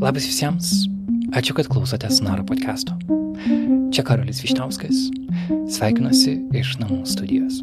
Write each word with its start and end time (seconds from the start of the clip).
Labas 0.00 0.24
visiems, 0.24 0.86
ačiū, 1.36 1.52
kad 1.52 1.66
klausotės 1.68 2.22
Naro 2.24 2.40
podcast'o. 2.48 2.94
Čia 3.92 4.00
Karolis 4.08 4.38
Višnauskas, 4.40 5.10
sveikinuosi 5.76 6.38
iš 6.56 6.70
namų 6.80 7.02
studijos. 7.04 7.58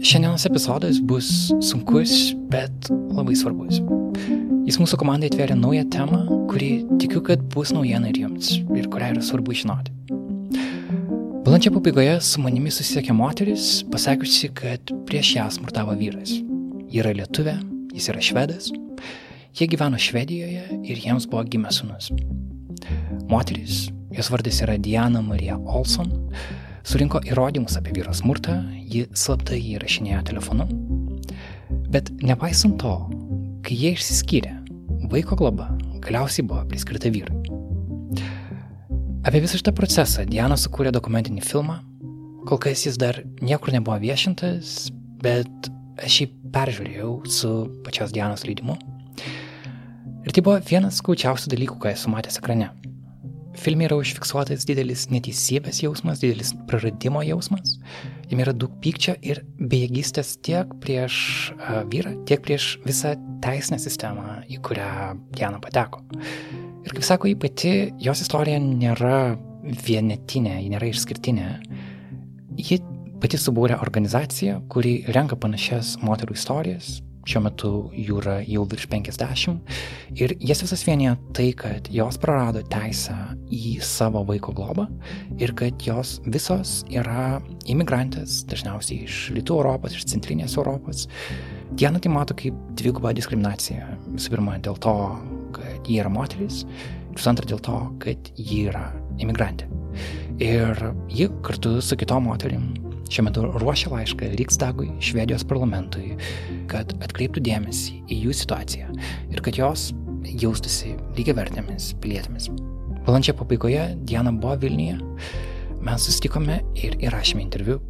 Šiandienos 0.00 0.48
epizodas 0.48 1.02
bus 1.04 1.28
sunkus, 1.60 2.32
bet 2.48 2.88
labai 3.12 3.36
svarbus. 3.36 3.82
Jis 4.64 4.80
mūsų 4.80 5.02
komandai 5.02 5.28
atvėrė 5.28 5.60
naują 5.60 5.84
temą, 5.92 6.22
kuri 6.48 6.72
tikiu, 7.02 7.20
kad 7.28 7.44
bus 7.52 7.74
naujiena 7.76 8.08
ir 8.08 8.24
jums, 8.24 8.54
ir 8.72 8.88
kurią 8.88 9.12
yra 9.18 9.28
svarbu 9.28 9.60
žinoti. 9.60 9.92
Balandžio 11.44 11.76
pabaigoje 11.76 12.16
su 12.24 12.40
manimi 12.40 12.72
susisiekė 12.72 13.12
moteris, 13.12 13.82
pasakiusi, 13.92 14.54
kad 14.56 14.96
prieš 15.04 15.36
ją 15.36 15.50
smurtavo 15.52 16.00
vyras. 16.00 16.38
Ji 16.88 17.04
yra 17.04 17.12
lietuvė, 17.12 17.60
jis 17.92 18.08
yra 18.08 18.24
švedas, 18.24 18.72
Jie 19.50 19.66
gyveno 19.66 19.98
Švedijoje 19.98 20.62
ir 20.86 20.98
jiems 21.02 21.26
buvo 21.26 21.42
gimęs 21.42 21.80
sunus. 21.80 22.10
Moteris, 23.28 23.88
jos 24.14 24.28
vardas 24.30 24.60
yra 24.62 24.76
Diana 24.78 25.22
Marija 25.26 25.56
Olson, 25.58 26.12
surinko 26.86 27.18
įrodymus 27.26 27.74
apie 27.78 27.96
vyro 27.96 28.14
smurtą, 28.14 28.60
ji 28.86 29.08
slaptai 29.10 29.58
jį 29.58 29.80
rašinėjo 29.82 30.20
telefonu. 30.30 30.68
Bet 31.90 32.12
nepaisant 32.22 32.78
to, 32.78 32.92
kai 33.66 33.74
jie 33.74 33.90
išsiskyrė, 33.96 34.52
vaiko 35.10 35.38
globa 35.40 35.66
galiausiai 36.06 36.46
buvo 36.46 36.62
priskirta 36.70 37.10
vyrui. 37.10 37.42
Apie 39.26 39.42
visą 39.42 39.58
šitą 39.58 39.74
procesą 39.76 40.24
Diana 40.30 40.54
sukūrė 40.56 40.94
dokumentinį 40.94 41.42
filmą, 41.44 41.80
kol 42.46 42.62
kas 42.62 42.86
jis 42.86 42.96
dar 43.02 43.18
niekur 43.42 43.74
nebuvo 43.74 43.98
viešintas, 44.00 44.92
bet 45.26 45.72
aš 46.00 46.22
jį 46.22 46.30
peržiūrėjau 46.54 47.12
su 47.28 47.52
pačios 47.84 48.14
Dianos 48.14 48.46
leidimu 48.46 48.78
Ir 50.20 50.34
tai 50.36 50.42
buvo 50.44 50.58
vienas 50.68 50.98
skaučiausių 51.00 51.48
dalykų, 51.54 51.78
ką 51.80 51.94
esu 51.94 52.10
matęs 52.12 52.36
ekrane. 52.42 52.68
Filme 53.60 53.86
yra 53.86 53.96
užfiksuotas 53.98 54.66
didelis 54.68 55.06
neteisybės 55.10 55.80
jausmas, 55.82 56.20
didelis 56.22 56.52
praradimo 56.68 57.22
jausmas. 57.26 57.78
Jame 58.30 58.44
yra 58.44 58.54
daug 58.56 58.76
pykčio 58.84 59.16
ir 59.26 59.42
bejėgystės 59.58 60.36
tiek 60.44 60.70
prieš 60.84 61.16
uh, 61.56 61.80
vyrą, 61.90 62.14
tiek 62.28 62.44
prieš 62.44 62.76
visą 62.84 63.16
teisinę 63.44 63.80
sistemą, 63.82 64.38
į 64.46 64.60
kurią 64.64 64.90
Diana 65.34 65.58
pateko. 65.60 66.04
Ir 66.84 66.94
kaip 66.94 67.04
sako, 67.04 67.32
ji 67.32 67.40
pati, 67.40 67.74
jos 68.00 68.22
istorija 68.22 68.60
nėra 68.62 69.34
vienetinė, 69.64 70.60
ji 70.62 70.72
nėra 70.72 70.92
išskirtinė. 70.92 71.50
Ji 72.60 72.80
pati 73.20 73.40
subūrė 73.40 73.80
organizaciją, 73.80 74.60
kuri 74.72 75.00
renka 75.16 75.36
panašias 75.40 75.96
moterų 76.04 76.36
istorijas, 76.36 77.00
šiuo 77.30 77.42
metu 77.44 77.70
jų 77.94 78.18
yra 78.22 78.36
jau 78.42 78.64
virš 78.68 78.86
50 78.90 80.18
ir 80.18 80.34
jas 80.42 80.62
visas 80.64 80.82
vienyje 80.86 81.14
tai, 81.36 81.50
kad 81.56 81.90
jos 81.94 82.18
prarado 82.20 82.62
teisę 82.72 83.14
į 83.54 83.78
savo 83.86 84.24
vaiko 84.28 84.54
globą 84.56 84.88
ir 85.38 85.54
kad 85.58 85.86
jos 85.86 86.18
visos 86.26 86.80
yra 86.90 87.40
imigrantės, 87.70 88.42
dažniausiai 88.50 89.06
iš 89.06 89.20
rytų 89.36 89.60
Europos, 89.60 89.94
iš 89.96 90.08
centrinės 90.10 90.56
Europos. 90.58 91.06
Diena 91.70 92.02
tai 92.02 92.10
mato 92.10 92.34
kaip 92.34 92.56
dvigubą 92.78 93.12
diskriminaciją. 93.14 93.86
Visų 94.16 94.34
pirma, 94.34 94.58
dėl 94.64 94.78
to, 94.82 94.96
kad 95.54 95.86
ji 95.86 96.00
yra 96.02 96.10
moteris, 96.10 96.64
visų 97.14 97.30
antra, 97.30 97.46
dėl 97.46 97.62
to, 97.62 97.78
kad 98.02 98.32
ji 98.38 98.64
yra 98.72 98.88
imigrantė. 99.22 99.70
Ir 100.42 100.78
ji 101.12 101.28
kartu 101.44 101.78
su 101.84 101.98
kitom 102.00 102.26
moterim 102.30 102.72
šiuo 103.10 103.26
metu 103.26 103.42
ruošia 103.58 103.90
laišką 103.90 104.30
Riksdagui, 104.38 104.92
Švedijos 105.02 105.42
parlamentui, 105.50 106.14
kad 106.70 106.92
atkreiptų 107.02 107.42
dėmesį 107.42 107.96
į 108.06 108.20
jų 108.26 108.36
situaciją 108.42 108.92
ir 109.34 109.42
kad 109.42 109.58
jos 109.58 109.90
jaustųsi 110.40 110.94
lygiavertėmis 111.18 111.90
pilietėmis. 112.02 112.50
Balandžio 113.06 113.34
pabaigoje 113.40 113.88
Diana 114.06 114.32
buvo 114.36 114.54
Vilniuje, 114.62 115.00
mes 115.82 116.06
susitikome 116.06 116.60
ir 116.78 116.98
įrašėme 117.02 117.42
interviu. 117.42 117.80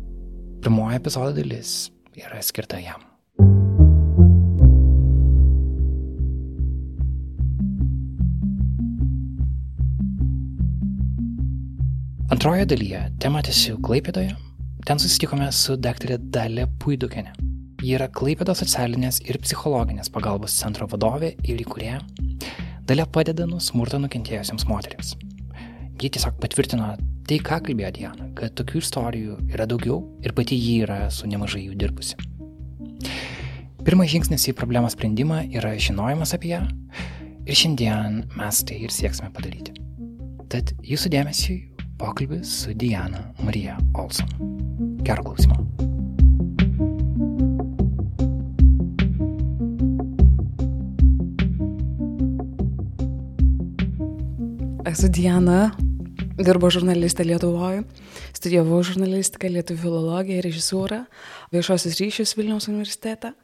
Pirmoji 0.65 1.01
epizodo 1.01 1.37
dalis 1.37 1.91
yra 2.17 2.41
skirta 2.45 2.81
jam. 2.81 3.05
Antroje 12.31 12.65
dalyje 12.71 13.09
temą 13.21 13.43
tęsiu 13.45 13.75
Klaipėdoje, 13.85 14.37
Ten 14.87 14.97
susitikome 14.97 15.45
su 15.53 15.75
daktarė 15.77 16.17
Dalė 16.33 16.65
Puidukenė. 16.81 17.35
Ji 17.85 17.95
yra 17.99 18.07
Klaipėdos 18.13 18.63
socialinės 18.63 19.19
ir 19.27 19.37
psichologinės 19.43 20.09
pagalbos 20.13 20.55
centro 20.57 20.87
vadovė 20.89 21.35
ir 21.45 21.61
įkūrėja. 21.61 21.99
Dalė 22.89 23.05
padeda 23.13 23.45
nuo 23.49 23.61
smurto 23.61 24.01
nukentėjusiems 24.01 24.65
moteriams. 24.71 25.13
Ji 26.01 26.09
tiesiog 26.17 26.39
patvirtino 26.41 26.95
tai, 27.29 27.39
ką 27.45 27.61
kalbėjo 27.67 27.93
Diana, 27.99 28.31
kad 28.39 28.57
tokių 28.57 28.81
istorijų 28.81 29.37
yra 29.53 29.69
daugiau 29.69 30.01
ir 30.25 30.33
pati 30.37 30.57
ji 30.57 30.79
yra 30.87 31.03
su 31.13 31.29
nemažai 31.29 31.67
jų 31.67 31.77
dirbusi. 31.81 32.17
Pirmas 33.85 34.11
žingsnis 34.13 34.49
į 34.49 34.57
problemos 34.57 34.97
sprendimą 34.97 35.43
yra 35.53 35.75
žinojimas 35.77 36.33
apie 36.37 36.55
ją 36.55 36.65
ir 37.45 37.61
šiandien 37.65 38.23
mes 38.33 38.65
tai 38.65 38.81
ir 38.87 38.97
sieksime 38.97 39.29
padaryti. 39.37 39.77
Tad 40.51 40.73
jūsų 40.85 41.13
dėmesiui 41.13 41.61
pokalbis 42.01 42.63
su 42.63 42.73
Diana 42.75 43.33
Marija 43.45 43.77
Olson. 43.95 44.29
Gero 45.05 45.23
klausimo. 45.23 45.55
Esu 54.89 55.11
Diana, 55.13 55.75
dirbo 56.41 56.71
žurnalistė 56.73 57.27
Lietuvoje, 57.29 57.85
studijavau 58.33 58.81
žurnalistiką, 58.81 59.53
lietuvių 59.53 59.85
filologiją, 59.85 60.41
režisūrą, 60.49 61.03
viešosius 61.53 62.01
ryšius 62.01 62.35
Vilniaus 62.41 62.71
universitete. 62.73 63.35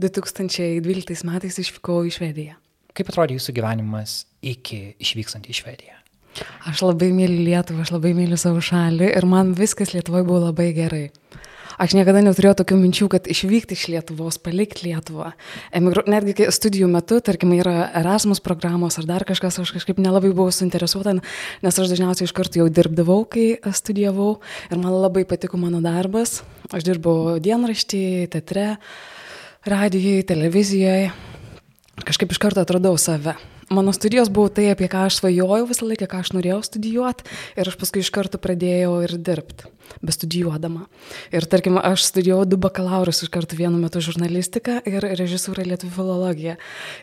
2012 0.00 1.28
metais 1.28 1.60
išvykau 1.60 2.00
į 2.08 2.16
Švediją. 2.16 2.58
Kaip 2.96 3.12
atrodė 3.12 3.36
jūsų 3.36 3.58
gyvenimas 3.60 4.22
iki 4.40 4.82
išvykstant 5.04 5.52
į 5.52 5.60
Švediją? 5.60 5.97
Aš 6.68 6.84
labai 6.84 7.10
myliu 7.16 7.44
Lietuvą, 7.46 7.84
aš 7.84 7.92
labai 7.94 8.14
myliu 8.16 8.38
savo 8.40 8.62
šalį 8.64 9.12
ir 9.16 9.26
man 9.28 9.54
viskas 9.58 9.94
Lietuvoje 9.94 10.26
buvo 10.28 10.46
labai 10.48 10.72
gerai. 10.76 11.06
Aš 11.78 11.92
niekada 11.94 12.18
neturėjau 12.26 12.56
tokių 12.58 12.76
minčių, 12.80 13.06
kad 13.12 13.28
išvykti 13.30 13.76
iš 13.78 13.84
Lietuvos, 13.92 14.40
palikti 14.42 14.88
Lietuvą. 14.88 15.30
Emigru... 15.78 16.02
Netgi 16.10 16.48
studijų 16.50 16.88
metu, 16.90 17.20
tarkim, 17.22 17.52
yra 17.54 17.86
Erasmus 18.00 18.42
programos 18.42 18.98
ar 18.98 19.06
dar 19.06 19.22
kažkas, 19.28 19.60
aš 19.62 19.70
kažkaip 19.76 20.00
nelabai 20.02 20.32
buvau 20.32 20.50
suinteresuota, 20.54 21.14
nes 21.62 21.78
aš 21.78 21.92
dažniausiai 21.92 22.26
iš 22.26 22.34
karto 22.34 22.58
jau 22.58 22.66
dirbdavau, 22.66 23.20
kai 23.30 23.60
studijavau 23.78 24.40
ir 24.72 24.80
man 24.80 24.96
labai 25.04 25.22
patiko 25.30 25.60
mano 25.60 25.78
darbas. 25.84 26.40
Aš 26.74 26.82
dirbau 26.88 27.36
dienraštį, 27.42 28.02
teatre, 28.34 28.72
radijoje, 29.62 30.26
televizijoje. 30.34 31.12
Kažkaip 32.10 32.34
iš 32.34 32.42
karto 32.42 32.66
atradau 32.66 32.98
save 32.98 33.36
mano 33.70 33.92
studijos 33.92 34.30
buvo 34.32 34.48
tai, 34.52 34.68
apie 34.72 34.88
ką 34.90 35.06
aš 35.06 35.20
svajojau 35.20 35.66
visą 35.68 35.88
laiką, 35.88 36.08
ką 36.10 36.22
aš 36.22 36.32
norėjau 36.36 36.60
studijuoti 36.66 37.26
ir 37.58 37.70
aš 37.70 37.76
paskui 37.80 38.02
iš 38.04 38.10
karto 38.14 38.40
pradėjau 38.40 38.94
ir 39.06 39.16
dirbti, 39.24 39.68
bestudijuodama. 40.04 40.86
Ir 41.34 41.46
tarkim, 41.50 41.78
aš 41.80 42.06
studijavau 42.08 42.46
du 42.48 42.60
bakalaurus 42.60 43.22
iš 43.24 43.32
karto 43.34 43.58
vienu 43.58 43.80
metu 43.80 44.02
žurnalistiką 44.04 44.80
ir 44.88 45.04
režisūrą 45.18 45.66
lietuvių 45.68 45.94
filologiją. 45.96 46.56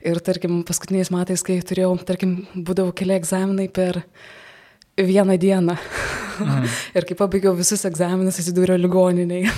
Ir 0.06 0.22
tarkim, 0.26 0.64
paskutiniais 0.68 1.14
metais, 1.14 1.46
kai 1.46 1.60
turėjau, 1.62 1.96
tarkim, 2.08 2.42
būdavo 2.56 2.96
keli 2.96 3.18
egzaminai 3.20 3.70
per 3.70 4.04
vieną 4.98 5.38
dieną. 5.38 5.76
Mhm. 6.40 6.68
ir 6.98 7.06
kai 7.08 7.16
pabaigiau 7.18 7.54
visus 7.56 7.86
egzaminus, 7.88 8.40
atsidūriau 8.42 8.80
ligoniniai. 8.80 9.52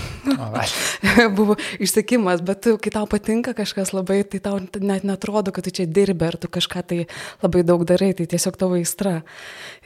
Buvo 1.38 1.58
išsekimas, 1.82 2.44
bet 2.46 2.68
kai 2.84 2.94
tau 2.94 3.08
patinka 3.10 3.54
kažkas 3.58 3.94
labai, 3.96 4.22
tai 4.30 4.42
tau 4.44 4.60
net 4.62 5.08
netrodo, 5.08 5.54
kad 5.56 5.66
tu 5.66 5.74
čia 5.74 5.88
dirbi, 5.90 6.28
ar 6.28 6.38
tu 6.38 6.50
kažką 6.52 6.84
tai 6.92 7.00
labai 7.44 7.64
daug 7.68 7.86
darai, 7.88 8.12
tai 8.18 8.28
tiesiog 8.30 8.60
tavo 8.60 8.78
aistra. 8.78 9.22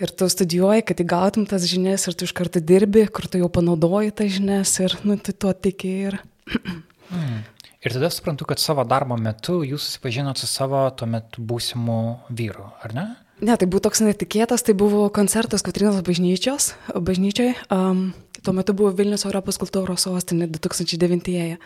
Ir 0.02 0.12
tu 0.12 0.28
studijuoji, 0.32 0.86
kad 0.90 1.04
įgautum 1.04 1.48
tas 1.50 1.68
žinias 1.70 2.08
ir 2.10 2.18
tu 2.18 2.28
iš 2.28 2.36
karto 2.38 2.64
dirbi, 2.64 3.06
kur 3.08 3.28
tu 3.32 3.42
jau 3.42 3.52
panaudoji 3.52 4.16
tas 4.16 4.32
žinias 4.36 4.76
ir 4.84 4.98
nu, 5.08 5.20
tu 5.20 5.36
tuo 5.36 5.56
tiki. 5.56 5.96
Ir... 6.12 6.22
mm. 7.16 7.42
Ir 7.82 7.96
tada 7.96 8.12
suprantu, 8.14 8.46
kad 8.46 8.62
savo 8.62 8.84
darbo 8.86 9.16
metu 9.18 9.64
jūs 9.66 9.88
susipažinot 9.88 10.38
su 10.38 10.46
savo 10.46 10.84
tuo 10.94 11.08
metu 11.10 11.42
būsimu 11.42 12.02
vyru, 12.30 12.68
ar 12.86 12.94
ne? 12.94 13.06
Ne, 13.42 13.56
tai 13.58 13.66
buvo 13.66 13.82
toks 13.82 14.04
netikėtas, 14.06 14.62
tai 14.62 14.76
buvo 14.78 15.08
koncertas 15.10 15.64
Katrinos 15.66 16.04
bažnyčios, 16.06 16.76
bažnyčiai. 16.94 17.56
Um, 17.74 18.12
tuo 18.46 18.54
metu 18.54 18.76
buvo 18.78 18.92
Vilnius 18.94 19.26
Europos 19.26 19.58
kultūros 19.58 20.06
sostinė 20.06 20.46
2009-ieji. 20.54 21.58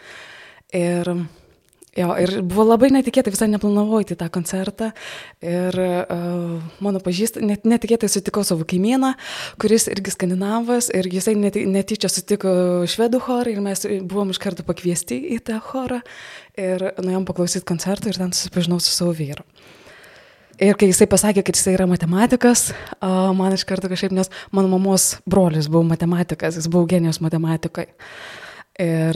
Ir, 0.79 1.11
jo, 1.99 2.07
ir 2.23 2.33
buvo 2.47 2.67
labai 2.69 2.93
netikėtai, 2.95 3.35
visai 3.35 3.49
neplanavau 3.51 3.99
į 4.05 4.15
tą 4.15 4.29
koncertą. 4.31 4.93
Ir 5.43 5.75
uh, 5.83 6.55
mano 6.79 7.03
pažįst, 7.03 7.41
net, 7.43 7.67
netikėtai 7.67 8.07
sutikau 8.07 8.47
savo 8.47 8.63
kaimyną, 8.63 9.11
kuris 9.59 9.91
irgi 9.91 10.15
skandinavas, 10.15 10.87
ir 10.95 11.11
jisai 11.11 11.35
nety, 11.43 11.67
netyčia 11.67 12.07
sutiko 12.07 12.55
švedų 12.87 13.25
chorą 13.27 13.51
ir 13.51 13.63
mes 13.67 13.83
buvom 14.07 14.31
iš 14.31 14.39
karto 14.39 14.63
pakviesti 14.63 15.19
į 15.35 15.43
tą 15.51 15.59
chorą. 15.59 15.99
Ir 16.55 16.93
nuėjom 17.03 17.27
paklausyti 17.27 17.67
koncertą 17.67 18.15
ir 18.15 18.23
ten 18.23 18.31
susipažinau 18.31 18.79
su 18.79 18.95
savo 18.95 19.11
vyru. 19.11 19.43
Ir 20.55 20.77
kai 20.79 20.87
jisai 20.87 21.07
pasakė, 21.11 21.43
kad 21.43 21.57
jisai 21.57 21.73
yra 21.75 21.83
matematikas, 21.89 22.69
man 23.35 23.51
iš 23.51 23.65
karto 23.67 23.89
kažkaip, 23.91 24.13
nes 24.15 24.29
mano 24.55 24.69
mamos 24.71 25.17
brolis 25.27 25.67
buvo 25.67 25.83
matematikas, 25.89 26.55
jis 26.55 26.69
buvo 26.71 26.87
genijos 26.87 27.19
matematikai. 27.23 27.89
Ir 28.79 29.15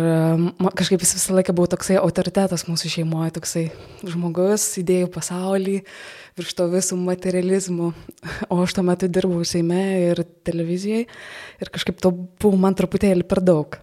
kažkaip 0.79 0.99
jis 1.03 1.15
visą 1.15 1.37
laiką 1.37 1.55
buvo 1.55 1.67
toksai 1.71 1.97
autoritetas 1.99 2.65
mūsų 2.67 2.91
šeimoje, 2.91 3.33
toksai 3.35 3.65
žmogus, 4.07 4.67
idėjų 4.83 5.09
pasaulį, 5.15 5.77
virš 6.39 6.53
to 6.59 6.67
visų 6.71 6.99
materializmų. 7.05 7.89
O 8.51 8.59
aš 8.63 8.75
tuo 8.75 8.83
metu 8.87 9.07
dirbau 9.11 9.43
Seime 9.47 9.83
ir 10.11 10.23
televizijai 10.47 11.05
ir 11.07 11.71
kažkaip 11.71 12.03
to 12.03 12.11
buvo 12.39 12.59
man 12.59 12.75
truputėlį 12.75 13.27
per 13.27 13.43
daug. 13.43 13.79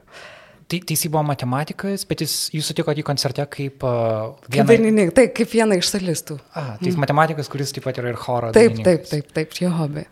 Tai, 0.67 0.81
tai 0.83 0.97
jis 0.97 1.07
buvo 1.07 1.23
matematikas, 1.29 2.03
bet 2.11 2.25
jis, 2.25 2.33
jūs 2.51 2.67
sutikote 2.73 2.99
į 2.99 3.05
koncerte 3.07 3.45
kaip 3.55 3.85
uh, 3.87 4.33
Kaip 4.51 4.67
dainininkas, 4.67 5.15
taip, 5.15 5.31
kaip 5.39 5.53
viena 5.53 5.77
iš 5.79 5.93
solistų. 5.93 6.41
A, 6.59 6.65
tai 6.81 6.89
jis 6.91 6.99
matematikas, 6.99 7.47
kuris 7.53 7.71
taip 7.77 7.87
pat 7.87 8.01
yra 8.03 8.11
ir 8.11 8.19
choro. 8.19 8.51
Taip, 8.57 8.73
taip, 8.75 8.83
dainininkas. 8.83 9.13
taip, 9.13 9.31
taip, 9.37 9.55
čia 9.55 9.71
hobi. 9.77 10.03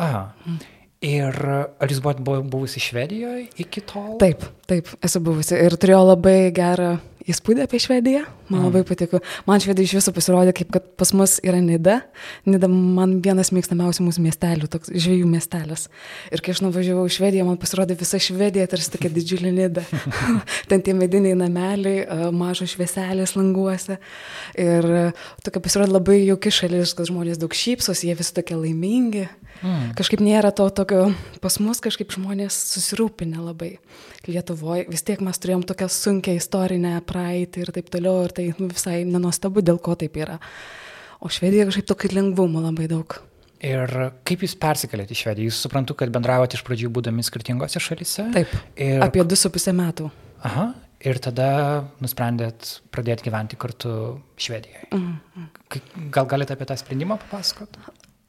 Aha. 0.00 0.22
Ir 1.04 1.36
ar 1.52 1.92
jūs 1.92 2.00
buvote 2.02 2.24
bu- 2.26 2.40
buvusi 2.50 2.80
Švedijoje 2.82 3.44
iki 3.62 3.84
tol? 3.86 4.16
Taip, 4.18 4.42
taip, 4.66 4.88
esu 5.04 5.20
buvusi 5.22 5.54
ir 5.60 5.76
turėjau 5.78 6.00
labai 6.08 6.38
gerą 6.56 6.88
įspūdį 7.28 7.64
apie 7.64 7.80
Švediją. 7.82 8.24
Man 8.48 8.64
labai 8.64 8.80
patiko. 8.88 9.20
Man 9.48 9.60
Švedija 9.60 9.84
iš 9.84 9.94
viso 9.98 10.12
pasirodė, 10.16 10.54
kaip 10.56 10.70
kad 10.72 10.86
pas 11.00 11.12
mus 11.16 11.36
yra 11.44 11.60
Nida. 11.60 11.98
Nida 12.48 12.70
man 12.72 13.18
vienas 13.24 13.50
mėgstamiausių 13.52 14.06
mūsų 14.06 14.24
miestelių, 14.24 14.70
toks 14.72 14.92
žvėjų 14.94 15.28
miestelis. 15.28 15.88
Ir 16.32 16.42
kai 16.44 16.54
aš 16.54 16.62
nuvažiavau 16.64 17.04
į 17.08 17.14
Švediją, 17.18 17.44
man 17.48 17.58
pasirodė 17.60 17.98
visa 18.00 18.20
Švedija 18.22 18.68
tarsi 18.72 18.92
tokia 18.94 19.12
didžiulė 19.12 19.52
Nida. 19.54 19.84
Ten 20.70 20.84
tie 20.84 20.96
mediniai 20.96 21.36
nameliai, 21.38 22.06
mažos 22.34 22.72
švieselės 22.76 23.36
languose. 23.36 23.98
Ir 24.56 24.88
tokia 25.44 25.64
pasirodė 25.64 25.98
labai 25.98 26.22
jauki 26.22 26.54
šalis, 26.54 26.96
kad 26.96 27.10
žmonės 27.12 27.40
daug 27.42 27.52
šypsosi, 27.52 28.08
jie 28.08 28.16
visi 28.18 28.36
tokie 28.40 28.56
laimingi. 28.56 29.28
Mm. 29.58 29.92
Kažkaip 29.98 30.22
nėra 30.22 30.52
to 30.54 30.68
tokio, 30.70 31.08
pas 31.42 31.58
mus 31.62 31.80
kažkaip 31.82 32.12
žmonės 32.14 32.54
susirūpinę 32.76 33.42
labai. 33.42 33.72
Lietuvoje 34.26 34.88
vis 34.90 35.04
tiek 35.06 35.20
mes 35.24 35.38
turėjom 35.38 35.62
tokią 35.68 35.86
sunkę 35.92 36.34
istorinę 36.36 36.96
praeitį 37.06 37.62
ir 37.62 37.70
taip 37.76 37.88
toliau, 37.94 38.24
ir 38.26 38.32
tai 38.34 38.48
nu, 38.58 38.66
visai 38.72 39.04
nenuostabu, 39.06 39.62
dėl 39.64 39.78
ko 39.80 39.94
taip 40.00 40.16
yra. 40.18 40.40
O 41.22 41.30
Švedija 41.32 41.64
kažkaip 41.68 41.86
tokio 41.88 42.10
lengvumo 42.16 42.60
labai 42.64 42.88
daug. 42.90 43.14
Ir 43.64 43.90
kaip 44.26 44.42
jūs 44.44 44.52
persikėlėte 44.58 45.14
į 45.14 45.20
Švediją? 45.22 45.48
Jūs 45.50 45.62
suprantu, 45.64 45.94
kad 45.98 46.10
bendravote 46.14 46.54
iš 46.58 46.62
pradžių 46.66 46.90
būdami 46.94 47.24
skirtingose 47.26 47.80
šalise? 47.82 48.28
Taip. 48.34 48.52
Ir, 48.78 49.00
Apie 49.06 49.24
du 49.26 49.38
su 49.38 49.50
pusę 49.50 49.72
metų. 49.74 50.10
aha, 50.46 50.68
ir 51.02 51.18
tada 51.22 51.48
nusprendėt 52.02 52.76
pradėti 52.94 53.26
gyventi 53.26 53.58
kartu 53.58 54.20
Švedijoje. 54.38 54.86
Kai- 55.70 55.82
Gal 56.14 56.26
galite 56.30 56.54
apie 56.54 56.66
tą 56.70 56.76
sprendimą 56.78 57.18
papasakoti? 57.24 57.82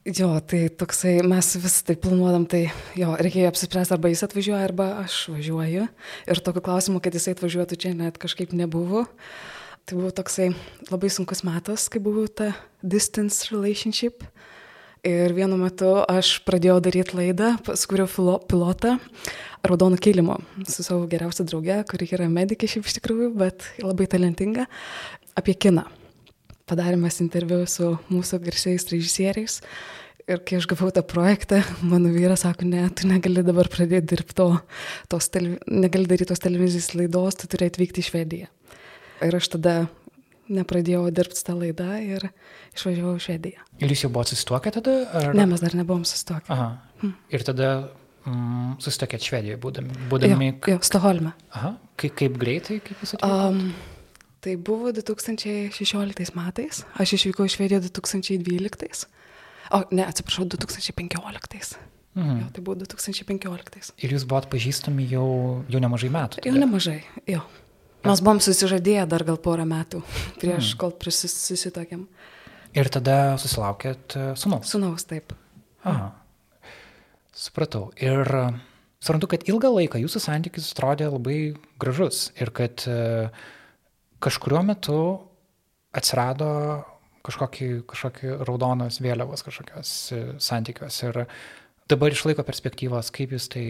Jo, 0.07 0.30
tai 0.40 0.69
toksai, 0.72 1.18
mes 1.28 1.48
vis 1.60 1.74
tai 1.84 1.98
planuodam, 2.00 2.46
tai 2.48 2.69
jo, 2.96 3.10
reikėjo 3.19 3.50
apsispręsti, 3.51 3.98
arba 3.98 4.07
jis 4.07 4.24
atvažiuoja, 4.24 4.62
arba 4.63 4.86
aš 5.01 5.25
važiuoju. 5.34 5.90
Ir 6.31 6.40
tokio 6.46 6.63
klausimo, 6.63 7.01
kad 7.04 7.18
jisai 7.18 7.34
atvažiuotų 7.36 7.75
čia 7.84 7.92
net 7.98 8.16
kažkaip 8.22 8.56
nebuvo. 8.56 9.04
Tai 9.84 10.00
buvo 10.00 10.13
toksai 10.16 10.54
labai 10.88 11.12
sunkus 11.12 11.44
metas, 11.44 11.90
kai 11.92 12.00
buvo 12.00 12.24
ta 12.31 12.54
distance 12.80 13.51
relationship. 13.51 14.24
Ir 15.04 15.36
vienu 15.36 15.60
metu 15.60 15.92
aš 16.07 16.38
pradėjau 16.48 16.80
daryti 16.88 17.19
laidą, 17.19 17.54
skuriau 17.75 18.40
pilotą 18.48 18.95
Raudonų 19.68 20.00
kilimo 20.00 20.40
su 20.63 20.84
savo 20.88 21.12
geriausia 21.12 21.44
drauge, 21.44 21.84
kuri 21.92 22.07
yra 22.16 22.31
medikė 22.31 22.72
šiaip 22.72 22.88
iš 22.88 23.02
tikrųjų, 23.02 23.34
bet 23.36 23.68
labai 23.84 24.07
talentinga, 24.07 24.72
apie 25.36 25.60
kiną. 25.60 25.90
Padarėme 26.69 27.10
interviu 27.24 27.63
su 27.68 27.95
mūsų 28.12 28.42
garsiais 28.45 28.86
režisieriais. 28.92 29.60
Ir 30.30 30.44
kai 30.45 30.60
aš 30.60 30.68
gavau 30.69 30.92
tą 30.94 31.01
projektą, 31.01 31.63
mano 31.81 32.12
vyras 32.13 32.44
sako, 32.45 32.68
ne, 32.69 32.83
tu 32.94 33.07
negali 33.10 33.42
dabar 33.42 33.66
pradėti 33.71 34.12
dirbti 34.12 34.36
to, 34.38 34.51
tos 35.10 35.31
televi... 35.33 35.57
negali 35.66 36.06
daryti 36.06 36.30
tos 36.30 36.44
televizijos 36.44 36.92
laidos, 36.94 37.39
tu 37.42 37.50
turi 37.50 37.66
atvykti 37.71 38.04
į 38.04 38.10
Švediją. 38.12 38.51
Ir 39.25 39.39
aš 39.39 39.50
tada 39.56 39.74
nepradėjau 40.54 41.07
dirbti 41.13 41.42
tą 41.48 41.56
laidą 41.57 41.89
ir 42.04 42.27
išvažiavau 42.77 43.16
į 43.18 43.24
Švediją. 43.25 43.66
Ir 43.81 43.95
jūs 43.95 44.06
jau 44.06 44.13
buvote 44.13 44.36
susituokę 44.36 44.74
tada? 44.77 44.95
Ar... 45.18 45.31
Ne, 45.38 45.50
mes 45.50 45.66
dar 45.66 45.74
nebuvom 45.77 46.06
susitokę. 46.06 46.54
Aha. 46.54 46.69
Ir 47.33 47.45
tada 47.48 47.74
mm, 48.30 48.75
susitokėt 48.86 49.25
Švedijoje, 49.25 49.62
būdami. 49.66 50.01
būdami... 50.13 50.51
Jo, 50.60 50.75
jo, 50.75 50.81
Stoholme. 50.86 51.33
Aha. 51.57 51.74
Kaip, 51.98 52.19
kaip 52.21 52.38
greitai, 52.42 52.83
kaip 52.86 53.01
jūs 53.01 53.18
atvykote? 53.18 53.50
Um, 53.50 53.98
tai 54.44 54.56
buvo 54.56 54.92
2016 54.96 56.36
metais, 56.38 56.84
aš 57.00 57.16
išvykau 57.18 57.48
į 57.48 57.54
Švediją 57.56 57.82
2012. 57.88 59.08
O, 59.76 59.84
ne, 59.94 60.06
atsiprašau, 60.08 60.48
2015. 60.50 61.78
Mhm. 62.18 62.38
Jo, 62.42 62.46
tai 62.54 62.62
buvo 62.66 62.76
2015. 62.82 63.94
Ir 64.02 64.14
jūs 64.16 64.26
buvot 64.28 64.50
pažįstami 64.52 65.06
jau, 65.12 65.28
jau 65.70 65.82
nemažai 65.84 66.10
metų. 66.14 66.42
Jau 66.42 66.54
tada? 66.56 66.64
nemažai, 66.66 67.02
jo. 67.30 67.44
Mes 68.08 68.22
buvom 68.24 68.40
susižadėję 68.44 69.04
dar 69.12 69.26
gal 69.28 69.38
porą 69.44 69.66
metų 69.68 70.02
prieš, 70.42 70.74
kol 70.80 70.94
prisis- 70.96 71.36
susitokėm. 71.50 72.08
Ir 72.78 72.90
tada 72.94 73.36
susilaukėt 73.42 74.16
e, 74.16 74.26
sūnaus. 74.40 74.70
Sunaus 74.70 75.06
taip. 75.10 75.34
Aha. 75.84 76.12
Supratau. 77.36 77.90
Ir 78.00 78.22
e, 78.24 78.44
suprantu, 79.04 79.30
kad 79.34 79.46
ilgą 79.50 79.72
laiką 79.74 80.02
jūsų 80.02 80.22
santykis 80.22 80.70
atrodė 80.76 81.10
labai 81.10 81.40
gražus 81.82 82.30
ir 82.40 82.54
kad 82.56 82.86
e, 82.90 83.30
kažkuriuo 84.24 84.63
metu 84.68 85.00
atsirado 85.95 86.50
kažkokie, 87.25 87.83
kažkokie 87.89 88.36
raudonos 88.48 89.00
vėliavos 89.04 89.44
kažkokios 89.45 89.94
e, 90.16 90.21
santykios. 90.42 91.00
Ir 91.06 91.24
dabar 91.92 92.13
iš 92.13 92.25
laiko 92.27 92.45
perspektyvos, 92.48 93.12
kaip 93.16 93.33
jūs 93.36 93.50
tai 93.51 93.66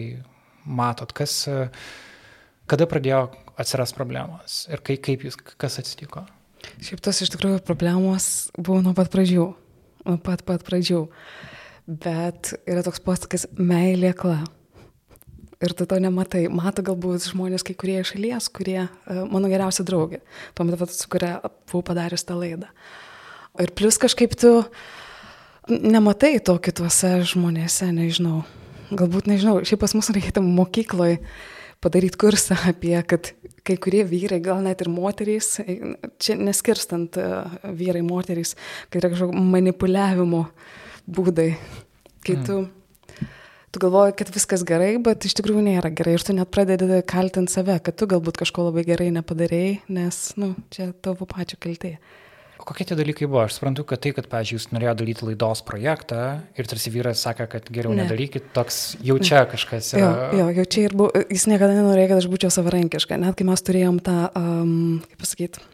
matot, 0.64 1.12
kas, 1.16 1.42
e, 1.50 1.68
kada 2.70 2.88
pradėjo 2.90 3.24
atsiras 3.60 3.94
problemos 3.96 4.64
ir 4.70 4.82
kaip, 4.86 5.02
kaip 5.06 5.26
jūs, 5.26 5.38
kas 5.60 5.80
atsitiko. 5.82 6.26
Šiaip 6.80 7.02
tos 7.04 7.22
iš 7.24 7.32
tikrųjų 7.34 7.62
problemos 7.64 8.50
buvo 8.58 8.80
nuo 8.84 8.94
pat 8.96 9.10
pradžių. 9.12 9.46
Nuo 10.06 10.16
pat 10.24 10.44
pat 10.48 10.64
pradžių. 10.66 11.04
Bet 11.90 12.52
yra 12.68 12.84
toks 12.86 13.02
posakis 13.02 13.46
meilė 13.56 14.12
kla. 14.16 14.42
Ir 15.60 15.74
tu 15.76 15.84
to 15.84 15.98
nematai. 16.00 16.46
Mato 16.48 16.84
galbūt 16.84 17.26
žmonės, 17.28 17.64
kai 17.66 17.74
kurie 17.76 17.98
iš 18.00 18.14
šalies, 18.14 18.48
kurie 18.54 18.78
uh, 18.86 19.22
mano 19.28 19.50
geriausia 19.52 19.84
draugė. 19.84 20.22
Tuo 20.56 20.64
metu, 20.64 20.88
su 20.88 21.10
kuria 21.12 21.36
buvau 21.68 21.84
padarius 21.90 22.24
tą 22.24 22.38
laidą. 22.40 22.70
Ir 23.60 23.74
plus 23.76 23.98
kažkaip 24.00 24.36
tu 24.40 24.54
nematai 25.68 26.38
to 26.44 26.56
kituose 26.62 27.20
žmonėse, 27.28 27.90
nežinau. 27.92 28.42
Galbūt 28.90 29.28
nežinau, 29.30 29.60
šiaip 29.66 29.82
pas 29.84 29.94
mus 29.94 30.10
reikėtų 30.10 30.42
mokykloje 30.42 31.20
padaryti 31.80 32.18
kursą 32.20 32.56
apie, 32.68 32.96
kad 33.08 33.30
kai 33.64 33.76
kurie 33.80 34.02
vyrai, 34.08 34.40
gal 34.44 34.60
net 34.64 34.82
ir 34.84 34.90
moterys, 34.92 35.54
čia 36.20 36.36
neskirstant 36.40 37.16
e, 37.20 37.28
vyrai, 37.76 38.02
moterys, 38.04 38.56
kai 38.90 39.00
yra 39.00 39.12
kažkokio 39.12 39.44
manipuliavimo 39.52 40.42
būdai, 41.10 41.48
kai 42.26 42.36
tu, 42.46 42.58
tu 43.70 43.80
galvoji, 43.82 44.16
kad 44.18 44.30
viskas 44.34 44.64
gerai, 44.66 44.94
bet 45.02 45.24
iš 45.28 45.36
tikrųjų 45.38 45.62
nėra 45.66 45.90
gerai 45.94 46.16
ir 46.18 46.24
tu 46.26 46.34
net 46.36 46.50
pradedi 46.52 47.02
kaltinti 47.08 47.52
save, 47.54 47.76
kad 47.86 47.96
tu 47.98 48.08
galbūt 48.10 48.40
kažko 48.42 48.66
labai 48.70 48.82
gerai 48.88 49.10
nepadarėjai, 49.14 49.76
nes, 49.94 50.18
nu, 50.40 50.54
čia 50.74 50.90
tavo 51.04 51.28
pačio 51.30 51.58
kaltė. 51.62 51.96
O 52.60 52.64
kokie 52.68 52.84
tie 52.84 52.92
dalykai 52.98 53.24
buvo? 53.24 53.40
Aš 53.46 53.54
suprantu, 53.56 53.86
kad 53.88 54.02
tai, 54.04 54.10
kad, 54.12 54.26
pavyzdžiui, 54.28 54.58
jūs 54.58 54.66
norėjote 54.74 55.00
daryti 55.00 55.24
laidos 55.30 55.62
projektą 55.64 56.18
ir 56.60 56.66
tarsi 56.68 56.90
vyras 56.92 57.22
sakė, 57.24 57.46
kad 57.54 57.70
geriau 57.72 57.94
Ne. 57.96 58.02
nedarykit, 58.04 58.50
toks 58.52 58.98
jau 59.00 59.16
čia 59.16 59.46
kažkas 59.48 59.94
Jo, 59.96 60.10
yra. 60.10 60.26
jo, 60.36 60.48
jau 60.58 60.64
čia 60.68 60.82
ir 60.90 60.92
buvo, 60.98 61.22
jis 61.32 61.46
niekada 61.48 61.72
nenorėjo, 61.78 62.10
kad 62.12 62.20
aš 62.20 62.28
būčiau 62.28 62.52
savarankiška, 62.52 63.16
net 63.16 63.38
kai 63.38 63.46
mes 63.48 63.64
turėjom 63.64 64.02
tą, 64.04 64.18
um, 64.36 65.00
kaip 65.08 65.22
pasakyti, 65.24 65.64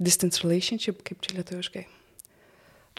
distance 0.00 0.40
relationship, 0.40 1.04
kaip 1.04 1.20
čia 1.20 1.36
lietuviškai. 1.42 1.84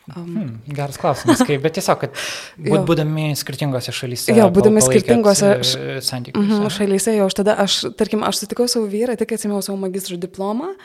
Um, 0.05 0.25
Hmm, 0.35 0.49
geras 0.69 0.99
klausimas, 1.01 1.39
kaip, 1.41 1.63
bet 1.63 1.73
tiesiog, 1.79 1.97
kad 2.03 2.11
būt, 2.61 2.67
Jo. 2.69 2.81
būdami 2.85 3.31
skirtingose 3.39 3.89
šalyse. 3.95 4.35
Jo, 4.37 4.51
būdami 4.53 4.83
skirtingose 4.85 5.47
e, 5.49 5.95
santykiuose. 6.05 6.45
Mhm, 6.45 6.67
šalyse 6.75 7.15
jau 7.15 7.25
aš 7.25 7.37
tada, 7.39 7.55
aš, 7.63 7.77
tarkim, 7.97 8.21
aš 8.27 8.43
sutikau 8.43 8.67
savo 8.69 8.85
vyrą, 8.91 9.15
tik 9.17 9.33
atsimėjau 9.33 9.63
savo 9.65 9.79
magistro 9.81 10.19
diplomą 10.21 10.75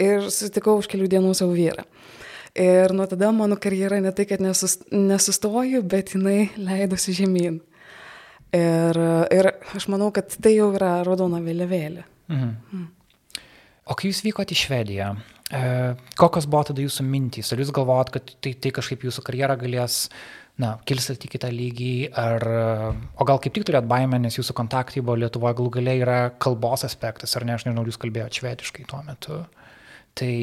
ir 0.00 0.30
sutikau 0.32 0.78
už 0.80 0.88
kelių 0.88 1.10
dienų 1.12 1.34
savo 1.36 1.52
vyrą. 1.58 1.84
Ir 2.56 2.94
nuo 2.96 3.04
tada 3.10 3.28
mano 3.36 3.58
karjera 3.60 4.00
ne 4.00 4.14
tai, 4.16 4.24
kad 4.26 4.40
nesus, 4.42 4.78
nesustoju, 4.90 5.82
bet 5.86 6.14
jinai 6.16 6.48
leidosi 6.56 7.12
žemyn. 7.20 7.60
Ir, 8.56 8.96
ir 9.30 9.50
aš 9.76 9.86
manau, 9.92 10.08
kad 10.14 10.32
tai 10.40 10.56
jau 10.56 10.72
yra 10.74 10.96
raudona 11.06 11.38
vėliavėlė. 11.44 12.06
Mhm. 12.32 12.88
O 13.90 13.94
kai 13.98 14.08
jūs 14.10 14.24
vykote 14.24 14.56
į 14.56 14.58
Švediją, 14.64 15.12
kokios 16.20 16.46
buvo 16.50 16.62
tada 16.68 16.84
jūsų 16.84 17.06
mintys? 17.06 17.50
Ar 17.50 17.62
jūs 17.62 17.72
galvojot, 17.74 18.12
kad 18.14 18.34
tai, 18.42 18.54
tai 18.54 18.70
kažkaip 18.76 19.06
jūsų 19.06 19.24
karjerą 19.26 19.56
galės, 19.60 20.04
na, 20.60 20.74
kilstelti 20.86 21.30
kitą 21.32 21.50
lygį, 21.54 21.94
ar, 22.20 22.44
e, 22.44 22.90
o 23.16 23.26
gal 23.26 23.40
kaip 23.42 23.56
tik 23.56 23.64
turėt 23.66 23.88
baimę, 23.90 24.20
nes 24.22 24.36
jūsų 24.38 24.54
kontaktai 24.58 25.02
buvo 25.02 25.16
Lietuvoje, 25.22 25.56
galų 25.58 25.72
galiai 25.78 26.04
yra 26.04 26.20
kalbos 26.42 26.84
aspektas, 26.86 27.34
ar 27.38 27.48
ne, 27.48 27.56
aš 27.56 27.66
nežinau, 27.66 27.86
jūs 27.88 27.98
kalbėjote 28.02 28.42
švediškai 28.42 28.86
tuo 28.90 29.02
metu. 29.06 29.42
Tai 30.18 30.34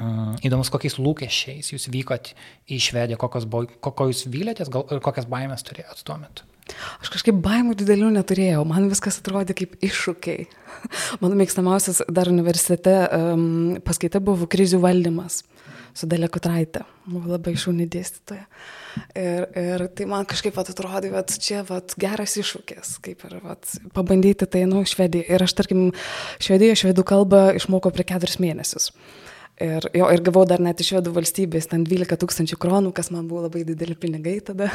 Mm, 0.00 0.38
įdomus, 0.40 0.70
kokiais 0.72 0.94
lūkesčiais 0.96 1.68
jūs 1.74 1.90
vykot 1.92 2.30
į 2.72 2.78
Švediją, 2.80 3.18
kokios 3.20 3.44
buvo, 3.44 3.66
kokio 3.84 4.06
jūs 4.08 4.24
vylėtės 4.32 4.70
gal, 4.72 4.86
ir 4.88 5.02
kokias 5.04 5.26
baimės 5.28 5.66
turėjot 5.68 6.00
tuo 6.08 6.16
metu. 6.22 6.46
Aš 7.02 7.12
kažkaip 7.14 7.38
baimų 7.44 7.76
didelių 7.80 8.10
neturėjau, 8.16 8.64
man 8.68 8.90
viskas 8.92 9.20
atrodė 9.20 9.56
kaip 9.58 9.78
iššūkiai. 9.84 10.48
Mano 11.22 11.38
mėgstamiausias 11.38 12.02
dar 12.10 12.30
universitete 12.32 12.96
um, 13.08 13.48
paskaita 13.84 14.22
buvo 14.24 14.48
krizių 14.50 14.82
valdymas 14.82 15.42
su 15.96 16.08
Dalė 16.08 16.28
Kutraitė. 16.32 16.84
Buvo 17.04 17.34
labai 17.34 17.54
šauni 17.58 17.86
dėstytoja. 17.90 18.46
Ir, 19.16 19.46
ir 19.58 19.84
tai 19.96 20.06
man 20.08 20.26
kažkaip 20.28 20.56
vat, 20.56 20.70
atrodė, 20.72 21.12
kad 21.12 21.34
čia 21.42 21.62
vat, 21.68 21.94
geras 22.00 22.36
iššūkis, 22.40 22.96
kaip 23.04 23.24
ir 23.28 23.38
vat, 23.44 23.68
pabandyti 23.96 24.48
tai, 24.48 24.64
nu, 24.70 24.84
švediją. 24.88 25.26
Ir 25.32 25.44
aš, 25.44 25.56
tarkim, 25.58 25.90
švedijoje 26.42 26.82
švedų 26.84 27.04
kalbą 27.08 27.44
išmokau 27.58 27.92
per 27.94 28.06
keturis 28.08 28.40
mėnesius. 28.42 28.90
Ir, 29.60 29.84
jo, 29.92 30.06
ir 30.08 30.22
gavau 30.24 30.46
dar 30.48 30.62
net 30.64 30.80
iš 30.80 30.94
švedų 30.94 31.12
valstybės, 31.12 31.66
ten 31.68 31.82
12 31.84 32.16
tūkstančių 32.18 32.56
kronų, 32.58 32.90
kas 32.96 33.10
man 33.12 33.26
buvo 33.28 33.44
labai 33.44 33.66
dideli 33.68 33.92
pinigai 34.00 34.38
tada. 34.42 34.70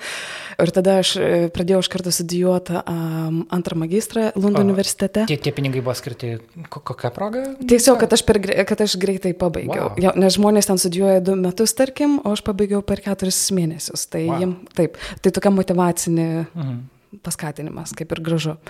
ir 0.62 0.72
tada 0.76 1.00
aš 1.02 1.10
e, 1.18 1.30
pradėjau 1.52 1.80
iš 1.82 1.90
karto 1.90 2.12
studijuoti 2.14 2.78
um, 2.78 3.42
antrą 3.52 3.80
magistrą 3.82 4.28
Lundo 4.38 4.62
o, 4.62 4.64
universitete. 4.64 5.26
Tie, 5.28 5.36
tie 5.42 5.52
pinigai 5.56 5.82
buvo 5.82 5.96
skirti 5.98 6.36
kokią 6.70 7.10
progą? 7.16 7.44
Tiesiog, 7.58 7.98
kad 8.04 8.14
aš, 8.14 8.22
per, 8.28 8.38
kad 8.70 8.86
aš 8.86 8.96
greitai 9.02 9.34
pabaigiau. 9.36 9.90
Wow. 9.90 10.02
Jo, 10.06 10.14
nes 10.22 10.38
žmonės 10.38 10.70
ten 10.70 10.80
studijuoja 10.80 11.20
du 11.24 11.34
metus, 11.40 11.74
tarkim, 11.76 12.20
o 12.22 12.36
aš 12.38 12.46
pabaigiau 12.46 12.84
per 12.86 13.02
keturis 13.04 13.42
mėnesius. 13.56 14.06
Tai 14.14 14.22
wow. 14.30 14.44
jiem, 14.44 14.58
taip, 14.78 15.00
tai 15.26 15.34
tokia 15.34 15.52
motivacinė 15.58 16.28
mhm. 16.46 16.84
paskatinimas, 17.26 17.98
kaip 17.98 18.14
ir 18.14 18.22
gražu. 18.30 18.60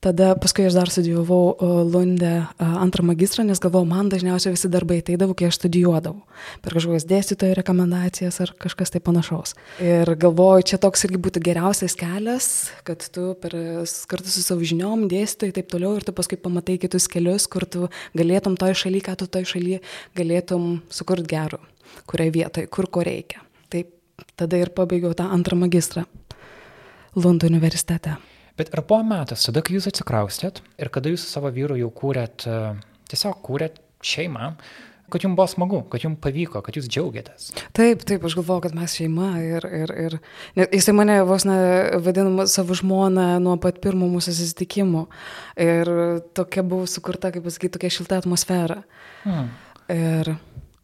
Tada 0.00 0.30
paskui 0.40 0.64
aš 0.64 0.72
dar 0.78 0.88
studijavau 0.88 1.58
Lunde 1.84 2.46
antrą 2.56 3.04
magistrą, 3.04 3.42
nes 3.44 3.60
galvojau, 3.60 3.84
man 3.84 4.08
dažniausiai 4.08 4.54
visi 4.54 4.70
darbai 4.72 5.02
ateidavo, 5.02 5.34
kai 5.36 5.50
aš 5.50 5.58
studijuodavau. 5.58 6.22
Per 6.64 6.72
kažkokias 6.72 7.04
dėstytojų 7.10 7.58
rekomendacijas 7.58 8.40
ar 8.40 8.54
kažkas 8.64 8.94
tai 8.94 9.02
panašaus. 9.04 9.52
Ir 9.84 10.08
galvoju, 10.22 10.64
čia 10.70 10.78
toks 10.80 11.04
irgi 11.04 11.20
būtų 11.26 11.42
geriausias 11.44 11.98
kelias, 12.00 12.48
kad 12.88 13.04
tu 13.12 13.34
per, 13.42 13.58
kartu 14.08 14.32
su 14.32 14.46
savo 14.46 14.64
žiniom, 14.64 15.04
dėstytojai 15.12 15.58
taip 15.60 15.68
toliau, 15.74 15.92
ir 16.00 16.08
tu 16.08 16.16
paskui 16.16 16.40
pamatai 16.40 16.78
kitus 16.80 17.04
kelius, 17.04 17.44
kur 17.44 17.68
tu 17.68 17.92
galėtum 18.16 18.56
toj 18.56 18.78
šaly, 18.86 19.04
ką 19.04 19.18
tu 19.20 19.28
toj 19.28 19.44
šaly 19.52 19.82
galėtum 20.16 20.80
sukurti 20.88 21.28
gerų, 21.36 21.60
kurioje 22.08 22.36
vietoje, 22.40 22.72
kur 22.72 22.88
ko 22.88 23.04
reikia. 23.04 23.44
Taip, 23.68 23.92
tada 24.32 24.64
ir 24.64 24.72
pabaigiau 24.72 25.12
tą 25.12 25.28
antrą 25.28 25.60
magistrą 25.60 26.08
Lundo 27.20 27.52
universitete. 27.52 28.16
Bet 28.60 28.74
ar 28.76 28.82
buvo 28.84 29.00
metas, 29.08 29.46
tada, 29.46 29.62
kai 29.64 29.78
jūs 29.78 29.88
atsikraustėt 29.88 30.60
ir 30.76 30.92
kada 30.92 31.08
jūs 31.08 31.24
su 31.24 31.32
savo 31.32 31.48
vyru 31.54 31.78
jau 31.80 31.88
kūrėt, 31.96 32.44
e, 32.44 32.58
tiesiog 33.08 33.38
kūrėt 33.46 33.78
šeimą, 34.04 34.50
kad 35.10 35.24
jums 35.24 35.38
buvo 35.38 35.46
smagu, 35.48 35.80
kad 35.88 36.04
jums 36.04 36.20
pavyko, 36.20 36.60
kad 36.66 36.76
jūs 36.76 36.88
džiaugiatės. 36.90 37.48
Taip, 37.76 38.04
taip, 38.04 38.26
aš 38.26 38.36
galvoju, 38.38 38.66
kad 38.66 38.76
mes 38.76 38.98
šeima 39.00 39.30
ir, 39.40 39.66
ir, 39.80 39.94
ir 40.04 40.68
jisai 40.76 40.94
mane 40.98 41.16
vos 41.28 41.46
ne 41.48 41.56
vadinama 42.04 42.44
savo 42.50 42.76
žmoną 42.76 43.26
nuo 43.42 43.56
pat 43.62 43.80
pirmo 43.80 44.10
mūsų 44.12 44.36
susitikimo. 44.36 45.06
Ir 45.60 45.90
tokia 46.36 46.64
buvo 46.66 46.84
sukurta, 46.90 47.32
kaip 47.32 47.48
pasakyti, 47.48 47.74
tokia 47.78 47.94
šilta 47.96 48.20
atmosfera. 48.20 48.82
Hmm. 49.24 49.50
Ir... 49.90 50.34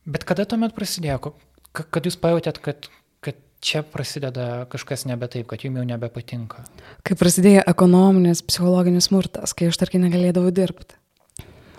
Bet 0.06 0.23
kada 0.23 0.45
tuomet 0.47 0.71
prasidėjo, 0.73 1.33
kad 1.75 2.04
jūs 2.06 2.14
pajutėt, 2.23 2.61
kad, 2.62 2.87
čia 3.66 3.82
prasideda 3.82 4.66
kažkas 4.70 5.04
nebe 5.11 5.26
taip, 5.30 5.49
kad 5.50 5.64
jums 5.64 5.80
jau 5.80 5.87
nebepatinka. 5.88 6.62
Kai 7.06 7.18
prasidėjo 7.18 7.64
ekonominis, 7.66 8.44
psichologinis 8.46 9.11
smurtas, 9.11 9.56
kai 9.56 9.73
aš 9.73 9.80
tarkim 9.82 10.06
negalėdavau 10.06 10.54
dirbti. 10.54 10.99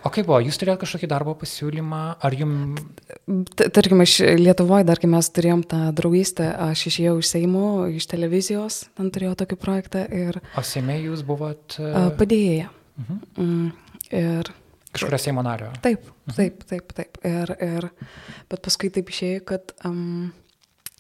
O 0.06 0.12
kaip 0.14 0.28
buvo, 0.30 0.38
jūs 0.46 0.60
turėjote 0.60 0.84
kažkokį 0.84 1.08
darbo 1.12 1.34
pasiūlymą, 1.36 2.02
ar 2.24 2.36
jums... 2.38 2.84
Tarkim, 3.58 4.04
aš 4.04 4.20
Lietuvoje, 4.40 4.86
dar 4.88 5.02
kai 5.02 5.10
mes 5.12 5.28
turėjom 5.36 5.66
tą 5.68 5.80
draugystę, 5.98 6.48
aš 6.68 6.86
išėjau 6.92 7.18
iš 7.20 7.32
Seimo, 7.34 7.66
iš 7.92 8.08
televizijos, 8.12 8.86
ten 8.96 9.10
turėjau 9.12 9.34
tokį 9.42 9.60
projektą 9.60 10.06
ir... 10.06 10.40
O 10.56 10.64
Seime 10.64 11.00
jūs 11.02 11.26
buvot... 11.28 11.80
Padėjėja. 12.20 12.70
Mhm. 13.02 13.20
Mm, 13.42 14.02
ir... 14.22 14.54
Kažkurio 14.96 15.20
Seimo 15.20 15.44
nario. 15.44 15.74
Taip, 15.84 16.08
mhm. 16.30 16.38
taip, 16.38 16.64
taip, 16.72 16.98
taip. 17.02 17.22
Ir, 17.28 17.56
ir... 17.68 17.90
Bet 18.54 18.64
paskui 18.70 18.94
taip 18.94 19.12
išėjo, 19.12 19.44
kad... 19.50 19.76
Um, 19.88 20.30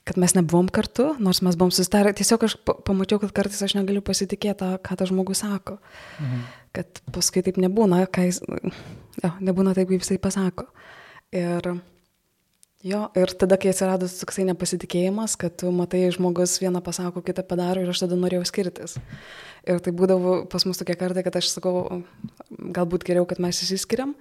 kad 0.07 0.17
mes 0.21 0.33
nebuvom 0.37 0.69
kartu, 0.71 1.09
nors 1.19 1.41
mes 1.43 1.57
buvom 1.59 1.73
susitarę. 1.75 2.13
Tiesiog 2.15 2.45
aš 2.47 2.55
pamačiau, 2.87 3.19
kad 3.19 3.33
kartais 3.35 3.59
aš 3.65 3.75
negaliu 3.75 4.03
pasitikėti, 4.05 4.69
ką 4.85 4.95
tas 4.99 5.11
žmogus 5.11 5.43
sako. 5.43 5.77
Mhm. 6.21 6.45
Kad 6.77 7.01
paskui 7.11 7.43
taip 7.43 7.59
nebūna, 7.59 8.03
jis, 8.23 8.39
jo, 9.23 9.31
nebūna 9.43 9.73
taip, 9.75 9.89
kaip 9.89 10.03
jisai 10.03 10.19
pasako. 10.21 10.67
Ir, 11.35 11.67
jo, 12.87 13.01
ir 13.19 13.33
tada, 13.41 13.57
kai 13.59 13.73
atsirado 13.73 14.07
toksai 14.07 14.45
nepasitikėjimas, 14.47 15.35
kad 15.41 15.57
tu 15.59 15.73
matai, 15.75 16.05
žmogus 16.15 16.55
vieną 16.61 16.83
pasako, 16.85 17.25
kitą 17.25 17.43
padaro 17.47 17.83
ir 17.83 17.91
aš 17.91 18.05
tada 18.05 18.19
norėjau 18.19 18.45
skirtis. 18.47 18.95
Ir 19.67 19.81
tai 19.83 19.91
būdavo 19.91 20.37
pas 20.47 20.63
mus 20.69 20.79
tokie 20.79 20.95
kartai, 20.95 21.25
kad 21.25 21.35
aš 21.41 21.51
sakau, 21.57 22.03
galbūt 22.53 23.03
geriau, 23.09 23.27
kad 23.27 23.41
mes 23.43 23.59
įsiskiriam. 23.65 24.15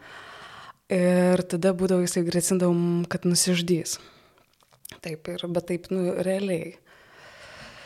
Ir 0.91 1.43
tada 1.51 1.75
būdavo 1.77 2.03
jisai 2.07 2.25
grasindavom, 2.27 3.07
kad 3.11 3.27
nusiždys. 3.29 4.01
Taip, 5.05 5.29
ir, 5.33 5.47
bet 5.53 5.69
taip, 5.71 5.89
nu, 5.93 6.11
realiai. 6.25 6.75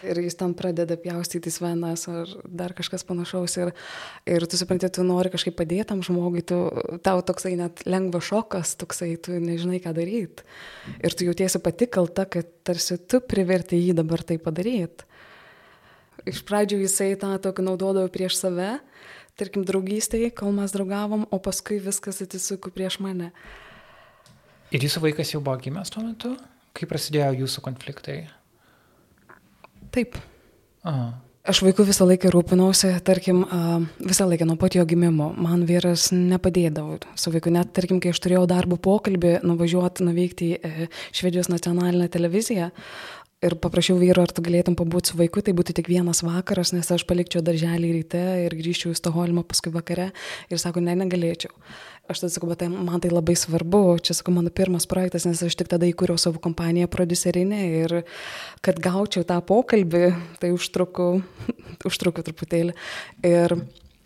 Ir 0.00 0.16
jis 0.22 0.38
tam 0.40 0.54
pradeda 0.56 0.96
pjaustytis 0.96 1.58
venas 1.60 2.06
ar 2.08 2.30
dar 2.48 2.72
kažkas 2.76 3.04
panašaus. 3.04 3.56
Ir, 3.60 3.72
ir 4.32 4.46
tu 4.48 4.56
supranti, 4.56 4.88
tu 4.88 5.04
nori 5.04 5.32
kažkaip 5.32 5.58
padėti 5.58 5.90
tam 5.90 6.00
žmogui, 6.06 6.40
tu, 6.46 6.56
tau 7.04 7.20
toksai 7.20 7.52
net 7.60 7.82
lengva 7.84 8.22
šokas, 8.24 8.78
toksai, 8.80 9.12
tu 9.20 9.36
nežinai, 9.36 9.82
ką 9.84 9.92
daryti. 9.96 10.46
Ir 11.04 11.16
tu 11.16 11.28
jautiesi 11.28 11.60
pati 11.60 11.90
kalta, 11.92 12.24
kad 12.24 12.48
tarsi 12.64 12.96
tu 13.04 13.20
priverti 13.20 13.80
jį 13.80 13.98
dabar 14.00 14.24
tai 14.24 14.40
padaryti. 14.40 15.04
Iš 16.28 16.42
pradžių 16.48 16.82
jisai 16.82 17.14
tą 17.20 17.34
tokį 17.40 17.64
naudodavo 17.64 18.08
prieš 18.12 18.38
save, 18.40 18.78
tarkim, 19.40 19.64
draugystėje, 19.68 20.32
kol 20.36 20.52
mes 20.56 20.72
draugavom, 20.74 21.26
o 21.32 21.40
paskui 21.40 21.80
viskas 21.80 22.20
atsisuko 22.24 22.72
prieš 22.74 22.98
mane. 23.04 23.30
Ir 24.70 24.84
jūsų 24.84 25.02
vaikas 25.08 25.32
jau 25.32 25.40
buvo 25.42 25.56
gimęs 25.64 25.92
tuo 25.92 26.04
metu? 26.04 26.34
Kaip 26.80 26.88
prasidėjo 26.88 27.32
jūsų 27.42 27.64
konfliktai? 27.66 28.20
Taip. 29.92 30.16
Aha. 30.86 31.10
Aš 31.50 31.62
vaiku 31.64 31.86
visą 31.88 32.04
laiką 32.04 32.28
rūpinausi, 32.34 32.90
tarkim, 33.04 33.40
visą 34.04 34.26
laiką 34.28 34.44
nuo 34.44 34.58
pat 34.60 34.74
jo 34.76 34.84
gimimo. 34.86 35.30
Man 35.40 35.64
vyras 35.68 36.10
nepadėdavo 36.12 36.98
su 37.18 37.32
vaiku, 37.32 37.52
net 37.54 37.72
tarkim, 37.76 37.96
kai 38.00 38.12
aš 38.12 38.20
turėjau 38.20 38.42
darbo 38.48 38.76
pokalbį, 38.76 39.38
nuvažiuoti, 39.48 40.04
nuvykti 40.04 40.50
į 40.50 40.58
e, 40.60 40.88
Švedijos 41.16 41.48
nacionalinę 41.48 42.10
televiziją, 42.12 42.68
ir 43.40 43.56
paprašiau 43.60 43.96
vyro, 44.00 44.24
ar 44.24 44.32
tu 44.34 44.44
galėtum 44.44 44.76
pabūti 44.76 45.12
su 45.12 45.18
vaiku, 45.20 45.42
tai 45.44 45.54
būtų 45.56 45.74
tik 45.78 45.88
vienas 45.88 46.20
vakaras, 46.26 46.74
nes 46.76 46.90
aš 46.92 47.06
palikčiau 47.08 47.42
darželį 47.44 47.92
ryte 47.96 48.20
ir 48.44 48.56
grįžčiau 48.56 48.92
į 48.92 48.98
Stoholmą 49.00 49.46
paskui 49.48 49.72
vakare 49.72 50.10
ir 50.52 50.60
sako, 50.60 50.84
ne, 50.84 50.96
negalėčiau. 51.00 51.52
Aš 52.10 52.24
tada 52.24 52.32
sakau, 52.34 52.48
bet 52.50 52.58
tai, 52.58 52.66
man 52.66 52.98
tai 52.98 53.12
labai 53.12 53.36
svarbu, 53.38 54.00
čia 54.02 54.16
sakau, 54.18 54.32
mano 54.34 54.50
pirmas 54.50 54.82
projektas, 54.90 55.28
nes 55.28 55.38
aš 55.46 55.54
tik 55.54 55.68
tada 55.70 55.86
įkūriau 55.86 56.18
savo 56.18 56.40
kompaniją 56.42 56.88
producerinę 56.90 57.60
ir 57.84 57.94
kad 58.66 58.80
gaučiau 58.82 59.22
tą 59.28 59.36
pokalbį, 59.46 60.08
tai 60.42 60.50
užtruku, 60.50 61.06
užtruku 61.90 62.24
truputėlį. 62.26 62.74
Ir 63.30 63.54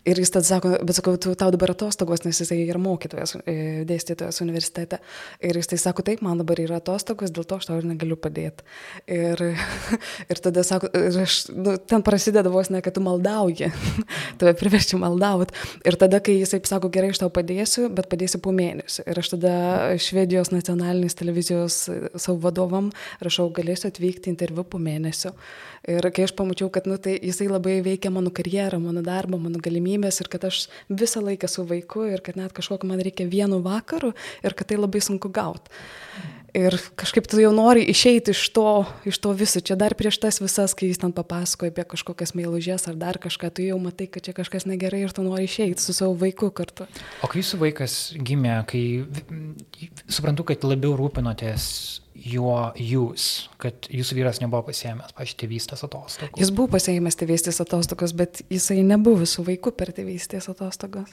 Ir 0.05 0.19
jis 0.21 0.29
tada 0.29 0.45
sako, 0.45 0.71
bet 0.85 0.97
sakau, 0.99 1.15
tu, 1.17 1.31
tau 1.33 1.49
dabar 1.53 1.71
atostogos, 1.73 2.21
nes 2.25 2.37
jisai 2.37 2.59
yra 2.67 2.77
mokytojas, 2.81 3.35
e, 3.49 3.55
dėstytojas 3.89 4.37
universitete. 4.43 4.99
Ir 5.41 5.57
jis 5.57 5.71
tai 5.71 5.79
sako, 5.81 6.03
taip, 6.05 6.21
man 6.25 6.37
dabar 6.41 6.59
yra 6.61 6.77
atostogos, 6.77 7.33
dėl 7.33 7.47
to 7.49 7.57
aš 7.57 7.69
tau 7.71 7.79
ir 7.81 7.87
negaliu 7.89 8.17
padėti. 8.21 8.61
Ir, 9.09 9.41
ir 10.31 10.41
tada 10.45 10.61
sako, 10.67 10.91
ir 10.93 11.17
aš, 11.23 11.39
nu, 11.57 11.73
ten 11.81 12.05
prasideda 12.05 12.53
vos 12.53 12.69
ne, 12.69 12.83
kad 12.85 12.93
tu 12.93 13.01
maldauji, 13.01 13.71
tave 14.41 14.53
priverčiu 14.59 15.01
maldauti. 15.01 15.57
Ir 15.89 15.97
tada, 16.01 16.21
kai 16.21 16.37
jisai 16.37 16.61
sako, 16.69 16.93
gerai, 16.93 17.09
aš 17.15 17.23
tau 17.23 17.33
padėsiu, 17.33 17.87
bet 17.97 18.11
padėsiu 18.11 18.43
po 18.45 18.53
mėnesio. 18.53 19.07
Ir 19.09 19.23
aš 19.23 19.33
tada 19.33 19.55
Švedijos 20.01 20.53
nacionalinės 20.53 21.17
televizijos 21.17 21.79
savo 22.13 22.37
vadovam 22.45 22.93
rašau, 23.25 23.49
galėsiu 23.57 23.89
atvykti 23.89 24.29
interviu 24.29 24.67
po 24.69 24.77
mėnesio. 24.77 25.33
Ir 25.85 26.05
kai 26.09 26.23
aš 26.25 26.33
pamačiau, 26.33 26.71
kad 26.73 26.87
nu, 26.89 26.97
tai 26.97 27.19
jisai 27.21 27.45
labai 27.45 27.75
veikia 27.85 28.09
mano 28.09 28.31
karjerą, 28.33 28.79
mano 28.81 29.03
darbą, 29.05 29.37
mano 29.41 29.59
galimybės 29.61 30.17
ir 30.23 30.29
kad 30.33 30.47
aš 30.47 30.63
visą 30.89 31.21
laiką 31.21 31.49
su 31.51 31.65
vaiku 31.69 32.07
ir 32.09 32.23
kad 32.25 32.39
net 32.39 32.55
kažkokio 32.57 32.89
man 32.89 33.03
reikia 33.05 33.27
vienu 33.29 33.61
vakaru 33.65 34.15
ir 34.41 34.57
kad 34.57 34.71
tai 34.71 34.79
labai 34.81 35.03
sunku 35.05 35.29
gauti. 35.29 35.69
Ir 36.55 36.77
kažkaip 36.95 37.25
tu 37.27 37.39
jau 37.41 37.49
nori 37.51 37.83
išeiti 37.91 38.31
iš 38.31 38.45
to, 38.55 38.85
iš 39.03 39.17
to 39.19 39.33
viso. 39.35 39.59
Čia 39.59 39.75
dar 39.79 39.91
prieš 39.99 40.21
tas 40.23 40.39
visas, 40.39 40.71
kai 40.77 40.87
jis 40.87 41.01
ten 41.01 41.11
papasakoja 41.15 41.73
apie 41.73 41.83
kažkokias 41.91 42.31
meilužės 42.37 42.87
ar 42.87 42.95
dar 42.99 43.19
kažką, 43.19 43.49
tu 43.51 43.65
jau 43.65 43.75
matai, 43.81 44.07
kad 44.07 44.23
čia 44.23 44.31
kažkas 44.37 44.63
negerai 44.69 45.01
ir 45.03 45.11
tu 45.15 45.25
nori 45.25 45.49
išeiti 45.49 45.83
su 45.83 45.91
savo 45.95 46.15
vaiku 46.21 46.47
kartu. 46.55 46.87
O 47.25 47.27
kai 47.27 47.41
jūsų 47.41 47.59
vaikas 47.59 47.97
gimė, 48.15 48.53
kai 48.69 48.83
suprantu, 50.07 50.45
kad 50.47 50.63
labiau 50.63 50.95
rūpinotės 50.99 51.65
juo 52.15 52.59
jūs, 52.79 53.25
kad 53.59 53.89
jūsų 53.91 54.17
vyras 54.21 54.39
nebuvo 54.39 54.63
pasiemęs, 54.69 55.11
pažiūrėjau, 55.17 55.41
tėvystės 55.41 55.83
atostogos. 55.83 56.39
Jis 56.39 56.53
buvo 56.55 56.71
pasiemęs 56.77 57.19
tėvystės 57.19 57.59
atostogos, 57.65 58.15
bet 58.15 58.45
jisai 58.47 58.79
nebuvo 58.87 59.27
su 59.27 59.43
vaiku 59.43 59.75
per 59.75 59.91
tėvystės 59.97 60.47
atostogos. 60.53 61.11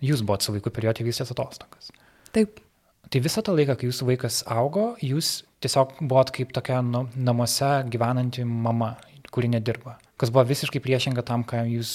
Jūs 0.00 0.24
buvote 0.24 0.48
su 0.48 0.56
vaiku 0.56 0.72
per 0.72 0.88
jo 0.88 0.96
tėvystės 1.02 1.34
atostogas. 1.34 1.92
Taip. 2.32 2.62
Tai 3.08 3.20
visą 3.24 3.42
tą 3.44 3.54
laiką, 3.56 3.78
kai 3.78 3.88
jūsų 3.88 4.08
vaikas 4.10 4.42
augo, 4.52 4.90
jūs 5.00 5.42
tiesiog 5.64 5.96
buvot 6.02 6.32
kaip 6.34 6.52
tokia 6.56 6.82
nu, 6.84 7.06
namuose 7.16 7.70
gyvenanti 7.88 8.44
mama, 8.44 8.96
kuri 9.32 9.48
nedirba. 9.52 9.96
Kas 10.18 10.32
buvo 10.34 10.44
visiškai 10.48 10.82
priešinga 10.82 11.22
tam, 11.26 11.44
ką 11.46 11.62
jūs 11.70 11.92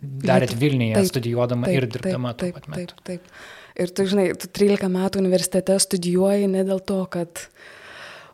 darėt 0.00 0.54
Vilniuje, 0.56 0.94
taip, 0.96 1.10
studijuodama 1.10 1.68
taip, 1.68 1.76
ir 1.76 1.88
dirbdama 1.90 2.34
taip, 2.38 2.60
taip, 2.64 2.76
taip, 2.76 3.04
taip. 3.08 3.38
Ir 3.74 3.90
tu 3.90 4.06
žinai, 4.06 4.28
tu 4.38 4.48
13 4.48 4.88
metų 4.94 5.20
universitete 5.20 5.76
studijuoji 5.82 6.48
ne 6.52 6.62
dėl 6.66 6.80
to, 6.86 7.00
kad 7.10 7.42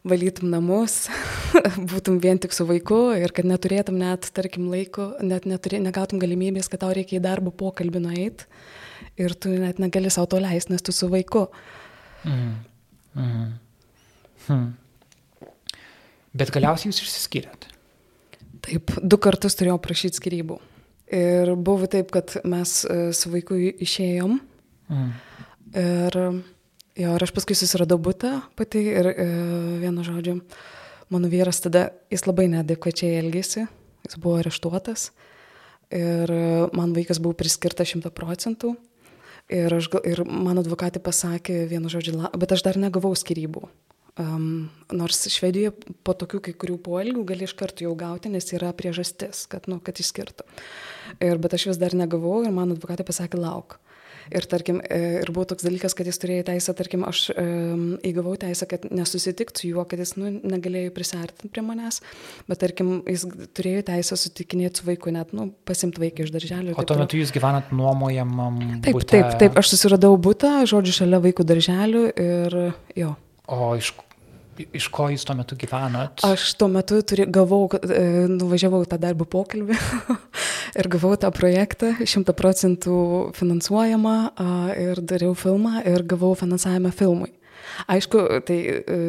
valytum 0.07 0.53
namus, 0.53 1.09
būtum 1.91 2.21
vien 2.23 2.39
tik 2.41 2.55
su 2.57 2.67
vaiku 2.69 3.01
ir 3.17 3.35
kad 3.37 3.49
neturėtum 3.49 3.99
net, 4.01 4.29
tarkim, 4.37 4.69
laiko, 4.73 5.11
net 5.25 5.49
neturė, 5.49 5.81
negautum 5.83 6.21
galimybės, 6.23 6.71
kad 6.73 6.85
tau 6.85 6.93
reikia 6.97 7.19
į 7.19 7.25
darbo 7.25 7.53
pokalbį 7.53 8.05
nueiti 8.07 8.49
ir 9.21 9.35
tu 9.35 9.53
net 9.57 9.81
negali 9.83 10.13
savo 10.13 10.29
to 10.31 10.41
leisti, 10.41 10.75
nes 10.75 10.85
tu 10.85 10.95
su 10.95 11.09
vaiku. 11.11 11.49
Mm. 12.25 12.55
Mm. 13.17 13.51
Hmm. 14.47 14.69
Bet 16.37 16.53
galiausiai 16.55 16.93
jūs 16.93 17.03
išsiskyrėt. 17.03 17.67
Taip, 18.65 18.93
du 19.03 19.19
kartus 19.23 19.57
turėjau 19.59 19.79
prašyti 19.83 20.21
skirybų. 20.21 20.59
Ir 21.11 21.55
buvo 21.59 21.89
taip, 21.91 22.13
kad 22.15 22.37
mes 22.47 22.81
e, 22.85 23.11
su 23.17 23.33
vaiku 23.33 23.57
išėjom. 23.59 24.37
Mm. 24.91 25.09
Ir, 25.81 26.19
jo, 26.99 27.15
ir 27.17 27.25
aš 27.27 27.33
paskui 27.35 27.57
susiradau 27.59 27.99
būtą 28.03 28.37
pati 28.59 28.85
ir 28.93 29.11
e, 29.11 29.27
vienu 29.83 30.05
žodžiu, 30.07 30.37
mano 31.11 31.31
vyras 31.31 31.63
tada, 31.65 31.89
jis 32.13 32.27
labai 32.29 32.47
neadekvačiai 32.53 33.19
elgėsi, 33.25 33.67
jis 34.07 34.21
buvo 34.23 34.39
areštuotas. 34.43 35.09
Ir 35.91 36.31
e, 36.31 36.45
man 36.79 36.95
vaikas 36.95 37.19
buvo 37.23 37.35
priskirtas 37.39 37.91
šimta 37.91 38.15
procentų. 38.15 38.77
Ir, 39.51 39.73
aš, 39.75 39.89
ir 40.07 40.23
mano 40.25 40.63
advokatė 40.63 41.03
pasakė 41.03 41.65
vienu 41.71 41.91
žodžiu, 41.91 42.15
bet 42.39 42.53
aš 42.55 42.63
dar 42.67 42.79
negavau 42.79 43.11
skirybų. 43.19 43.65
Um, 44.21 44.69
nors 44.93 45.23
Švedijoje 45.33 45.73
po 46.05 46.13
tokių 46.19 46.41
kai 46.45 46.55
kurių 46.59 46.77
poelgių 46.85 47.23
gali 47.27 47.47
iš 47.47 47.55
karto 47.59 47.87
jau 47.87 47.95
gauti, 47.99 48.31
nes 48.31 48.47
yra 48.53 48.71
priežastis, 48.77 49.47
kad, 49.51 49.67
nu, 49.71 49.79
kad 49.83 49.99
išskirtų. 50.03 50.47
Ir, 51.25 51.39
bet 51.43 51.55
aš 51.57 51.71
vis 51.71 51.81
dar 51.81 51.97
negavau 51.99 52.41
ir 52.45 52.55
mano 52.55 52.77
advokatė 52.77 53.07
pasakė 53.07 53.41
lauk. 53.41 53.79
Ir 54.31 54.47
tarkim, 54.51 54.79
e, 54.85 54.99
ir 55.25 55.31
buvo 55.35 55.47
toks 55.51 55.65
dalykas, 55.67 55.95
kad 55.99 56.07
jis 56.07 56.21
turėjo 56.23 56.45
teisę, 56.51 56.75
tarkim, 56.79 57.03
aš 57.09 57.23
e, 57.35 57.45
įgavau 58.11 58.37
teisę, 58.41 58.69
kad 58.71 58.85
nesusitikti 58.95 59.65
su 59.65 59.71
juo, 59.73 59.85
kad 59.91 60.03
jis 60.03 60.15
nu, 60.21 60.31
negalėjo 60.53 60.93
prisartinti 60.95 61.51
prie 61.51 61.65
manęs, 61.67 61.99
bet 62.51 62.63
tarkim, 62.63 63.01
jis 63.11 63.27
turėjo 63.59 63.83
teisę 63.91 64.19
sutikinėti 64.21 64.83
su 64.83 64.87
vaiku, 64.87 65.11
net 65.15 65.35
nu, 65.37 65.49
pasimti 65.67 66.03
vaiką 66.05 66.27
iš 66.27 66.35
darželio. 66.35 66.77
O 66.79 66.87
tuo 66.87 66.99
metu 67.01 67.19
jūs 67.19 67.35
gyvenat 67.35 67.73
nuomojamam 67.75 68.61
taip, 68.85 69.01
bute? 69.01 69.11
Taip, 69.17 69.35
taip, 69.43 69.59
aš 69.59 69.75
susiradau 69.75 70.15
būtą, 70.21 70.61
žodžiu, 70.71 71.01
šalia 71.03 71.23
vaikų 71.27 71.47
darželių 71.51 72.05
ir 72.15 72.61
jo. 73.03 73.17
O 73.51 73.73
iš, 73.75 73.91
iš 74.77 74.89
ko 74.93 75.09
jūs 75.13 75.25
tuo 75.27 75.37
metu 75.39 75.57
gyvenat? 75.61 76.23
Aš 76.27 76.53
tuo 76.61 76.69
metu 76.73 77.01
turi, 77.07 77.27
gavau, 77.31 77.65
e, 77.81 78.27
nuvažiavau 78.31 78.83
tą 78.89 78.99
darbo 79.03 79.27
pokalbį 79.31 79.79
ir 80.81 80.91
gavau 80.93 81.15
tą 81.21 81.33
projektą, 81.35 81.95
šimta 82.05 82.35
procentų 82.37 82.99
finansuojamą 83.39 84.17
ir 84.81 85.03
dariau 85.03 85.35
filmą 85.39 85.85
ir 85.89 86.07
gavau 86.09 86.35
finansavimą 86.39 86.95
filmui. 86.97 87.33
Aišku, 87.91 88.23
tai 88.47 88.59
e, 88.67 89.01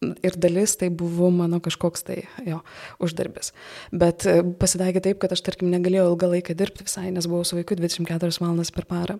ir 0.00 0.36
dalis 0.36 0.76
tai 0.76 0.88
buvo 0.92 1.30
mano 1.32 1.60
kažkoks 1.64 2.04
tai 2.06 2.18
jo 2.46 2.60
uždarbis. 3.02 3.52
Bet 3.92 4.26
e, 4.28 4.40
pasidaigė 4.60 5.02
taip, 5.04 5.20
kad 5.22 5.32
aš, 5.32 5.42
tarkim, 5.46 5.70
negalėjau 5.72 6.10
ilgą 6.12 6.30
laiką 6.34 6.56
dirbti 6.58 6.86
visai, 6.86 7.08
nes 7.14 7.28
buvau 7.30 7.46
su 7.46 7.58
vaiku 7.58 7.78
24 7.78 8.42
valandas 8.42 8.72
per 8.74 8.88
parą. 8.88 9.18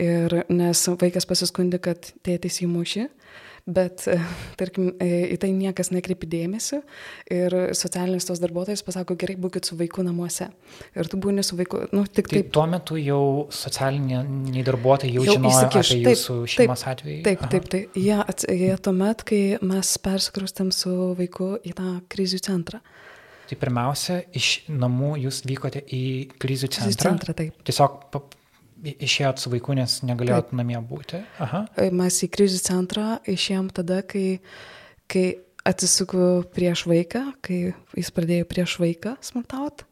Ir 0.00 0.40
nes 0.50 0.84
vaikas 1.00 1.28
pasiskundė, 1.28 1.80
kad 1.82 2.12
tėtis 2.26 2.62
įmušė 2.66 3.08
bet, 3.68 4.06
e, 4.08 4.16
tarkim, 4.58 4.92
e, 5.02 5.08
į 5.34 5.38
tai 5.42 5.50
niekas 5.56 5.90
nekreipi 5.92 6.28
dėmesio 6.30 6.80
ir 7.32 7.54
socialinis 7.76 8.26
tos 8.28 8.40
darbuotojas 8.42 8.82
pasako, 8.86 9.16
gerai, 9.20 9.36
būkit 9.40 9.68
su 9.68 9.76
vaiku 9.78 10.04
namuose. 10.06 10.48
Ir 10.96 11.10
tu 11.10 11.20
būni 11.20 11.44
su 11.44 11.58
vaiku, 11.58 11.84
nu, 11.92 12.04
tik 12.06 12.30
tai 12.30 12.38
taip. 12.38 12.48
Tai 12.48 12.54
tuo 12.56 12.66
metu 12.72 12.98
jau 13.00 13.22
socialiniai 13.52 14.64
darbuotojai 14.66 15.12
jau, 15.12 15.26
jau 15.28 15.36
žinojo 15.36 15.52
įsikiš. 15.52 15.92
apie 15.92 16.14
jūsų 16.14 16.38
taip, 16.38 16.54
šeimos 16.54 16.84
taip, 16.84 16.94
atvejį? 16.94 17.18
Taip, 17.28 17.44
Aha. 17.44 17.50
taip, 17.54 17.68
taip. 17.74 18.00
Jie, 18.08 18.18
jie 18.62 18.72
tuomet, 18.88 19.26
kai 19.28 19.42
mes 19.74 19.92
persikrustėm 20.08 20.72
su 20.74 20.94
vaiku 21.18 21.52
į 21.60 21.76
tą 21.78 21.92
krizių 22.08 22.42
centrą. 22.48 22.82
Tai 23.48 23.56
pirmiausia, 23.56 24.18
iš 24.36 24.48
namų 24.68 25.14
jūs 25.22 25.44
vykote 25.48 25.80
į 25.80 26.02
krizių 26.40 26.68
centrą. 26.68 26.90
Krizių 26.90 27.04
centrą, 27.04 27.36
taip. 27.36 27.62
Tiesiog 27.64 28.00
Išėjot 28.78 29.42
su 29.42 29.50
vaiku, 29.50 29.74
nes 29.74 29.98
negalėjot 30.06 30.50
Taip. 30.50 30.56
namie 30.60 30.78
būti. 30.78 31.18
Aha. 31.42 31.64
E, 31.74 31.90
mes 31.90 32.20
į 32.22 32.30
krizių 32.30 32.60
centrą 32.62 33.06
išėjom 33.26 33.72
tada, 33.74 34.00
kai, 34.06 34.38
kai 35.10 35.24
atsisuku 35.66 36.46
prieš 36.54 36.86
vaiką, 36.88 37.24
kai 37.44 37.60
jis 37.98 38.10
pradėjo 38.14 38.46
prieš 38.48 38.78
vaiką 38.82 39.16
smurtauti. 39.24 39.86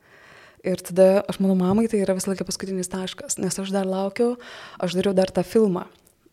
Ir 0.67 0.81
tada 0.83 1.23
aš 1.31 1.39
mano 1.43 1.55
mamai 1.59 1.87
tai 1.91 2.01
yra 2.03 2.17
visą 2.17 2.33
laiką 2.33 2.47
paskutinis 2.47 2.91
taškas, 2.91 3.39
nes 3.39 3.55
aš 3.63 3.71
dar 3.75 3.87
laukiau, 3.87 4.35
aš 4.83 4.97
dariau 4.99 5.15
dar 5.15 5.31
tą 5.31 5.45
filmą. 5.47 5.85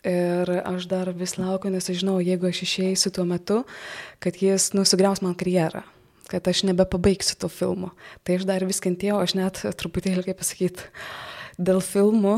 Ir 0.03 0.49
aš 0.67 0.87
dar 0.91 1.13
vis 1.15 1.37
laukiu, 1.39 1.69
nes 1.71 1.85
aš 1.87 2.01
žinau, 2.01 2.17
jeigu 2.19 2.49
aš 2.49 2.63
išeisiu 2.65 3.11
tuo 3.13 3.23
metu, 3.29 3.61
kad 4.19 4.35
jis 4.41 4.71
nusugriaus 4.75 5.21
man 5.23 5.35
karjerą, 5.39 5.83
kad 6.31 6.49
aš 6.49 6.65
nebepabaigsiu 6.67 7.37
to 7.39 7.47
filmo. 7.47 7.93
Tai 8.25 8.35
aš 8.39 8.47
dar 8.49 8.65
vis 8.67 8.81
kentėjau, 8.83 9.21
aš 9.23 9.37
net 9.39 9.61
truputėlį, 9.79 10.25
kaip 10.27 10.41
pasakyti, 10.41 10.89
dėl 11.57 11.79
filmų, 11.83 12.37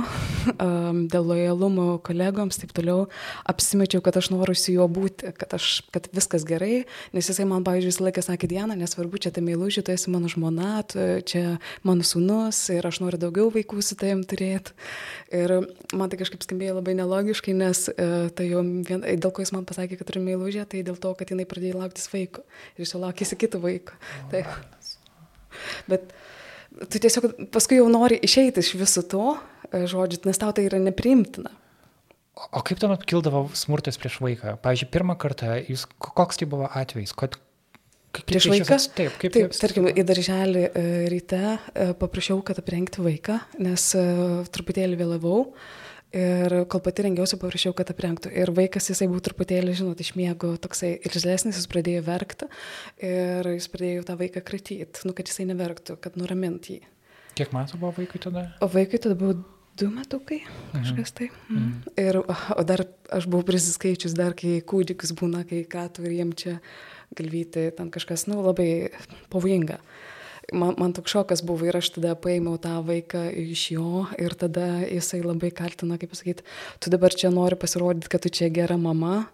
dėl 1.13 1.27
lojalumo 1.29 1.87
kolegoms, 2.05 2.59
taip 2.61 2.73
toliau, 2.75 3.05
apsimečiau, 3.47 4.03
kad 4.05 4.17
aš 4.19 4.31
noriu 4.33 4.55
su 4.57 4.73
juo 4.75 4.87
būti, 4.91 5.31
kad, 5.37 5.55
aš, 5.57 5.85
kad 5.95 6.09
viskas 6.15 6.45
gerai, 6.47 6.83
nes 7.15 7.29
jisai 7.29 7.47
man, 7.49 7.63
pavyzdžiui, 7.67 7.91
visą 7.93 8.05
laiką 8.07 8.25
sakė, 8.25 8.49
Diena, 8.51 8.77
nesvarbu, 8.79 9.21
čia 9.23 9.31
tai 9.35 9.43
meilužė, 9.45 9.85
tu 9.85 9.95
esi 9.95 10.11
mano 10.13 10.31
žmona, 10.31 10.83
tu, 10.91 11.01
čia 11.27 11.57
mano 11.87 12.05
sūnus 12.07 12.61
ir 12.75 12.87
aš 12.87 13.01
noriu 13.03 13.21
daugiau 13.21 13.49
vaikų 13.53 13.83
su 13.85 13.97
tavim 13.99 14.25
turėti. 14.27 14.75
Ir 15.35 15.57
man 15.95 16.11
tai 16.11 16.19
kažkaip 16.21 16.43
skambėjo 16.45 16.77
labai 16.79 16.97
nelogiškai, 16.99 17.55
nes 17.57 17.85
uh, 17.93 18.27
tai 18.35 18.49
jau 18.51 18.63
vien, 18.63 19.03
dėl 19.03 19.31
ko 19.31 19.45
jis 19.45 19.55
man 19.55 19.65
pasakė, 19.67 19.99
kad 19.99 20.11
turiu 20.11 20.23
meilužę, 20.25 20.67
tai 20.69 20.83
dėl 20.85 20.99
to, 21.01 21.15
kad 21.17 21.31
jinai 21.31 21.47
pradėjo 21.49 21.79
lauktis 21.81 22.09
vaiko 22.11 22.45
ir 22.75 22.85
jis 22.85 22.95
jau 22.95 23.01
laukėsi 23.03 23.39
kito 23.39 23.61
vaiko. 23.63 23.97
Tai, 24.31 24.43
bet 25.89 26.11
tu 26.83 27.01
tiesiog 27.01 27.27
paskui 27.53 27.79
jau 27.79 27.87
nori 27.91 28.17
išeiti 28.25 28.63
iš 28.63 28.73
viso 28.79 29.03
to, 29.07 29.35
e, 29.71 29.85
žodžiu, 29.89 30.23
nes 30.27 30.41
tau 30.41 30.53
tai 30.55 30.67
yra 30.69 30.81
nepriimtina. 30.81 31.53
O 32.51 32.61
kaip 32.67 32.81
tuomet 32.81 33.05
kildavo 33.07 33.45
smurtas 33.55 33.99
prieš 34.01 34.19
vaiką? 34.23 34.57
Pavyzdžiui, 34.63 34.91
pirmą 34.91 35.15
kartą, 35.19 35.55
jūs, 35.69 35.85
koks 36.03 36.41
tai 36.41 36.49
buvo 36.51 36.67
atvejis? 36.67 37.13
Kad, 37.15 37.37
prieš 38.27 38.49
vaiką? 38.51 38.79
Taip, 38.97 39.15
kaip 39.21 39.35
taip. 39.37 39.55
Tarkim, 39.55 39.87
į 39.87 40.03
darželį 40.07 40.65
e, 40.67 40.85
ryte 41.13 41.41
e, 41.47 41.87
paprašiau, 42.01 42.41
kad 42.45 42.59
aprengti 42.59 43.05
vaiką, 43.05 43.39
nes 43.63 43.87
truputėlį 44.51 44.99
vėlavau. 44.99 45.39
Ir 46.15 46.53
kol 46.71 46.79
pati 46.79 47.03
rengiausi, 47.03 47.35
paprašiau, 47.41 47.73
kad 47.75 47.89
aprengtų. 47.91 48.29
Ir 48.31 48.51
vaikas, 48.55 48.87
jisai 48.87 49.09
buvo 49.11 49.19
truputėlį, 49.25 49.73
žinot, 49.75 49.99
iš 49.99 50.13
miego 50.15 50.53
toksai 50.61 50.93
ir 50.95 51.15
žilesnis, 51.15 51.59
jis 51.59 51.67
pradėjo 51.71 52.05
verkti. 52.05 52.47
Ir 53.03 53.49
jis 53.51 53.67
pradėjo 53.73 54.05
tą 54.07 54.15
vaiką 54.21 54.43
kratyti, 54.47 55.03
nu, 55.07 55.15
kad 55.17 55.27
jisai 55.27 55.49
neverktų, 55.49 55.97
kad 55.99 56.15
nuramint 56.19 56.69
jį. 56.71 56.79
Kiek 57.35 57.51
metų 57.51 57.81
buvo 57.81 57.91
vaikui 57.97 58.21
tada? 58.23 58.45
O 58.63 58.71
vaikui 58.71 59.01
tada 59.03 59.17
buvo 59.19 59.35
du 59.75 59.89
metukai, 59.91 60.39
kažkas 60.71 61.11
tai. 61.17 61.29
Mhm. 61.49 61.59
Mm. 61.59 61.95
Ir, 62.05 62.21
o 62.55 62.63
dar 62.63 62.85
aš 63.11 63.27
buvau 63.27 63.43
prisiskaičius, 63.51 64.15
dar 64.15 64.37
kai 64.39 64.61
kūdikis 64.63 65.11
būna, 65.19 65.43
kai 65.49 65.65
ką 65.67 65.89
tu 65.91 66.07
ir 66.07 66.15
jiem 66.15 66.31
čia 66.31 66.59
galvyti, 67.15 67.67
ten 67.75 67.91
kažkas, 67.91 68.25
nu, 68.31 68.39
labai 68.43 68.93
pavojinga 69.33 69.81
man, 70.53 70.75
man 70.77 70.93
toks 70.93 71.11
šokas 71.11 71.43
buvo 71.45 71.67
ir 71.67 71.77
aš 71.77 71.91
tada 71.97 72.13
paėmiau 72.19 72.59
tą 72.61 72.77
vaiką 72.85 73.27
iš 73.45 73.63
jo 73.75 74.05
ir 74.21 74.35
tada 74.37 74.83
jisai 74.83 75.21
labai 75.25 75.51
kaltina, 75.55 75.97
kaip 76.01 76.11
pasakyti, 76.13 76.45
tu 76.79 76.93
dabar 76.93 77.15
čia 77.15 77.31
nori 77.33 77.57
pasirodyti, 77.59 78.11
kad 78.11 78.25
tu 78.25 78.29
čia 78.29 78.49
gera 78.53 78.77
mama, 78.77 79.25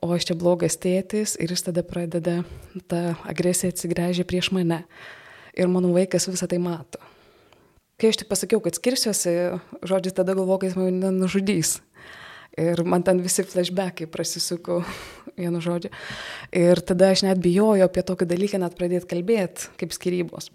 o 0.00 0.10
aš 0.14 0.30
čia 0.30 0.38
blogas 0.38 0.78
tėtis 0.80 1.36
ir 1.42 1.52
jis 1.52 1.66
tada 1.68 1.84
pradeda, 1.86 2.40
ta 2.90 3.18
agresija 3.28 3.72
atsigręžia 3.74 4.26
prieš 4.28 4.52
mane. 4.54 4.84
Ir 5.58 5.70
mano 5.70 5.90
vaikas 5.90 6.28
visą 6.30 6.46
tai 6.46 6.60
mato. 6.62 7.00
Kai 7.98 8.12
aš 8.12 8.20
tik 8.20 8.28
pasakiau, 8.30 8.60
kad 8.62 8.76
skirsiuosi, 8.78 9.32
žodžiu, 9.82 10.12
tada 10.14 10.36
galvoju, 10.38 10.60
kad 10.62 10.70
jis 10.70 10.78
mane 10.78 11.10
nužudys. 11.16 11.78
Ir 12.58 12.82
man 12.88 13.04
ten 13.06 13.20
visi 13.22 13.44
flashbackai 13.46 14.08
prasisuko 14.10 14.80
vienu 15.38 15.60
žodžiu. 15.62 15.92
Ir 16.56 16.80
tada 16.82 17.12
aš 17.14 17.24
net 17.26 17.40
bijojau 17.42 17.86
apie 17.86 18.02
tokį 18.06 18.28
dalyką 18.30 18.62
net 18.62 18.78
pradėti 18.78 19.10
kalbėti, 19.10 19.68
kaip 19.78 19.94
skirybos. 19.94 20.50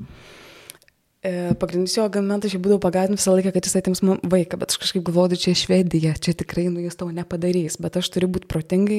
E, 1.24 1.54
pagrindinis 1.56 1.94
jo 1.96 2.04
argumentas 2.04 2.52
šiaip 2.52 2.66
būdavo 2.66 2.82
pagatinti 2.84 3.22
visą 3.22 3.32
laiką, 3.32 3.54
kad 3.56 3.64
jis 3.64 3.78
atims 3.80 4.02
man 4.04 4.18
vaiką, 4.28 4.58
bet 4.60 4.74
aš 4.74 4.82
kažkaip 4.82 5.06
galvoju, 5.08 5.38
čia 5.40 5.54
Švedija, 5.56 6.12
čia 6.20 6.34
tikrai 6.36 6.66
nu 6.68 6.84
jis 6.84 6.98
to 7.00 7.08
nepadarys, 7.16 7.78
bet 7.80 7.96
aš 7.96 8.10
turiu 8.12 8.28
būti 8.36 8.50
protingai, 8.52 8.98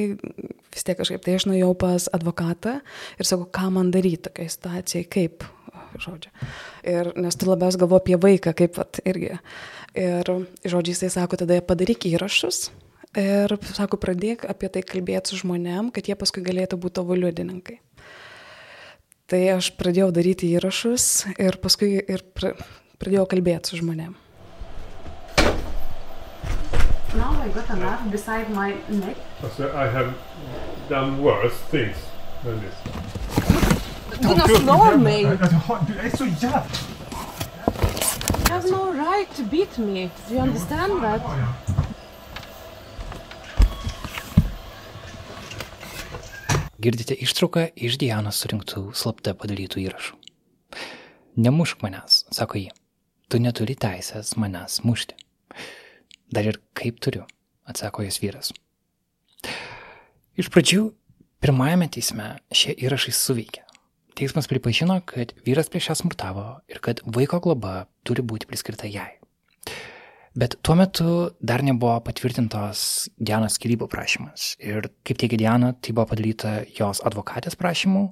vis 0.72 0.86
tiek 0.88 0.96
kažkaip. 0.96 1.20
Tai 1.26 1.34
aš 1.36 1.44
nuėjau 1.50 1.74
pas 1.82 2.08
advokatą 2.16 2.78
ir 3.20 3.28
sakau, 3.28 3.44
ką 3.44 3.68
man 3.76 3.92
daryti 3.92 4.22
tokiai 4.30 4.54
situacijai, 4.54 5.04
kaip, 5.12 5.44
žodžiu. 6.00 6.32
Ir 6.94 7.12
nes 7.20 7.36
tu 7.36 7.50
labiausiai 7.50 7.84
galvo 7.84 8.00
apie 8.00 8.16
vaiką, 8.16 8.56
kaip, 8.56 8.80
vat, 8.80 9.02
irgi. 9.04 9.34
Ir, 9.92 10.32
žodžiai, 10.64 10.96
jisai 10.96 11.12
sako, 11.18 11.42
tada 11.44 11.60
padaryk 11.60 12.08
įrašus 12.08 12.70
ir 13.16 13.54
sako, 13.74 13.98
pradėk 14.00 14.44
apie 14.48 14.68
tai 14.68 14.82
kalbėti 14.86 15.32
su 15.32 15.40
žmonėm, 15.42 15.90
kad 15.94 16.08
jie 16.08 16.16
paskui 16.18 16.44
galėtų 16.44 16.78
būti 16.80 16.98
tavo 17.00 17.16
liudininkai. 17.18 17.80
Tai 19.30 19.40
aš 19.54 19.70
pradėjau 19.78 20.10
daryti 20.12 20.50
įrašus 20.52 21.06
ir 21.40 21.56
paskui 21.62 21.96
ir 21.96 22.24
pradėjau 22.34 23.24
kalbėti 23.30 23.72
su 23.72 23.80
žmonėm. 23.80 24.14
Now 27.14 27.30
I 27.40 27.48
got 27.54 27.70
a 27.70 27.76
knife 27.76 28.10
beside 28.10 28.50
my 28.50 28.74
neck. 28.90 29.16
I 29.60 29.86
have 29.86 30.14
done 30.88 31.22
worse 31.22 31.56
things 31.70 31.96
than 32.42 32.60
this. 32.60 32.74
Du 34.20 34.34
kan 34.34 34.48
slå 34.48 34.96
mig! 34.98 35.26
Du 35.86 35.98
är 35.98 36.16
så 36.16 36.26
jävla... 36.26 36.62
You 38.38 38.52
have 38.52 38.70
no 38.70 38.92
right 38.92 39.36
to 39.36 39.42
beat 39.42 39.78
me. 39.78 40.10
Do 40.28 40.34
you 40.34 40.40
understand 40.40 41.02
that? 41.02 41.73
Girdite 46.84 47.16
ištrauką 47.16 47.62
iš 47.80 47.94
Dianos 47.96 48.36
surinktų 48.42 48.90
slapta 48.92 49.32
padarytų 49.40 49.78
įrašų. 49.86 50.18
Nemušk 51.40 51.80
manęs, 51.80 52.18
sako 52.28 52.60
ji. 52.60 52.74
Tu 53.32 53.40
neturi 53.40 53.72
teisės 53.72 54.34
manęs 54.36 54.82
mušti. 54.84 55.16
Dar 56.28 56.44
ir 56.44 56.58
kaip 56.76 56.98
turiu, 57.00 57.22
atsako 57.64 58.04
jos 58.04 58.20
vyras. 58.20 58.52
Iš 60.36 60.52
pradžių, 60.52 60.90
pirmajame 61.40 61.88
teisme 61.88 62.34
šie 62.52 62.76
įrašai 62.76 63.16
suveikė. 63.16 63.64
Teismas 64.20 64.50
pripažino, 64.52 65.00
kad 65.08 65.32
vyras 65.48 65.72
prieš 65.72 65.88
ją 65.88 66.00
smurtavo 66.02 66.50
ir 66.68 66.84
kad 66.84 67.00
vaiko 67.08 67.40
globa 67.48 67.86
turi 68.04 68.20
būti 68.20 68.50
priskirta 68.50 68.92
jai. 68.92 69.14
Bet 70.34 70.56
tuo 70.66 70.74
metu 70.74 71.30
dar 71.38 71.62
nebuvo 71.62 72.00
patvirtintos 72.02 73.06
Dianos 73.14 73.54
skirybų 73.54 73.86
prašymas. 73.86 74.56
Ir 74.58 74.88
kaip 75.06 75.20
teigia 75.22 75.38
Diana, 75.38 75.68
tai 75.78 75.94
buvo 75.94 76.08
padaryta 76.10 76.56
jos 76.74 76.98
advokatės 77.06 77.54
prašymų. 77.60 78.08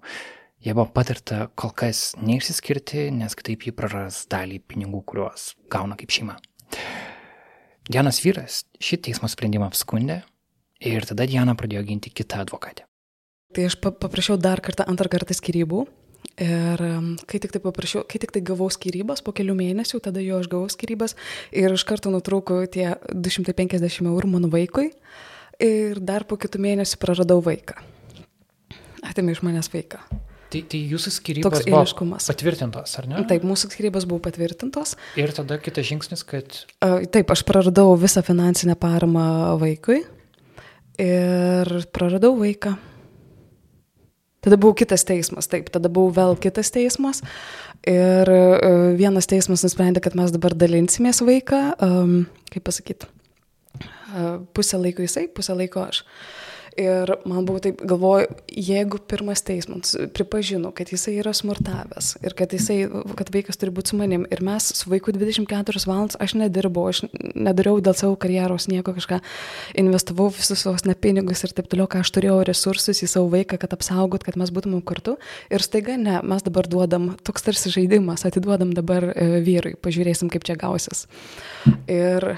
Jie 0.63 0.75
buvo 0.77 0.87
patarta 0.95 1.49
kol 1.59 1.73
kas 1.75 2.13
neišsiskirti, 2.23 3.09
nes 3.11 3.35
kitaip 3.35 3.67
ji 3.67 3.75
praras 3.75 4.21
dalį 4.31 4.61
pinigų, 4.71 5.01
kuriuos 5.03 5.49
gauna 5.67 5.99
kaip 5.99 6.15
šeima. 6.15 6.37
Dianos 7.91 8.23
vyras 8.23 8.61
šį 8.79 9.01
teismo 9.09 9.27
sprendimą 9.27 9.67
apskundė 9.73 10.21
ir 10.79 11.03
tada 11.09 11.27
Diana 11.27 11.57
pradėjo 11.59 11.83
ginti 11.91 12.15
kitą 12.15 12.45
advokatę. 12.47 12.87
Tai 13.53 13.67
aš 13.67 13.81
paprašiau 13.83 14.39
dar 14.39 14.63
kartą, 14.63 14.87
antrą 14.87 15.11
kartą 15.11 15.35
skirybų. 15.35 15.89
Ir 16.41 16.81
kai 17.29 17.39
tik 17.43 17.53
tai 17.53 17.61
paprašiau, 17.61 18.07
kai 18.09 18.17
tik 18.23 18.33
tai 18.33 18.41
gavau 18.47 18.71
skirybas, 18.73 19.21
po 19.21 19.35
kelių 19.37 19.53
mėnesių, 19.59 20.01
tada 20.01 20.23
jo 20.25 20.39
aš 20.41 20.49
gavau 20.49 20.71
skirybas 20.73 21.13
ir 21.53 21.75
iš 21.77 21.85
karto 21.85 22.13
nutraukau 22.15 22.65
tie 22.73 22.95
250 23.13 24.09
eurų 24.09 24.31
mano 24.33 24.49
vaikui 24.53 24.89
ir 25.61 26.01
dar 26.01 26.25
po 26.25 26.41
kitų 26.41 26.63
mėnesių 26.65 27.01
praradau 27.03 27.43
vaiką. 27.45 27.77
Atėmė 29.05 29.37
iš 29.37 29.43
manęs 29.45 29.69
vaiką. 29.73 30.01
Tai, 30.53 30.61
tai 30.69 30.81
jūsų 30.85 31.11
skirybos 31.15 31.65
buvo 31.65 31.85
patvirtintos, 32.21 32.97
ar 33.01 33.07
ne? 33.09 33.21
Taip, 33.29 33.45
mūsų 33.49 33.71
skirybos 33.73 34.05
buvo 34.09 34.21
patvirtintos. 34.27 34.97
Ir 35.21 35.33
tada 35.33 35.57
kitas 35.61 35.87
žingsnis, 35.89 36.25
kad... 36.29 36.59
Taip, 36.81 37.33
aš 37.33 37.45
praradau 37.49 37.95
visą 38.01 38.21
finansinę 38.27 38.77
paramą 38.81 39.25
vaikui 39.61 40.03
ir 41.01 41.73
praradau 41.97 42.35
vaiką. 42.41 42.75
Tada 44.43 44.59
buvo 44.59 44.75
kitas 44.75 45.05
teismas, 45.07 45.47
taip, 45.51 45.69
tada 45.71 45.91
buvo 45.93 46.11
vėl 46.17 46.37
kitas 46.43 46.73
teismas 46.75 47.23
ir 47.87 48.31
vienas 48.99 49.29
teismas 49.31 49.63
nusprendė, 49.63 50.03
kad 50.03 50.17
mes 50.19 50.35
dabar 50.35 50.57
dalinsimės 50.59 51.23
vaiką, 51.23 51.61
um, 51.83 52.17
kaip 52.51 52.65
pasakyti, 52.67 53.07
pusę 54.55 54.81
laiko 54.83 55.07
jisai, 55.07 55.29
pusę 55.31 55.55
laiko 55.55 55.87
aš. 55.87 56.03
Uh, 56.03 56.52
Ir 56.77 57.11
man 57.29 57.45
buvo 57.45 57.61
taip, 57.61 57.83
galvoju, 57.85 58.31
jeigu 58.49 58.97
pirmas 59.09 59.43
teismas 59.45 59.93
pripažino, 60.15 60.71
kad 60.73 60.89
jisai 60.93 61.19
yra 61.21 61.35
smurtavęs 61.37 62.15
ir 62.25 62.33
kad, 62.39 62.53
jisai, 62.57 62.87
kad 63.19 63.29
vaikas 63.35 63.61
turi 63.61 63.75
būti 63.75 63.93
su 63.93 63.99
manim 64.01 64.25
ir 64.33 64.41
mes 64.45 64.71
su 64.79 64.89
vaiku 64.89 65.13
24 65.13 65.83
valandas, 65.89 66.17
aš 66.23 66.35
nedirbau, 66.41 66.87
aš 66.89 67.03
nedariau 67.13 67.81
dėl 67.85 67.97
savo 67.99 68.17
karjeros 68.17 68.71
nieko 68.73 68.95
kažką, 68.97 69.21
investavau 69.83 70.31
visus 70.33 70.65
savo 70.65 70.81
nepinigus 70.89 71.45
ir 71.45 71.53
taip 71.53 71.69
toliau, 71.73 71.89
ką 71.91 72.01
aš 72.07 72.13
turėjau 72.17 72.41
resursus 72.49 73.05
į 73.05 73.11
savo 73.11 73.29
vaiką, 73.35 73.61
kad 73.61 73.77
apsaugot, 73.77 74.25
kad 74.25 74.39
mes 74.41 74.53
būtumėm 74.55 74.81
kartu. 74.89 75.19
Ir 75.53 75.65
staiga 75.65 75.99
ne, 76.01 76.21
mes 76.25 76.47
dabar 76.47 76.69
duodam, 76.71 77.13
toks 77.27 77.45
tarsi 77.45 77.73
žaidimas, 77.75 78.25
atiduodam 78.29 78.73
dabar 78.77 79.11
e, 79.13 79.29
vyrui, 79.45 79.75
pažiūrėsim, 79.77 80.33
kaip 80.33 80.49
čia 80.49 80.57
gausis. 80.57 81.05
Ir 81.91 82.33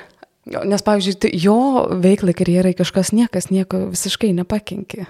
Nes, 0.44 0.82
pavyzdžiui, 0.84 1.30
jo 1.40 1.58
veiklai, 2.04 2.34
karjerai 2.36 2.74
kažkas 2.76 3.14
niekas 3.16 3.48
nieko 3.48 3.86
visiškai 3.94 4.34
nepakenkė. 4.36 5.06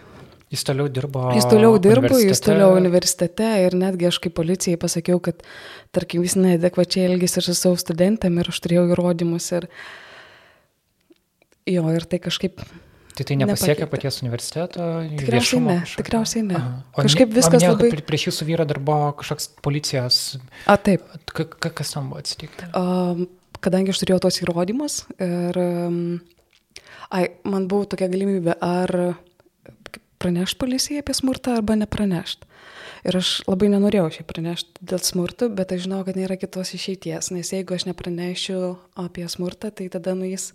Jis 0.54 0.62
toliau 0.68 0.86
dirbo. 0.92 1.24
Jis 1.34 1.48
toliau 1.50 1.74
dirbo, 1.82 2.14
jis 2.22 2.42
toliau 2.44 2.76
universitete 2.78 3.48
ir 3.64 3.74
netgi 3.74 4.06
aš 4.06 4.20
kaip 4.22 4.36
policijai 4.38 4.78
pasakiau, 4.78 5.18
kad, 5.24 5.42
tarkim, 5.96 6.22
jis 6.22 6.36
neadekvačiai 6.38 7.08
elgėsi 7.08 7.42
su 7.42 7.56
savo 7.58 7.80
studentam 7.80 8.38
ir 8.38 8.52
aš 8.52 8.62
turėjau 8.62 8.86
įrodymus 8.94 9.50
ir 9.58 9.68
jo, 11.66 11.84
ir 11.90 12.06
tai 12.06 12.22
kažkaip. 12.22 12.62
Tai 13.14 13.26
tai 13.26 13.38
nepasiekė 13.38 13.86
paties 13.90 14.20
universiteto? 14.22 14.86
Tikriausiai 15.18 15.62
ne, 15.62 15.78
kažkokio. 15.82 16.02
tikriausiai 16.02 16.46
ne. 16.46 16.58
Aha. 16.58 16.72
O 16.94 17.06
kažkaip 17.06 17.34
viskas 17.34 17.62
minėjau, 17.62 17.76
labai... 17.78 18.06
Prieš 18.06 18.28
jūsų 18.30 18.48
vyrą 18.50 18.66
dar 18.70 18.82
buvo 18.82 19.12
kažkoks 19.20 19.50
policijos. 19.62 20.20
A, 20.66 20.78
taip. 20.78 21.06
K 21.30 21.46
kas 21.70 21.94
tam 21.94 22.10
buvo 22.10 22.22
atsitikę? 22.22 22.70
Um, 22.74 23.28
kadangi 23.64 23.94
aš 23.94 24.02
turėjau 24.02 24.22
tos 24.26 24.40
įrodymus 24.42 25.02
ir 25.22 25.60
ai, 27.10 27.24
man 27.48 27.68
buvo 27.70 27.88
tokia 27.94 28.10
galimybė 28.12 28.58
ar 28.64 28.94
pranešti 30.24 30.60
policijai 30.60 31.02
apie 31.02 31.16
smurtą 31.16 31.58
arba 31.58 31.76
nepranešti. 31.76 32.48
Ir 33.04 33.18
aš 33.18 33.30
labai 33.44 33.68
nenorėjau 33.74 34.06
šiaip 34.16 34.30
pranešti 34.30 34.86
dėl 34.88 35.02
smurto, 35.04 35.50
bet 35.52 35.74
aš 35.74 35.84
žinau, 35.84 36.00
kad 36.06 36.16
nėra 36.16 36.38
kitos 36.40 36.72
išeities, 36.78 37.28
nes 37.36 37.52
jeigu 37.52 37.76
aš 37.76 37.84
nepranešiu 37.90 38.60
apie 39.00 39.26
smurtą, 39.28 39.68
tai 39.76 39.90
tada 39.92 40.14
nu 40.16 40.24
jis 40.30 40.54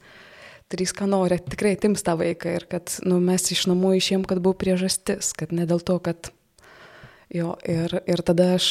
darys, 0.74 0.94
ką 0.98 1.06
nori, 1.10 1.38
tikrai 1.46 1.76
tims 1.82 2.02
tą 2.06 2.18
vaiką 2.18 2.56
ir 2.58 2.66
kad 2.72 2.96
nu, 3.06 3.20
mes 3.22 3.46
iš 3.54 3.68
namų 3.70 3.96
išėjom, 4.00 4.26
kad 4.30 4.42
buvo 4.42 4.58
priežastis, 4.58 5.32
kad 5.38 5.54
ne 5.54 5.70
dėl 5.70 5.82
to, 5.86 6.00
kad 6.02 6.32
Jo, 7.30 7.52
ir, 7.62 7.94
ir 8.10 8.22
tada 8.26 8.56
aš 8.56 8.66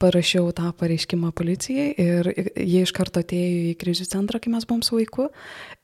parašiau 0.00 0.48
tą 0.56 0.70
pareiškimą 0.80 1.28
policijai 1.36 1.90
ir 1.92 2.30
jie 2.56 2.80
iš 2.86 2.92
karto 2.96 3.20
atėjo 3.20 3.66
į 3.68 3.74
krizių 3.76 4.06
centrą, 4.08 4.40
kai 4.40 4.52
mes 4.54 4.64
buvom 4.64 4.80
su 4.86 4.96
vaiku. 4.96 5.26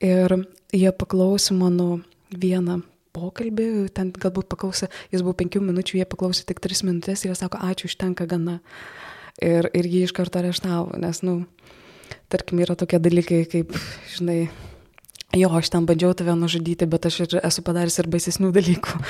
Ir 0.00 0.32
jie 0.72 0.92
paklausė 0.96 1.52
mano 1.58 1.98
vieną 2.32 2.78
pokalbį, 3.14 3.68
ten 3.92 4.10
galbūt 4.16 4.48
paklausė, 4.50 4.88
jis 5.12 5.20
buvo 5.20 5.37
penkių 5.37 5.60
minučių, 5.68 6.00
jie 6.00 6.08
paklausė 6.08 6.46
tik 6.48 6.64
tris 6.64 6.80
minutės 6.87 7.26
ir 7.26 7.34
jie 7.34 7.38
sako, 7.38 7.60
ačiū, 7.60 7.92
užtenka 7.92 8.24
gana. 8.30 8.58
Ir, 9.44 9.68
ir 9.76 9.84
jį 9.90 10.06
iš 10.06 10.14
karto 10.16 10.40
areštavo, 10.40 10.96
nes, 11.02 11.20
nu, 11.26 11.42
tarkim, 12.32 12.62
yra 12.64 12.76
tokie 12.78 13.02
dalykai, 13.02 13.42
kaip, 13.50 13.74
žinai, 14.14 14.46
jo, 15.37 15.50
aš 15.58 15.74
ten 15.74 15.84
bandžiau 15.90 16.16
tave 16.16 16.37
nužudyti, 16.38 16.88
bet 16.88 17.10
aš 17.10 17.24
ir 17.26 17.37
esu 17.42 17.64
padaręs 17.66 18.00
ir 18.00 18.08
baisesnių 18.14 18.54
dalykų. 18.54 19.02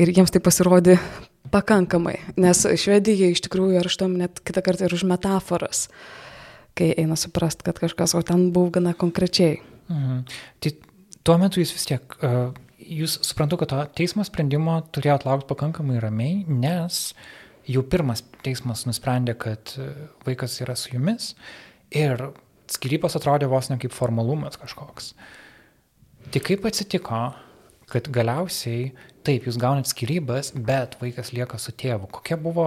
Ir 0.00 0.08
jiems 0.08 0.32
tai 0.32 0.40
pasirodė 0.44 0.96
pakankamai, 1.52 2.16
nes 2.40 2.64
Švedija 2.80 3.28
iš 3.32 3.42
tikrųjų 3.44 3.80
arštom 3.82 4.14
net 4.20 4.40
kitą 4.40 4.62
kartą 4.64 4.86
ir 4.86 4.94
už 4.96 5.04
metaforas, 5.08 5.88
kai 6.78 6.92
eina 6.96 7.18
suprast, 7.20 7.64
kad 7.66 7.76
kažkas, 7.82 8.14
o 8.16 8.22
ten 8.24 8.50
buvo 8.54 8.72
gana 8.78 8.94
konkrečiai. 8.96 9.60
Mhm. 9.92 10.22
Tai 10.64 10.72
tuo 11.26 11.36
metu 11.42 11.60
jūs 11.60 11.74
vis 11.76 11.84
tiek, 11.90 12.16
jūs 12.80 13.18
suprantu, 13.26 13.60
kad 13.60 13.72
to 13.72 13.82
teismo 14.00 14.24
sprendimo 14.26 14.78
turėjot 14.94 15.26
laukti 15.28 15.50
pakankamai 15.52 16.00
ramiai, 16.02 16.42
nes 16.48 17.12
jau 17.68 17.84
pirmas 17.86 18.24
teismas 18.42 18.86
nusprendė, 18.88 19.36
kad 19.38 19.74
vaikas 20.26 20.58
yra 20.64 20.74
su 20.78 20.94
jumis 20.94 21.34
ir 21.94 22.30
skirybos 22.72 23.16
atrodė 23.18 23.50
vos 23.50 23.68
ne 23.70 23.78
kaip 23.80 23.94
formalumas 23.94 24.58
kažkoks. 24.60 25.12
Tai 26.32 26.40
kaip 26.40 26.64
atsitiko, 26.66 27.22
kad 27.92 28.08
galiausiai 28.14 28.92
taip, 29.26 29.46
jūs 29.48 29.58
gaunat 29.60 29.90
skirybas, 29.90 30.52
bet 30.54 30.98
vaikas 31.00 31.32
lieka 31.36 31.58
su 31.60 31.74
tėvu. 31.74 32.10
Kokie 32.18 32.38
buvo 32.40 32.66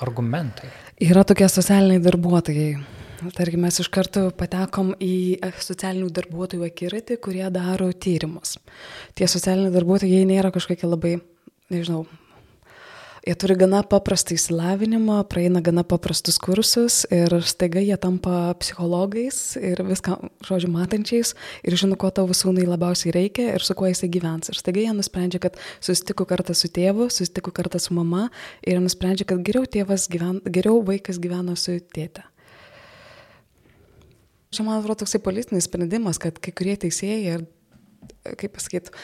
argumentai? 0.00 0.70
Yra 1.02 1.24
tokie 1.28 1.48
socialiniai 1.50 2.02
darbuotojai. 2.04 2.70
Tarkim, 3.36 3.60
mes 3.66 3.76
iš 3.82 3.90
karto 3.92 4.30
patekom 4.32 4.94
į 5.04 5.40
socialinių 5.60 6.08
darbuotojų 6.16 6.64
akiratį, 6.70 7.18
kurie 7.20 7.44
daro 7.52 7.90
tyrimus. 7.92 8.56
Tie 9.18 9.28
socialiniai 9.28 9.74
darbuotojai 9.74 10.22
nėra 10.28 10.48
kažkokie 10.54 10.88
labai, 10.88 11.18
nežinau, 11.72 12.06
Jie 13.20 13.34
turi 13.36 13.52
gana 13.60 13.82
paprastą 13.84 14.32
įsilavinimą, 14.32 15.18
praeina 15.28 15.60
gana 15.60 15.82
paprastus 15.84 16.38
kursus 16.40 17.02
ir 17.12 17.34
staiga 17.44 17.82
jie 17.84 17.98
tampa 18.00 18.54
psichologais 18.62 19.58
ir 19.60 19.82
viską, 19.84 20.16
žodžiu, 20.48 20.70
matančiais 20.72 21.34
ir 21.60 21.76
žino, 21.76 21.98
ko 22.00 22.08
tavo 22.16 22.32
sūnui 22.32 22.64
labiausiai 22.64 23.12
reikia 23.12 23.58
ir 23.58 23.66
su 23.66 23.76
kuo 23.76 23.90
jisai 23.90 24.08
gyvens. 24.08 24.48
Ir 24.48 24.56
staiga 24.56 24.86
jie 24.86 24.96
nusprendžia, 24.96 25.42
kad 25.44 25.60
susitiko 25.84 26.24
kartą 26.24 26.56
su 26.56 26.72
tėvu, 26.72 27.10
susitiko 27.12 27.52
kartą 27.52 27.82
su 27.84 27.92
mama 27.92 28.30
ir 28.64 28.80
nusprendžia, 28.80 29.28
kad 29.28 29.44
geriau, 29.44 29.68
gyven, 29.68 30.40
geriau 30.48 30.80
vaikas 30.88 31.20
gyvena 31.20 31.60
su 31.60 31.76
tėte. 31.92 32.24
Čia, 34.50 34.64
man 34.64 34.80
atrodo, 34.80 35.04
toksai 35.04 35.20
politinis 35.20 35.68
sprendimas, 35.68 36.16
kad 36.18 36.40
kai 36.40 36.56
kurie 36.56 36.80
teisėjai 36.80 37.20
ir 37.36 37.44
kaip 38.40 38.56
pasakyti, 38.56 38.96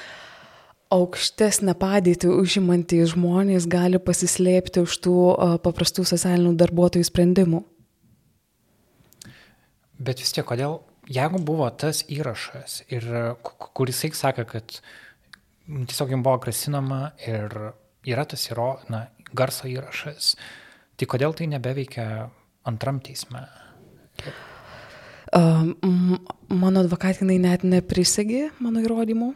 aukštesnę 0.95 1.75
padėtį 1.79 2.31
užimantys 2.31 3.15
žmonės 3.15 3.67
gali 3.71 3.99
pasislėpti 3.99 4.85
už 4.87 4.99
tų 5.07 5.15
paprastų 5.65 6.05
socialinių 6.07 6.55
darbuotojų 6.61 7.09
sprendimų. 7.09 7.63
Bet 9.99 10.21
vis 10.21 10.33
tiek, 10.37 10.45
kodėl, 10.47 10.79
jeigu 11.09 11.41
buvo 11.43 11.67
tas 11.73 12.03
įrašas 12.13 12.83
ir 12.93 13.07
ku- 13.43 13.71
kur 13.75 13.89
jisai 13.91 14.13
sakė, 14.15 14.45
kad 14.47 14.81
tiesiog 15.67 16.13
jam 16.13 16.23
buvo 16.23 16.39
grasinama 16.45 17.13
ir 17.27 17.51
yra 18.07 18.25
tas 18.29 18.45
įro, 18.51 18.77
na, 18.93 19.09
garso 19.35 19.67
įrašas, 19.67 20.37
tai 20.97 21.07
kodėl 21.11 21.35
tai 21.35 21.49
nebeveikia 21.51 22.31
antram 22.69 23.01
teisme? 23.01 23.47
A, 25.33 25.41
m- 25.83 26.21
Mano 26.47 26.85
advokatinai 26.85 27.41
net 27.43 27.65
neprisegė 27.67 28.53
mano 28.63 28.79
įrodymų. 28.85 29.33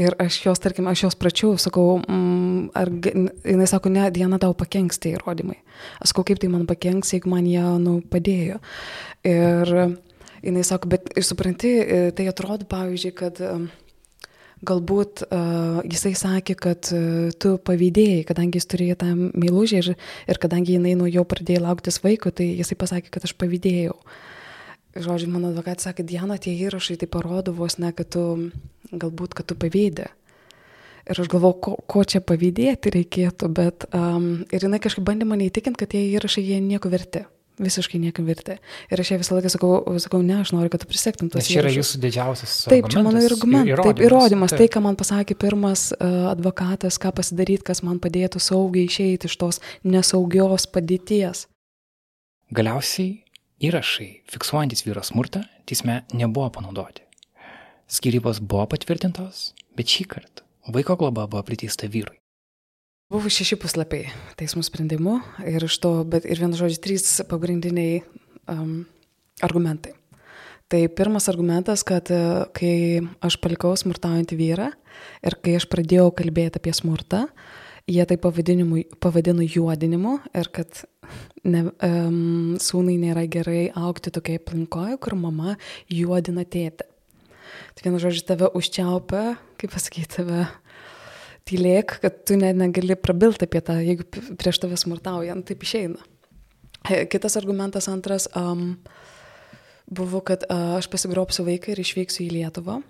Ir 0.00 0.14
aš 0.16 0.38
jos, 0.46 0.60
tarkim, 0.62 0.86
aš 0.88 1.02
jos 1.04 1.16
pračiau, 1.20 1.58
sakau, 1.60 1.98
mm, 2.00 2.70
ar, 2.72 2.88
jinai 3.44 3.66
sako, 3.68 3.90
ne, 3.92 4.06
Diena 4.14 4.38
tau 4.40 4.54
pakenks 4.56 4.96
tie 4.96 5.18
įrodymai. 5.18 5.58
Aš 6.00 6.14
sakau, 6.14 6.24
kaip 6.24 6.40
tai 6.40 6.48
man 6.48 6.64
pakenks, 6.68 7.12
jeigu 7.12 7.28
man 7.28 7.44
jie, 7.44 7.60
nu, 7.82 7.98
padėjo. 8.00 8.56
Ir 9.28 9.74
jinai 10.40 10.64
sako, 10.64 10.88
bet 10.94 11.12
ir 11.12 11.28
supranti, 11.28 11.74
e, 11.76 12.00
tai 12.16 12.24
atrodo, 12.32 12.64
pavyzdžiui, 12.72 13.12
kad 13.20 13.42
e, 13.44 13.52
galbūt 14.62 15.24
uh, 15.26 15.80
jisai 15.90 16.12
sakė, 16.14 16.54
kad 16.54 16.88
uh, 16.94 17.30
tu 17.42 17.56
pavydėjai, 17.66 18.20
kadangi 18.28 18.60
jis 18.60 18.68
turėjo 18.70 18.98
tą 19.00 19.08
meilužį 19.18 19.80
ir, 19.80 19.88
ir 20.30 20.38
kadangi 20.42 20.76
jinai 20.76 20.94
nuo 20.98 21.08
jo 21.10 21.24
pradėjo 21.26 21.64
lauktis 21.64 21.98
vaiko, 22.04 22.30
tai 22.30 22.46
jisai 22.60 22.78
pasakė, 22.78 23.10
kad 23.10 23.26
aš 23.26 23.34
pavydėjau. 23.42 23.96
Žodžiu, 24.92 25.30
mano 25.32 25.48
advokatas 25.52 25.86
sakė, 25.88 26.04
Diana, 26.04 26.36
tie 26.36 26.52
įrašai 26.52 26.98
tai 27.00 27.08
parodo 27.08 27.54
vos 27.56 27.78
ne, 27.80 27.94
kad 27.96 28.10
tu, 28.12 28.24
galbūt, 28.92 29.32
kad 29.38 29.48
tu 29.48 29.56
pavydė. 29.56 30.10
Ir 31.08 31.18
aš 31.18 31.30
galvoju, 31.32 31.58
ko, 31.64 31.76
ko 31.90 32.02
čia 32.06 32.20
pavydėti 32.22 32.92
reikėtų, 32.94 33.48
bet 33.56 33.86
um, 33.90 34.44
ir 34.52 34.66
jinai 34.68 34.78
kažkaip 34.82 35.06
bandė 35.06 35.26
mane 35.26 35.48
įtikinti, 35.48 35.80
kad 35.80 35.90
tie 35.94 36.04
įrašai 36.12 36.44
jie 36.44 36.60
nieko 36.62 36.92
verti. 36.92 37.24
Visiškai 37.62 37.98
nieko 38.00 38.22
verti. 38.24 38.58
Ir 38.92 39.00
aš 39.02 39.10
jai 39.12 39.18
visą 39.20 39.36
laiką 39.36 39.50
sakau, 39.52 39.72
sakau, 40.00 40.20
ne, 40.24 40.38
aš 40.44 40.52
noriu, 40.54 40.70
kad 40.72 40.84
tu 40.84 40.88
prisektum 40.88 41.28
Nes 41.32 41.48
čia 41.48 41.60
yra 41.60 41.72
jūsų 41.72 42.00
didžiausias. 42.04 42.54
Taip, 42.70 42.88
čia 42.92 43.02
mano 43.04 43.20
argumentas. 43.20 43.82
Taip, 43.88 44.04
įrodymas. 44.06 44.54
Tai, 44.54 44.60
Taip. 44.62 44.72
ką 44.76 44.84
man 44.86 45.00
pasakė 45.00 45.36
pirmas 45.40 45.88
uh, 45.96 46.30
advokatas, 46.32 47.00
ką 47.02 47.12
pasidaryti, 47.18 47.64
kas 47.72 47.82
man 47.84 48.00
padėtų 48.02 48.40
saugiai 48.40 48.88
išeiti 48.88 49.28
iš 49.28 49.36
tos 49.40 49.60
nesaugios 49.84 50.68
padėties. 50.70 51.46
Galiausiai 52.52 53.21
įrašai 53.62 54.08
fiksuojantis 54.30 54.82
vyro 54.86 55.02
smurtą 55.06 55.44
teisme 55.68 56.02
nebuvo 56.12 56.48
panaudoti. 56.56 57.04
Skirybos 57.92 58.40
buvo 58.40 58.66
patvirtintos, 58.72 59.52
bet 59.76 59.90
šį 59.92 60.08
kartą 60.10 60.46
vaiko 60.74 60.96
globa 60.98 61.26
buvo 61.30 61.42
priteista 61.46 61.88
vyrui. 61.90 62.18
Buvo 63.12 63.28
šeši 63.28 63.58
puslapiai 63.60 64.10
teismų 64.40 64.62
sprendimu 64.64 65.18
ir 65.44 65.66
iš 65.66 65.76
to, 65.82 65.90
bet 66.08 66.24
ir 66.24 66.40
vienu 66.40 66.56
žodžiu, 66.56 66.78
trys 66.80 67.18
pagrindiniai 67.28 68.00
um, 68.48 68.86
argumentai. 69.44 69.92
Tai 70.72 70.86
pirmas 70.96 71.28
argumentas, 71.28 71.82
kad 71.84 72.08
e, 72.08 72.20
kai 72.56 73.02
aš 73.20 73.36
palikau 73.44 73.74
smurtaujantį 73.76 74.38
vyrą 74.38 74.70
ir 75.20 75.36
kai 75.44 75.58
aš 75.58 75.66
pradėjau 75.68 76.06
kalbėti 76.16 76.62
apie 76.62 76.72
smurtą, 76.72 77.26
jie 77.84 78.06
tai 78.08 78.16
pavadino 78.16 79.44
juodinimu 79.44 80.14
ir 80.32 80.48
kad 80.54 80.86
ne, 81.48 81.64
um, 81.82 82.56
sūnai 82.62 82.96
nėra 83.00 83.26
gerai 83.30 83.66
aukti 83.74 84.12
tokiai 84.14 84.40
aplinkoje, 84.40 84.98
kur 85.02 85.16
mama 85.18 85.56
juodina 85.90 86.44
tėtę. 86.44 86.88
Tai 87.72 87.86
vienu 87.86 88.00
žodžiu, 88.00 88.24
tave 88.28 88.48
užčiaupia, 88.56 89.36
kaip 89.60 89.72
pasakyti, 89.74 90.10
tave 90.16 90.46
tylėk, 91.48 91.98
kad 92.04 92.22
tu 92.28 92.36
net 92.38 92.56
negali 92.58 92.96
prabilti 92.96 93.48
apie 93.48 93.62
tą, 93.64 93.78
jeigu 93.82 94.06
prieš 94.38 94.62
tave 94.62 94.78
smurtaujant, 94.80 95.44
taip 95.48 95.64
išeina. 95.66 96.00
E, 96.88 97.04
Kitas 97.10 97.36
argumentas 97.38 97.88
antras 97.90 98.28
um, 98.38 98.76
buvo, 99.86 100.22
kad 100.24 100.46
uh, 100.48 100.78
aš 100.78 100.88
pasigrobsiu 100.92 101.46
vaiką 101.46 101.74
ir 101.74 101.82
išvyksiu 101.82 102.26
į 102.26 102.32
Lietuvą. 102.38 102.80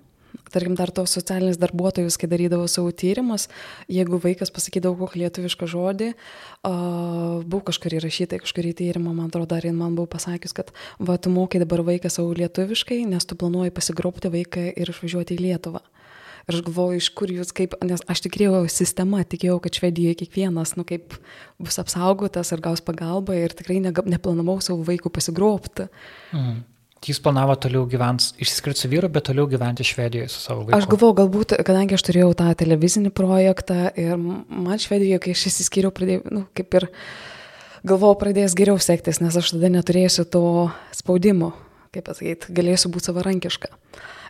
Tarkim, 0.52 0.74
dar 0.76 0.90
tos 0.92 1.14
socialinis 1.16 1.56
darbuotojus, 1.60 2.18
kai 2.20 2.28
darydavo 2.28 2.66
savo 2.68 2.90
tyrimus, 2.92 3.48
jeigu 3.88 4.18
vaikas 4.20 4.52
pasakydavo 4.52 4.98
kokį 5.00 5.22
lietuvišką 5.22 5.68
žodį, 5.72 6.10
uh, 6.12 7.40
buvo 7.46 7.62
kažkur 7.70 7.96
įrašyta, 7.96 8.40
kažkurį 8.42 8.74
tyrimą, 8.82 9.14
man 9.16 9.30
atrodo, 9.30 9.48
dar 9.54 9.64
jin 9.64 9.78
man 9.80 9.96
buvo 9.96 10.10
pasakęs, 10.12 10.52
kad 10.56 10.74
va, 11.00 11.16
tu 11.16 11.32
mokai 11.32 11.62
dabar 11.62 11.84
vaiką 11.88 12.12
savo 12.12 12.34
lietuviškai, 12.36 13.00
nes 13.08 13.24
tu 13.24 13.38
planuoji 13.40 13.72
pasigrobti 13.72 14.32
vaiką 14.32 14.68
ir 14.76 14.92
išvažiuoti 14.92 15.38
į 15.38 15.44
Lietuvą. 15.46 15.82
Ir 16.48 16.56
aš 16.58 16.64
galvoju, 16.66 16.98
iš 16.98 17.08
kur 17.14 17.30
jūs 17.30 17.52
kaip, 17.54 17.76
nes 17.86 18.02
aš 18.10 18.24
tikėjau 18.24 18.64
sistema, 18.72 19.22
tikėjau, 19.22 19.60
kad 19.62 19.78
Švedijoje 19.78 20.18
kiekvienas, 20.24 20.74
nu 20.74 20.84
kaip 20.86 21.14
bus 21.62 21.78
apsaugotas 21.78 22.50
ir 22.50 22.62
gaus 22.64 22.82
pagalbą 22.82 23.36
ir 23.38 23.54
tikrai 23.54 23.78
nega- 23.84 24.04
neplanavau 24.04 24.58
savo 24.60 24.82
vaikų 24.88 25.12
pasigrobti. 25.14 25.86
Mm. 26.34 26.64
Jūs 27.02 27.18
planavo 27.18 27.56
toliau 27.58 27.82
gyventi, 27.90 28.28
išskirti 28.44 28.84
su 28.84 28.88
vyru, 28.92 29.08
bet 29.10 29.26
toliau 29.26 29.48
gyventi 29.50 29.82
Švedijoje 29.86 30.28
su 30.30 30.38
savo 30.38 30.62
vaiku. 30.68 30.76
Aš 30.76 30.86
galvoju, 30.86 31.16
galbūt, 31.18 31.54
kadangi 31.66 31.96
aš 31.96 32.04
turėjau 32.06 32.28
tą 32.38 32.46
televizinį 32.60 33.10
projektą 33.16 33.88
ir 33.98 34.14
man 34.20 34.78
Švedijoje, 34.78 35.18
kai 35.24 35.34
aš 35.34 35.48
įsiskyriau, 35.50 35.90
pradėjau, 35.94 36.22
nu, 36.30 36.44
kaip 36.54 36.78
ir 36.78 36.86
galvojau, 37.82 38.20
pradės 38.20 38.54
geriau 38.58 38.78
sektis, 38.78 39.18
nes 39.24 39.34
aš 39.34 39.50
tada 39.56 39.72
neturėsiu 39.74 40.28
to 40.30 40.44
spaudimo, 40.94 41.50
kaip 41.90 42.06
pasakyti, 42.06 42.54
galėsiu 42.54 42.92
būti 42.94 43.10
savarankiška. 43.10 43.72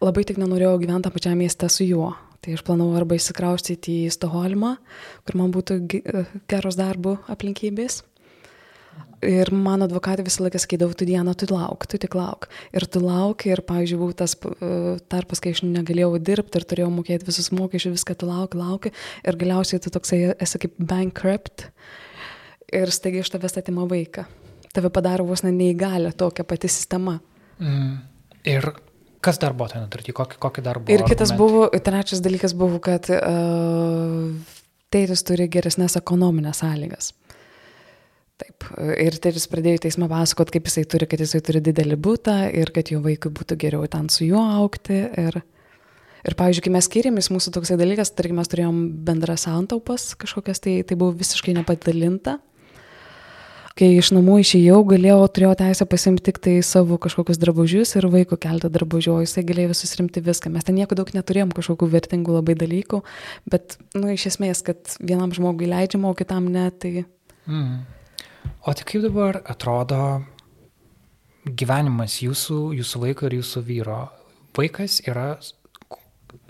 Labai 0.02 0.24
tik 0.26 0.40
nenorėjau 0.40 0.78
gyventi 0.80 1.10
tam 1.10 1.14
pačiam 1.18 1.36
mieste 1.38 1.68
su 1.68 1.84
juo. 1.84 2.14
Tai 2.42 2.56
aš 2.56 2.64
planavau 2.66 2.96
arba 2.98 3.14
įsikraustyti 3.14 4.00
į 4.08 4.14
Stoholmą, 4.16 4.72
kur 5.22 5.36
man 5.38 5.52
būtų 5.54 5.76
ge- 5.86 6.24
geros 6.50 6.74
darbo 6.74 7.20
aplinkybės. 7.30 8.00
Ir 9.22 9.52
mano 9.54 9.86
advokatė 9.86 10.24
visą 10.26 10.42
laiką 10.42 10.58
sakydavo, 10.58 10.96
tu 10.98 11.06
dieną, 11.06 11.36
tu 11.38 11.46
lauk, 11.46 11.84
tu 11.86 11.98
tik 12.02 12.16
lauk. 12.18 12.48
Ir 12.74 12.88
tu 12.90 12.98
lauk, 13.04 13.44
ir, 13.46 13.60
pavyzdžiui, 13.68 13.98
buvo 14.00 14.16
tas 14.18 14.34
uh, 14.34 14.96
tarpas, 15.12 15.38
kai 15.38 15.52
aš 15.54 15.62
negalėjau 15.62 16.16
dirbti 16.18 16.58
ir 16.58 16.66
turėjau 16.66 16.88
mokėti 16.90 17.28
visus 17.28 17.52
mokesčius, 17.54 17.94
viską 18.00 18.16
tu 18.18 18.26
lauk, 18.26 18.56
lauk. 18.58 18.88
Ir 19.22 19.38
galiausiai 19.38 19.82
tu 19.84 19.92
toksai 19.94 20.18
esi 20.34 20.62
kaip 20.64 20.74
bankrupt. 20.90 21.68
Ir 22.74 22.90
staigiai 22.90 23.22
iš 23.22 23.30
tavęs 23.30 23.60
atima 23.62 23.86
vaiką. 23.86 24.26
Tave 24.74 24.90
padaro 24.90 25.28
vos 25.28 25.44
ne 25.46 25.52
neįgalę 25.54 26.10
tokia 26.18 26.42
pati 26.48 26.70
sistema. 26.72 27.20
Mm. 27.62 28.00
Ir 28.50 28.72
kas 29.22 29.38
dar 29.38 29.54
buvo 29.54 29.70
ten 29.70 29.84
nutarti, 29.86 30.14
kokį, 30.18 30.42
kokį 30.42 30.66
dar 30.66 30.82
buvo? 30.82 30.90
Ir 30.90 31.06
kitas 31.06 31.30
argumentai? 31.30 31.70
buvo, 31.70 31.82
trečias 31.86 32.24
dalykas 32.24 32.58
buvo, 32.58 32.82
kad 32.82 33.06
uh, 33.14 34.32
tėtis 34.90 35.22
turi 35.28 35.46
geresnės 35.52 35.94
ekonominės 36.00 36.64
sąlygas. 36.64 37.12
Taip. 38.42 38.66
Ir 38.98 39.14
tėtis 39.22 39.46
pradėjo 39.50 39.84
teismą 39.84 40.08
pasakot, 40.10 40.50
kaip 40.50 40.66
jisai 40.66 40.82
turi, 40.90 41.06
kad 41.10 41.20
jisai 41.22 41.42
turi 41.44 41.62
didelį 41.62 41.98
būtą 42.02 42.36
ir 42.58 42.72
kad 42.74 42.90
jo 42.90 42.98
vaikui 43.04 43.30
būtų 43.34 43.58
geriau 43.60 43.86
ten 43.90 44.08
su 44.10 44.26
juo 44.26 44.42
aukti. 44.42 44.98
Ir, 45.22 45.42
ir 46.26 46.38
pavyzdžiui, 46.38 46.64
kai 46.66 46.72
mes 46.74 46.88
skiriamės, 46.88 47.30
mūsų 47.34 47.54
toksai 47.54 47.78
dalykas, 47.80 48.14
tarkim, 48.16 48.40
mes 48.40 48.50
turėjom 48.50 48.80
bendras 49.06 49.46
santaupas 49.46 50.12
kažkokias, 50.18 50.62
tai, 50.64 50.80
tai 50.86 50.98
buvo 50.98 51.14
visiškai 51.20 51.54
nepadalinta. 51.60 52.40
Kai 53.78 53.88
iš 53.96 54.10
namų 54.12 54.42
išėjau, 54.42 54.82
galėjau, 54.84 55.22
turėjau 55.32 55.54
teisę 55.62 55.86
pasimti 55.88 56.26
tik 56.26 56.42
tai 56.44 56.58
savo 56.66 56.98
kažkokius 57.00 57.38
drabužius 57.40 57.94
ir 57.96 58.04
vaiko 58.12 58.36
keltą 58.36 58.68
drabužių, 58.68 59.14
o 59.14 59.22
jisai 59.22 59.46
galėjo 59.48 59.70
visus 59.70 59.96
rimti 59.96 60.20
viską. 60.20 60.52
Mes 60.52 60.66
ten 60.66 60.76
nieko 60.76 60.98
daug 60.98 61.08
neturėjom 61.16 61.54
kažkokių 61.56 61.88
vertingų 61.94 62.36
labai 62.36 62.58
dalykų, 62.60 63.00
bet, 63.48 63.78
nu, 63.96 64.10
iš 64.12 64.28
esmės, 64.34 64.60
kad 64.66 64.98
vienam 65.00 65.32
žmogui 65.32 65.70
leidžiama, 65.72 66.12
o 66.12 66.18
kitam 66.18 66.52
ne, 66.52 66.68
tai 66.76 67.06
Mm. 67.46 67.82
O 68.62 68.74
tai 68.74 68.84
kaip 68.86 69.02
dabar 69.02 69.40
atrodo 69.42 69.98
gyvenimas 71.46 72.20
jūsų, 72.22 72.58
jūsų 72.78 73.02
vaiko 73.06 73.26
ir 73.28 73.38
jūsų 73.40 73.64
vyro? 73.66 74.02
Vaikas 74.56 75.00
yra 75.08 75.32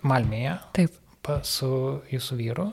Malmėje 0.03 0.57
taip. 0.77 0.99
su 1.47 1.71
jūsų 2.11 2.37
vyru 2.41 2.67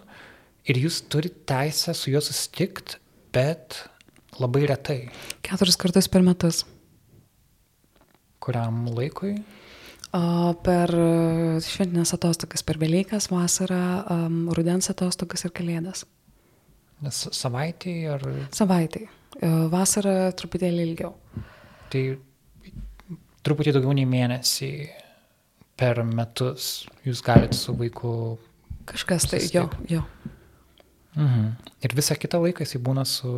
ir 0.69 0.81
jūs 0.81 1.03
turite 1.09 1.45
teisę 1.49 1.93
su 1.93 2.11
juo 2.11 2.21
susitikti, 2.21 2.97
bet 3.33 3.77
labai 4.39 4.65
retai. 4.69 4.99
Keturis 5.45 5.77
kartus 5.77 6.09
per 6.09 6.25
metus. 6.25 6.63
Kuriam 8.39 8.87
laikui? 8.95 9.37
O 10.15 10.53
per 10.65 10.89
šventinės 11.61 12.15
atostogas, 12.15 12.63
per 12.65 12.79
Velykas, 12.81 13.29
vasarą, 13.29 13.83
um, 14.09 14.39
rudens 14.57 14.89
atostogas 14.89 15.45
ir 15.45 15.53
kalėdas. 15.53 16.07
Nes 17.05 17.19
savaitį 17.35 17.93
ar... 18.15 18.25
Savaitai. 18.55 19.05
E, 19.39 19.51
Vasarą 19.71 20.15
truputėlį 20.39 20.87
ilgiau. 20.89 21.13
Tai 21.93 22.01
truputį 23.45 23.75
daugiau 23.77 23.95
nei 23.95 24.07
mėnesį 24.09 24.71
per 25.79 26.03
metus 26.03 26.89
jūs 27.07 27.23
galite 27.23 27.57
su 27.57 27.75
vaiku. 27.79 28.11
Kažkas 28.89 29.29
tai, 29.31 29.39
jo, 29.53 29.69
jo. 29.87 30.03
Mhm. 31.15 31.47
Ir 31.83 31.93
visą 31.97 32.15
kitą 32.19 32.39
laiką 32.43 32.65
jisai 32.65 32.79
būna 32.83 33.05
su 33.07 33.31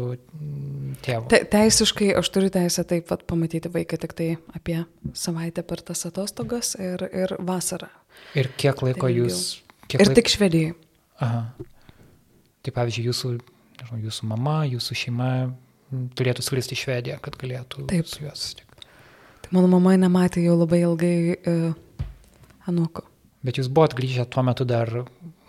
tėvu. 1.06 1.30
Te, 1.32 1.42
teisiškai 1.54 2.12
aš 2.20 2.30
turiu 2.34 2.52
teisę 2.54 2.84
taip 2.88 3.08
pat 3.10 3.24
pamatyti 3.30 3.72
vaiką 3.72 4.00
tik 4.02 4.16
tai 4.18 4.30
apie 4.58 4.82
savaitę 5.18 5.64
per 5.68 5.84
tas 5.86 6.04
atostogas 6.10 6.74
ir, 6.82 7.04
ir 7.14 7.36
vasarą. 7.40 7.90
Ir 8.38 8.52
kiek 8.60 8.82
laiko 8.84 9.08
Tai 9.08 9.14
jūs... 9.16 9.44
Kiek 9.88 10.02
Ir 10.02 10.10
laiko... 10.10 10.18
tik 10.20 10.34
Švedijai. 10.34 10.74
Aha. 11.22 11.70
Tai 12.62 12.74
pavyzdžiui, 12.76 13.08
jūsų, 13.10 13.32
nežinau, 13.82 14.02
jūsų 14.08 14.30
mama, 14.32 14.58
jūsų 14.70 14.98
šeima 15.04 15.30
turėtų 16.18 16.46
skristi 16.46 16.78
į 16.78 16.82
Švediją, 16.86 17.20
kad 17.24 17.38
galėtų 17.42 17.88
Taip. 17.92 18.08
su 18.08 18.24
juos 18.24 18.40
susitikti. 18.46 18.90
Tai 19.42 19.56
mano 19.58 19.72
mama 19.74 19.98
nematė 20.00 20.44
jau 20.46 20.56
labai 20.60 20.84
ilgai 20.86 21.16
uh, 21.36 21.72
anuko. 22.70 23.08
Bet 23.42 23.58
jūs 23.58 23.72
buvot 23.74 23.96
grįžę 23.98 24.28
tuo 24.30 24.44
metu 24.46 24.68
dar, 24.70 24.90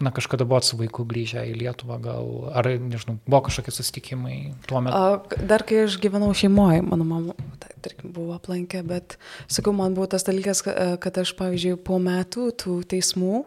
na, 0.01 0.11
kažkada 0.17 0.47
buvot 0.49 0.65
su 0.65 0.79
vaiku 0.81 1.05
grįžę 1.05 1.43
į 1.51 1.59
Lietuvą, 1.61 1.99
gal, 2.01 2.31
ar, 2.57 2.71
nežinau, 2.81 3.19
buvo 3.27 3.43
kažkokie 3.51 3.75
susitikimai 3.77 4.37
tuo 4.65 4.81
metu. 4.81 4.97
A, 4.97 5.43
dar 5.45 5.63
kai 5.69 5.83
aš 5.85 5.99
gyvenau 6.01 6.31
šeimoje, 6.33 6.81
mano 6.87 7.05
mama, 7.05 7.37
tai, 7.61 7.75
tarkim, 7.85 8.15
buvo 8.17 8.33
aplankę, 8.39 8.81
bet 8.89 9.19
sakau, 9.45 9.75
man 9.77 9.93
buvo 9.99 10.09
tas 10.09 10.25
dalykas, 10.25 10.65
ka- 10.65 10.97
kad 11.05 11.21
aš, 11.21 11.35
pavyzdžiui, 11.37 11.77
po 11.85 12.01
metų 12.01 12.49
tų 12.65 12.79
teismų, 12.95 13.43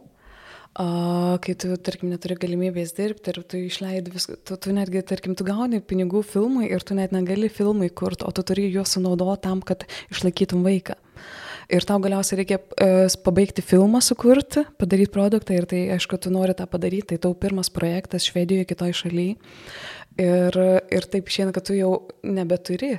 a, 0.75 1.37
kai 1.43 1.55
tu, 1.59 1.71
tarkim, 1.79 2.11
neturi 2.11 2.35
galimybės 2.39 2.93
dirbti 2.97 3.31
ir 3.31 3.41
tu 3.47 3.61
išleidi 3.63 4.11
viską, 4.11 4.37
tu, 4.43 4.57
tu 4.59 4.75
netgi, 4.75 5.03
tarkim, 5.07 5.35
tu 5.39 5.47
gauni 5.47 5.79
pinigų 5.79 6.23
filmui 6.27 6.67
ir 6.67 6.83
tu 6.83 6.97
net 6.97 7.15
negali 7.15 7.49
filmui 7.49 7.89
kurti, 7.89 8.27
o 8.27 8.31
tu 8.35 8.43
turi 8.43 8.67
juos 8.73 8.97
sunaudoti 8.97 9.45
tam, 9.47 9.63
kad 9.63 9.87
išlaikytum 10.11 10.65
vaiką. 10.67 10.99
Ir 11.73 11.85
tau 11.87 11.97
galiausiai 12.03 12.41
reikia 12.43 12.59
e, 12.61 12.87
pabaigti 13.25 13.63
filmą 13.65 14.01
sukurti, 14.05 14.65
padaryti 14.77 15.13
produktą 15.13 15.57
ir 15.57 15.65
tai, 15.69 15.81
aišku, 15.95 16.19
tu 16.21 16.33
nori 16.33 16.53
tą 16.57 16.67
padaryti, 16.69 17.13
tai 17.13 17.21
tau 17.25 17.33
pirmas 17.37 17.71
projektas 17.73 18.27
Švedijoje, 18.29 18.67
kitoj 18.69 18.93
šalyje. 19.01 19.37
Ir, 20.15 20.55
ir 20.95 21.05
taip 21.11 21.27
išeina, 21.27 21.51
kad 21.51 21.65
tu 21.67 21.73
jau 21.75 21.89
nebeturi 22.23 22.93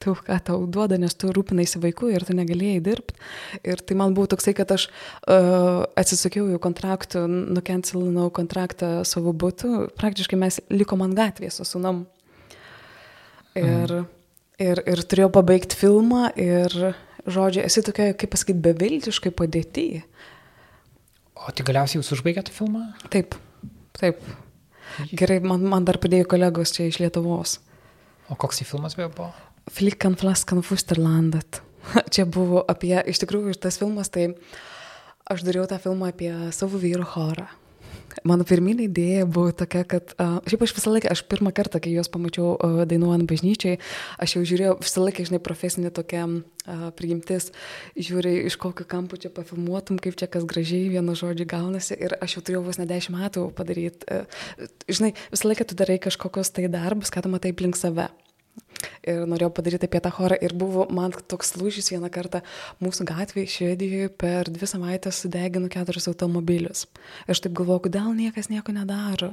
tų, 0.00 0.14
ką 0.24 0.38
tau 0.46 0.62
duoda, 0.64 0.96
nes 0.96 1.12
tu 1.12 1.28
rūpinaisi 1.28 1.82
vaiku 1.82 2.08
ir 2.08 2.24
tu 2.24 2.32
negalėjai 2.32 2.78
dirbti. 2.86 3.18
Ir 3.68 3.82
tai 3.84 3.96
man 4.00 4.14
buvo 4.16 4.30
toksai, 4.32 4.54
kad 4.56 4.72
aš 4.72 4.86
uh, 4.88 5.84
atsisakiau 6.00 6.46
jų 6.48 6.62
kontraktų, 6.64 7.26
nukencelinau 7.58 8.30
kontraktą 8.32 9.02
savo 9.04 9.34
būtų. 9.36 9.90
Praktiškai 10.00 10.40
mes 10.40 10.62
likom 10.72 11.04
ant 11.04 11.18
gatvės 11.18 11.60
su 11.60 11.68
sunam. 11.68 12.06
Ir, 13.52 13.92
mm. 13.92 14.08
ir, 14.64 14.84
ir 14.94 15.04
turėjau 15.04 15.28
pabaigti 15.36 15.76
filmą 15.76 16.30
ir, 16.40 16.94
žodžiu, 17.26 17.62
esi 17.66 17.82
tokia, 17.84 18.12
kaip 18.18 18.32
pasakyti, 18.34 18.62
beviltiškai 18.66 19.32
padėti. 19.36 19.86
O 21.38 21.50
tai 21.50 21.66
galiausiai 21.66 22.00
jūs 22.00 22.12
užbaigėte 22.16 22.54
filmą? 22.54 22.88
Taip, 23.12 23.36
taip. 23.98 24.22
Gerai, 25.16 25.40
man, 25.44 25.64
man 25.68 25.86
dar 25.88 25.98
padėjo 26.02 26.28
kolegos 26.34 26.74
čia 26.76 26.86
iš 26.90 27.00
Lietuvos. 27.02 27.56
O 28.30 28.36
koks 28.38 28.62
į 28.62 28.68
filmas 28.68 28.96
beje 28.98 29.10
buvo? 29.14 29.30
Flikan 29.72 30.16
Flaskan 30.18 30.62
Fusterlandat. 30.66 31.62
Čia 32.14 32.26
buvo 32.30 32.62
apie, 32.70 32.94
iš 33.10 33.22
tikrųjų, 33.22 33.56
tas 33.62 33.78
filmas, 33.80 34.10
tai 34.12 34.30
aš 35.30 35.42
dariau 35.46 35.66
tą 35.70 35.78
filmą 35.82 36.12
apie 36.12 36.30
savo 36.54 36.78
vyro 36.82 37.06
chorą. 37.08 37.48
Mano 38.28 38.44
pirminė 38.48 38.86
idėja 38.86 39.26
buvo 39.26 39.52
tokia, 39.56 39.82
kad, 39.88 40.12
uh, 40.20 40.38
šiaip 40.48 40.64
aš 40.66 40.74
visą 40.76 40.92
laiką, 40.92 41.10
aš 41.12 41.22
pirmą 41.30 41.52
kartą, 41.56 41.80
kai 41.82 41.94
juos 41.94 42.10
pamačiau 42.12 42.52
uh, 42.54 42.82
dainuojant 42.88 43.26
bažnyčiai, 43.30 43.78
aš 44.22 44.36
jau 44.36 44.42
žiūrėjau 44.48 44.76
visą 44.82 45.04
laiką, 45.06 45.26
žinai, 45.30 45.40
profesinė 45.42 45.92
tokia 45.94 46.24
uh, 46.28 46.84
prigimtis, 46.98 47.50
žiūri, 47.96 48.34
iš 48.50 48.58
kokio 48.62 48.86
kampo 48.88 49.18
čia 49.20 49.32
pafilmuotum, 49.34 50.00
kaip 50.02 50.18
čia 50.20 50.28
kas 50.32 50.46
gražiai 50.48 50.90
vienu 50.92 51.16
žodžiu 51.18 51.48
gaunasi 51.50 51.98
ir 51.98 52.16
aš 52.20 52.38
jau 52.38 52.44
turėjau 52.46 52.66
vos 52.68 52.80
ne 52.80 52.88
dešimt 52.90 53.18
metų 53.18 53.48
padaryti. 53.58 54.06
Uh, 54.06 54.68
žinai, 54.90 55.14
visą 55.32 55.50
laiką 55.50 55.68
tu 55.68 55.78
darai 55.78 55.98
kažkokios 56.02 56.52
tai 56.54 56.68
darbus, 56.72 57.12
ką 57.14 57.24
tu 57.24 57.32
matai 57.32 57.56
aplink 57.56 57.80
save. 57.80 58.10
Ir 59.02 59.24
norėjau 59.26 59.50
padaryti 59.56 59.88
apie 59.88 60.00
tą 60.02 60.12
chorą. 60.14 60.36
Ir 60.42 60.54
buvo 60.58 60.86
man 60.94 61.14
toks 61.30 61.56
lūžis 61.58 61.90
vieną 61.92 62.10
kartą 62.14 62.42
mūsų 62.82 63.06
gatvėje 63.08 63.50
Švedijoje 63.56 64.10
per 64.18 64.50
dvi 64.52 64.68
savaitės 64.70 65.22
sudegino 65.24 65.70
keturis 65.72 66.08
automobilius. 66.10 66.84
Ir 67.26 67.34
aš 67.34 67.42
taip 67.44 67.56
galvoju, 67.58 67.86
kodėl 67.88 68.12
niekas 68.16 68.50
nieko 68.52 68.74
nedaro. 68.74 69.32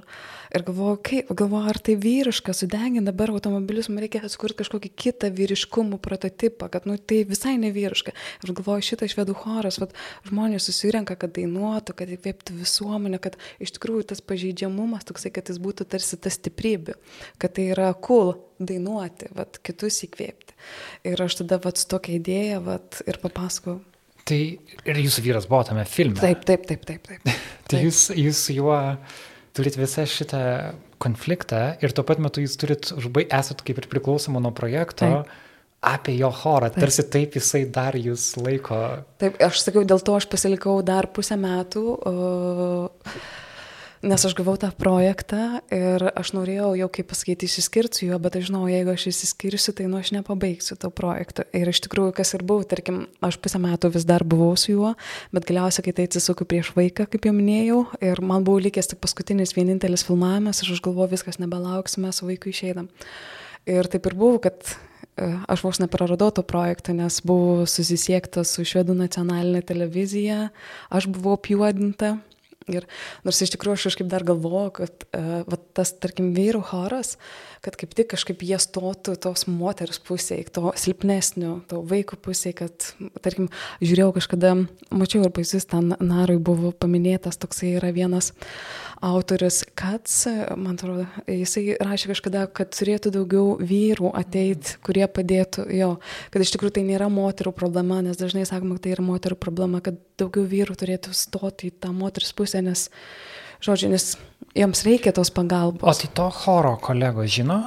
Ir 0.56 0.65
galvoju, 0.65 0.99
kaip, 1.06 1.30
galvoju, 1.38 1.69
ar 1.69 1.82
tai 1.86 1.95
vyriška 2.02 2.56
sudegina 2.58 3.06
dabar 3.06 3.34
automobilius, 3.36 3.91
man 3.93 4.02
reikia 4.06 4.23
atkurti 4.25 4.60
kažkokį 4.63 4.91
kitą 4.97 5.30
vyriškumų 5.38 6.02
prototipą, 6.02 6.71
kad 6.73 6.89
nu, 6.89 6.97
tai 6.97 7.21
visai 7.30 7.56
nevyriška. 7.62 8.15
Ir 8.43 8.56
galvoju, 8.58 8.88
šitas 8.89 9.13
švedų 9.13 9.38
choras, 9.43 9.80
vat, 9.82 9.93
žmonės 10.30 10.65
susirenka, 10.69 11.17
kad 11.19 11.36
dainuotų, 11.38 11.95
kad 12.02 12.13
įkvėptų 12.17 12.58
visuomenę, 12.63 13.21
kad 13.21 13.38
iš 13.62 13.78
tikrųjų 13.78 14.10
tas 14.12 14.25
pažeidžiamumas 14.25 15.08
toksai, 15.10 15.34
kad 15.36 15.49
jis 15.52 15.62
būtų 15.62 15.88
tarsi 15.89 16.17
ta 16.17 16.34
stiprybė, 16.34 16.97
kad 17.41 17.58
tai 17.58 17.69
yra 17.75 17.91
cool 18.02 18.36
dainuoti, 18.60 19.29
vat, 19.38 19.60
kitus 19.65 20.02
įkvėpti. 20.08 20.58
Ir 21.10 21.22
aš 21.24 21.39
tada 21.42 21.60
vat, 21.63 21.80
su 21.80 21.88
tokia 21.89 22.18
idėja 22.18 22.60
vat, 22.63 23.02
ir 23.10 23.20
papasakau. 23.22 23.80
Tai 24.30 24.39
ir 24.39 25.02
jūsų 25.02 25.26
vyras 25.26 25.48
buvo 25.50 25.63
tame 25.70 25.86
filme. 25.89 26.20
Taip, 26.22 26.44
taip, 26.46 26.68
taip, 26.70 26.86
taip. 26.86 27.08
taip. 27.08 27.26
Tai 27.70 27.78
taip. 27.78 27.84
jūs, 27.86 28.08
jūs 28.18 28.46
su 28.48 28.56
juo 28.58 28.78
turit 29.58 29.76
visą 29.78 30.06
šitą 30.10 30.42
konfliktą 31.02 31.62
ir 31.84 31.94
tuo 31.96 32.06
pat 32.08 32.22
metu 32.22 32.44
jūs 32.44 32.58
turit 32.60 32.89
užbaigti, 32.96 33.34
esat 33.36 33.62
kaip 33.65 33.82
ir 33.82 33.88
priklausoma 33.92 34.42
nuo 34.44 34.54
projekto. 34.56 35.06
Taip. 35.06 35.38
Apie 35.80 36.18
jo 36.20 36.28
chorą, 36.36 36.68
taip. 36.74 36.82
tarsi 36.84 37.06
taip 37.08 37.38
jisai 37.38 37.62
dar 37.72 37.96
jūs 37.96 38.34
laiko. 38.36 38.76
Taip, 39.22 39.38
aš 39.46 39.62
sakiau, 39.63 39.86
dėl 39.88 40.02
to 40.04 40.18
aš 40.18 40.26
pasilikau 40.28 40.74
dar 40.84 41.08
pusę 41.15 41.38
metų, 41.39 41.84
uh, 41.96 43.13
nes 44.02 44.26
aš 44.26 44.34
gavau 44.38 44.56
tą 44.60 44.70
projektą 44.76 45.60
ir 45.74 46.06
aš 46.18 46.32
norėjau 46.36 46.72
jau, 46.80 46.88
kaip 46.94 47.10
pasakyti, 47.12 47.50
išsiskirti 47.50 48.00
su 48.00 48.06
juo, 48.08 48.20
bet 48.22 48.38
aš 48.40 48.48
žinau, 48.48 48.62
jeigu 48.72 48.94
aš 48.94 49.10
išsiskirsiu, 49.12 49.74
tai 49.76 49.90
nu 49.92 50.00
aš 50.00 50.14
nepabaigsiu 50.16 50.78
to 50.80 50.92
projekto. 50.94 51.44
Ir 51.56 51.72
iš 51.72 51.82
tikrųjų, 51.84 52.14
kas 52.16 52.32
ir 52.38 52.46
buvo, 52.48 52.64
tarkim, 52.70 53.02
aš 53.26 53.40
pusę 53.44 53.60
metų 53.62 53.92
vis 53.96 54.08
dar 54.08 54.24
buvau 54.24 54.54
su 54.60 54.72
juo, 54.72 54.94
bet 55.36 55.48
galiausiai, 55.50 55.84
kai 55.88 55.96
tai 55.98 56.08
atsisuku 56.08 56.48
prieš 56.48 56.72
vaiką, 56.78 57.10
kaip 57.12 57.28
jau 57.28 57.36
minėjau, 57.36 57.82
ir 58.00 58.24
man 58.24 58.48
buvo 58.48 58.64
likęs 58.64 58.94
tik 58.94 59.02
paskutinis 59.04 59.56
vienintelis 59.58 60.06
filmavimas, 60.08 60.64
aš 60.64 60.80
galvoju, 60.86 61.12
viskas 61.18 61.42
nebelauksime, 61.44 62.14
su 62.16 62.30
vaiku 62.30 62.54
išeidam. 62.54 62.88
Ir 63.70 63.92
taip 63.92 64.08
ir 64.08 64.16
buvo, 64.16 64.40
kad 64.42 64.64
e, 64.64 65.28
aš 65.52 65.68
vos 65.68 65.84
nepraradau 65.84 66.32
to 66.32 66.46
projekto, 66.48 66.96
nes 66.96 67.20
buvau 67.28 67.68
susisiekta 67.68 68.48
su 68.48 68.64
Švedų 68.64 68.96
nacionalinė 68.98 69.62
televizija, 69.68 70.50
aš 70.88 71.12
buvau 71.12 71.36
apjuodinta. 71.36 72.16
Ir 72.69 72.88
nors 73.27 73.41
iš 73.43 73.53
tikrųjų 73.55 73.79
aš 73.79 73.88
kažkaip 73.89 74.10
dar 74.12 74.25
galvoju, 74.27 74.73
kad 74.82 75.05
uh, 75.10 75.29
va, 75.49 75.60
tas, 75.77 75.93
tarkim, 75.97 76.32
vyrų 76.38 76.63
choras, 76.71 77.15
kad 77.65 77.76
kaip 77.80 77.93
tik 77.98 78.12
kažkaip 78.13 78.43
jie 78.45 78.58
stotų 78.62 79.15
tos 79.22 79.45
moters 79.50 80.00
pusėje, 80.04 80.48
to 80.56 80.72
silpnesnio, 80.80 81.60
to 81.69 81.82
vaiko 81.86 82.17
pusėje, 82.19 82.56
kad, 82.62 82.89
tarkim, 83.24 83.50
žiūrėjau 83.84 84.13
kažkada, 84.19 84.54
mačiau 84.95 85.26
ir 85.26 85.34
pasis, 85.36 85.67
ten 85.69 85.93
narui 86.00 86.39
buvo 86.39 86.72
paminėtas 86.72 87.39
toksai 87.41 87.76
yra 87.80 87.91
vienas 87.95 88.32
autoris 89.06 89.62
Kats, 89.80 90.26
man 90.60 90.76
atrodo, 90.76 91.06
jisai 91.30 91.78
rašė 91.80 92.12
kažkada, 92.13 92.45
kad 92.52 92.72
turėtų 92.76 93.13
daugiau 93.15 93.56
vyrų 93.60 94.12
ateiti, 94.19 94.78
kurie 94.86 95.06
padėtų, 95.08 95.67
jo, 95.76 95.93
kad 96.34 96.43
iš 96.43 96.54
tikrųjų 96.56 96.78
tai 96.80 96.86
nėra 96.88 97.10
moterų 97.12 97.54
problema, 97.56 98.02
nes 98.06 98.19
dažnai 98.19 98.45
sakoma, 98.50 98.78
kad 98.78 98.88
tai 98.88 98.95
yra 98.95 99.06
moterų 99.08 99.39
problema, 99.39 99.84
kad 99.84 100.00
daugiau 100.19 100.48
vyrų 100.48 100.76
turėtų 100.80 101.15
stoti 101.15 101.72
į 101.72 101.78
tą 101.84 101.93
moters 101.95 102.34
pusę, 102.36 102.63
nes, 102.65 102.89
žodžiu, 103.63 103.91
nes 103.93 104.15
jiems 104.58 104.84
reikia 104.88 105.13
tos 105.15 105.30
O 105.30 105.36
pagalbos. 105.36 106.02
tai 106.02 106.10
to 106.13 106.30
choro 106.30 106.78
kolegos 106.82 107.30
žino 107.32 107.63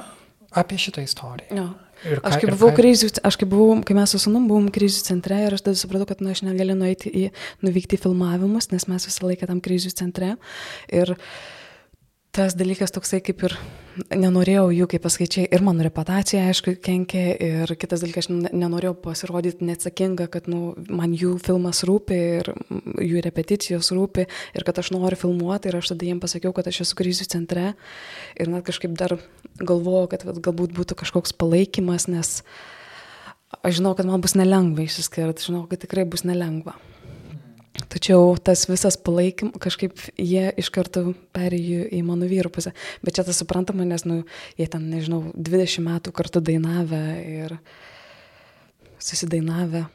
apie 0.51 0.77
šitą 0.77 1.03
istoriją. 1.03 1.49
Jo. 1.55 1.69
Ir 2.03 2.19
Aš 2.19 2.35
kai 2.35 2.49
ir 2.49 2.57
buvau 2.57 2.73
krizių, 2.75 3.07
aš 3.23 3.37
kai 3.39 3.47
buvau, 3.47 3.77
kai 3.87 3.95
mes 3.95 4.11
su 4.11 4.19
sunum 4.19 4.43
buvom 4.49 4.67
krizių 4.75 5.05
centre 5.05 5.37
ir 5.45 5.53
aš 5.55 5.61
tada 5.63 5.79
supratau, 5.79 6.09
kad 6.09 6.19
nu, 6.19 6.33
aš 6.33 6.41
negaliu 6.43 6.75
nueiti 6.75 7.07
į, 7.07 7.29
nuvykti 7.63 7.95
į 7.95 8.01
filmavimus, 8.03 8.67
nes 8.73 8.89
mes 8.91 9.07
visą 9.07 9.29
laiką 9.29 9.47
tam 9.47 9.61
krizių 9.63 9.93
centre. 9.95 10.33
Ir 10.91 11.13
tas 12.33 12.55
dalykas 12.57 12.89
toksai 12.89 13.19
kaip 13.21 13.43
ir 13.45 13.53
nenorėjau 14.09 14.71
jų, 14.73 14.87
kaip 14.89 15.03
paskaičiai, 15.05 15.45
ir 15.53 15.61
mano 15.61 15.83
reputacija, 15.85 16.47
aišku, 16.49 16.73
kenkė, 16.81 17.21
ir 17.45 17.73
kitas 17.77 18.01
dalykas, 18.01 18.25
aš 18.25 18.33
ne- 18.33 18.51
nenorėjau 18.63 18.95
pasirodyti 19.03 19.67
neatsakinga, 19.67 20.25
kad 20.33 20.49
nu, 20.49 20.73
man 20.89 21.13
jų 21.13 21.35
filmas 21.45 21.83
rūpi 21.85 22.17
ir 22.39 22.49
jų 22.97 23.21
repeticijos 23.25 23.91
rūpi 23.93 24.25
ir 24.25 24.65
kad 24.65 24.81
aš 24.81 24.89
noriu 24.95 25.19
filmuoti 25.19 25.69
ir 25.69 25.77
aš 25.77 25.91
tada 25.93 26.09
jiems 26.09 26.25
pasakiau, 26.25 26.55
kad 26.57 26.71
aš 26.71 26.81
esu 26.87 26.97
krizių 26.97 27.27
centre 27.29 27.67
ir 28.33 28.49
net 28.49 28.65
kažkaip 28.65 28.97
dar 28.97 29.19
galvojau, 29.61 30.09
kad 30.15 30.25
vat, 30.25 30.41
galbūt 30.41 30.73
būtų 30.73 30.97
kažkoks 31.03 31.37
palaikymas, 31.37 32.09
nes 32.09 32.39
aš 33.61 33.77
žinau, 33.77 33.93
kad 33.93 34.09
man 34.09 34.25
bus 34.25 34.33
nelengva 34.33 34.87
išsiskirti, 34.87 35.51
žinau, 35.51 35.67
kad 35.69 35.85
tikrai 35.85 36.09
bus 36.09 36.25
nelengva. 36.25 36.73
Tačiau 37.73 38.35
tas 38.37 38.67
visas 38.69 38.97
palaikymas, 39.01 39.57
kažkaip 39.61 39.97
jie 40.17 40.45
iš 40.61 40.69
karto 40.73 41.15
perėjo 41.33 41.87
į 41.89 42.03
mano 42.05 42.27
vyrų 42.29 42.51
pusę. 42.53 42.73
Bet 43.01 43.17
čia 43.17 43.25
tas 43.25 43.39
suprantama, 43.41 43.85
nes, 43.85 44.05
nu, 44.05 44.21
jie 44.59 44.67
ten, 44.69 44.85
nežinau, 44.93 45.23
20 45.33 45.81
metų 45.87 46.13
kartu 46.13 46.41
dainavę 46.41 47.03
ir 47.25 47.57
susidainavę. 49.01 49.87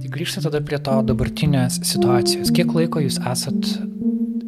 Tai 0.00 0.10
grįžtant 0.14 0.46
tada 0.48 0.60
prie 0.64 0.78
to 0.82 0.94
dabartinės 1.08 1.80
situacijos. 1.86 2.52
Kiek 2.56 2.72
laiko 2.76 3.02
jūs 3.04 3.18
esat, 3.32 3.68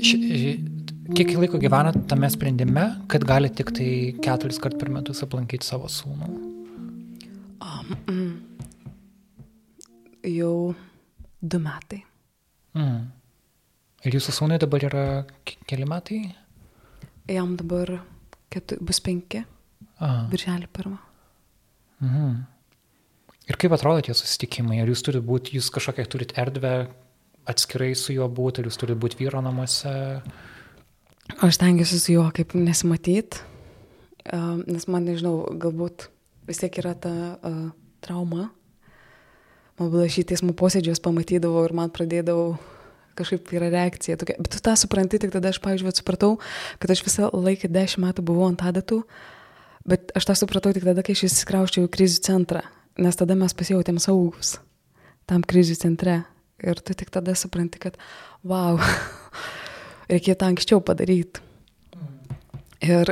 ši, 0.01 0.17
ši- 0.25 0.74
kiek 1.13 1.35
laiko 1.37 1.59
gyvenat 1.61 1.99
tame 2.09 2.31
sprendime, 2.33 2.85
kad 3.13 3.25
gali 3.29 3.51
tik 3.53 3.73
tai 3.77 3.91
keturis 4.25 4.59
kart 4.63 4.79
per 4.81 4.89
metus 4.95 5.21
aplankyti 5.27 5.67
savo 5.67 5.91
sūnų? 5.93 6.31
Jau 10.25 10.75
du 11.45 11.59
metai. 11.61 12.01
Mm. 12.75 13.03
Ir 14.05 14.17
jūsų 14.17 14.33
sūnui 14.39 14.59
dabar 14.61 14.85
yra 14.89 15.05
ke- 15.45 15.59
keli 15.69 15.85
metai? 15.89 16.23
Jam 17.29 17.55
dabar 17.57 18.01
ketu, 18.53 18.79
bus 18.81 19.01
penki, 19.01 19.45
Aha. 20.01 20.27
birželį 20.33 20.69
pirmą. 20.73 20.99
Mhm. 22.01 22.35
Ir 23.49 23.57
kaip 23.61 23.73
atrodo 23.77 24.01
tie 24.03 24.15
susitikimai? 24.17 24.81
Ar 24.81 24.89
jūs 24.89 25.03
turite 25.05 25.25
būti, 25.25 25.57
jūs 25.59 25.69
kažkokią 25.73 26.07
turite 26.09 26.35
erdvę 26.41 26.89
atskirai 27.47 27.95
su 27.95 28.13
juo 28.17 28.29
būti, 28.29 28.61
ar 28.61 28.69
jūs 28.71 28.79
turite 28.81 28.99
būti 29.01 29.21
vyro 29.21 29.41
namuose? 29.45 30.23
Aš 31.41 31.57
tengiuosi 31.61 32.01
su 32.01 32.13
juo 32.13 32.27
kaip 32.37 32.53
nesimatyti, 32.59 33.41
uh, 34.29 34.61
nes 34.69 34.85
man 34.93 35.07
nežinau, 35.09 35.39
galbūt 35.61 36.09
vis 36.49 36.61
tiek 36.61 36.77
yra 36.83 36.93
ta 36.95 37.15
uh, 37.37 37.65
trauma. 38.05 38.51
Man 39.81 39.91
buvo 39.91 40.05
šį 40.07 40.27
teismų 40.31 40.53
posėdžius 40.59 41.03
pamatydavau 41.03 41.65
ir 41.67 41.75
man 41.75 41.91
pradėdavau 41.95 42.59
kažkaip 43.19 43.51
yra 43.57 43.71
reakcija 43.73 44.19
tokia. 44.21 44.37
Bet 44.43 44.53
tu 44.55 44.61
tą 44.63 44.75
supranti 44.79 45.19
tik 45.23 45.33
tada, 45.35 45.51
aš, 45.55 45.61
pavyzdžiui, 45.65 45.95
supratau, 45.97 46.37
kad 46.83 46.93
aš 46.93 47.03
visą 47.07 47.31
laiką 47.33 47.71
dešimt 47.73 48.05
metų 48.05 48.27
buvau 48.27 48.51
ant 48.51 48.63
adatų, 48.67 49.01
bet 49.89 50.13
aš 50.19 50.29
tą 50.29 50.39
supratau 50.45 50.75
tik 50.75 50.87
tada, 50.87 51.03
kai 51.07 51.17
aš 51.17 51.27
įsikrauščiau 51.31 51.89
į 51.89 51.93
krizių 51.95 52.23
centrą, 52.27 52.65
nes 53.01 53.19
tada 53.19 53.39
mes 53.39 53.57
pasijautėm 53.57 54.01
saugus 54.03 54.59
tam 55.31 55.45
krizių 55.47 55.79
centre. 55.81 56.23
Ir 56.65 56.79
tu 56.81 56.95
tik 56.97 57.11
tada 57.13 57.35
supranti, 57.37 57.81
kad, 57.83 57.97
wow, 58.47 58.79
reikėtų 60.11 60.49
anksčiau 60.51 60.81
padaryti. 60.85 61.43
Ir 62.85 63.11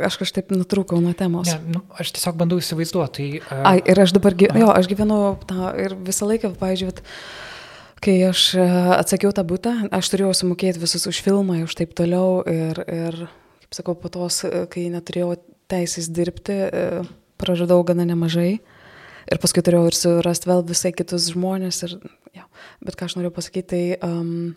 aš 0.00 0.18
kažkaip 0.22 0.50
nutrūkau 0.54 0.98
nuo 1.02 1.12
temos. 1.16 1.50
Ne, 1.52 1.76
nu, 1.76 1.82
aš 2.00 2.14
tiesiog 2.16 2.38
bandau 2.40 2.58
įsivaizduoti. 2.62 3.26
Tai, 3.46 3.62
Ai, 3.68 3.78
ir 3.84 4.00
aš 4.00 4.14
dabar, 4.16 4.34
gy- 4.38 4.50
jo, 4.58 4.70
aš 4.72 4.88
gyvenu 4.90 5.18
tą 5.48 5.70
ir 5.80 5.94
visą 6.06 6.28
laiką, 6.30 6.54
pavyzdžiui, 6.58 6.94
kai 8.04 8.16
aš 8.30 8.46
e, 8.58 8.64
atsakiau 8.98 9.32
tą 9.36 9.44
būtą, 9.48 9.74
aš 9.94 10.10
turėjau 10.12 10.32
sumokėti 10.40 10.82
visus 10.82 11.06
už 11.10 11.20
filmą, 11.24 11.60
už 11.68 11.76
taip 11.78 11.94
toliau 11.96 12.40
ir, 12.48 12.80
ir 12.90 13.20
kaip 13.64 13.78
sakau, 13.78 13.94
po 13.98 14.10
tos, 14.12 14.42
e, 14.48 14.64
kai 14.72 14.88
neturėjau 14.92 15.36
teisės 15.70 16.10
dirbti, 16.12 16.58
praradau 17.40 17.80
gana 17.86 18.04
nemažai. 18.08 18.58
Ir 19.24 19.40
paskui 19.40 19.62
turėjau 19.64 19.88
ir 19.88 19.96
surasti 19.96 20.50
vėl 20.50 20.60
visai 20.68 20.92
kitus 20.92 21.30
žmonės. 21.32 21.78
Ir, 21.86 21.94
jo. 22.36 22.44
Bet 22.84 22.98
ką 23.00 23.08
aš 23.08 23.16
noriu 23.16 23.30
pasakyti, 23.32 23.64
tai, 23.70 23.84
um, 24.04 24.52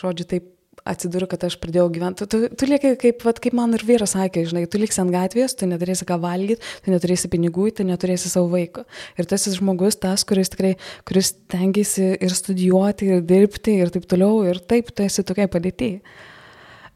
žodžiu, 0.00 0.26
taip 0.32 0.48
atsidūriu, 0.88 1.28
kad 1.30 1.44
aš 1.46 1.56
pradėjau 1.62 1.86
gyventi. 1.94 2.26
Tu, 2.30 2.40
tu, 2.52 2.68
lieki 2.68 2.94
kaip, 3.00 3.22
vat, 3.26 3.40
kaip 3.42 3.56
man 3.56 3.76
ir 3.76 3.84
vyras 3.86 4.14
sakė, 4.16 4.44
žinai, 4.50 4.64
tu 4.70 4.80
liksi 4.80 5.00
ant 5.02 5.12
gatvės, 5.14 5.56
tu 5.58 5.68
neturėsi 5.70 6.06
ką 6.08 6.18
valgyti, 6.22 6.72
tu 6.84 6.92
neturėsi 6.92 7.30
pinigų, 7.32 7.68
tu 7.78 7.86
neturėsi 7.88 8.32
savo 8.32 8.50
vaiko. 8.52 8.84
Ir 9.20 9.28
tas 9.30 9.46
žmogus, 9.56 9.98
tas, 10.02 10.26
kuris 10.28 10.52
tikrai, 10.52 10.74
kuris 11.08 11.34
tengiasi 11.52 12.14
ir 12.18 12.36
studijuoti, 12.36 13.12
ir 13.16 13.24
dirbti, 13.24 13.78
ir 13.84 13.94
taip 13.94 14.08
toliau, 14.10 14.42
ir 14.50 14.60
taip, 14.60 14.92
tu 14.94 15.06
esi 15.06 15.24
tokiai 15.26 15.50
padėti. 15.52 15.92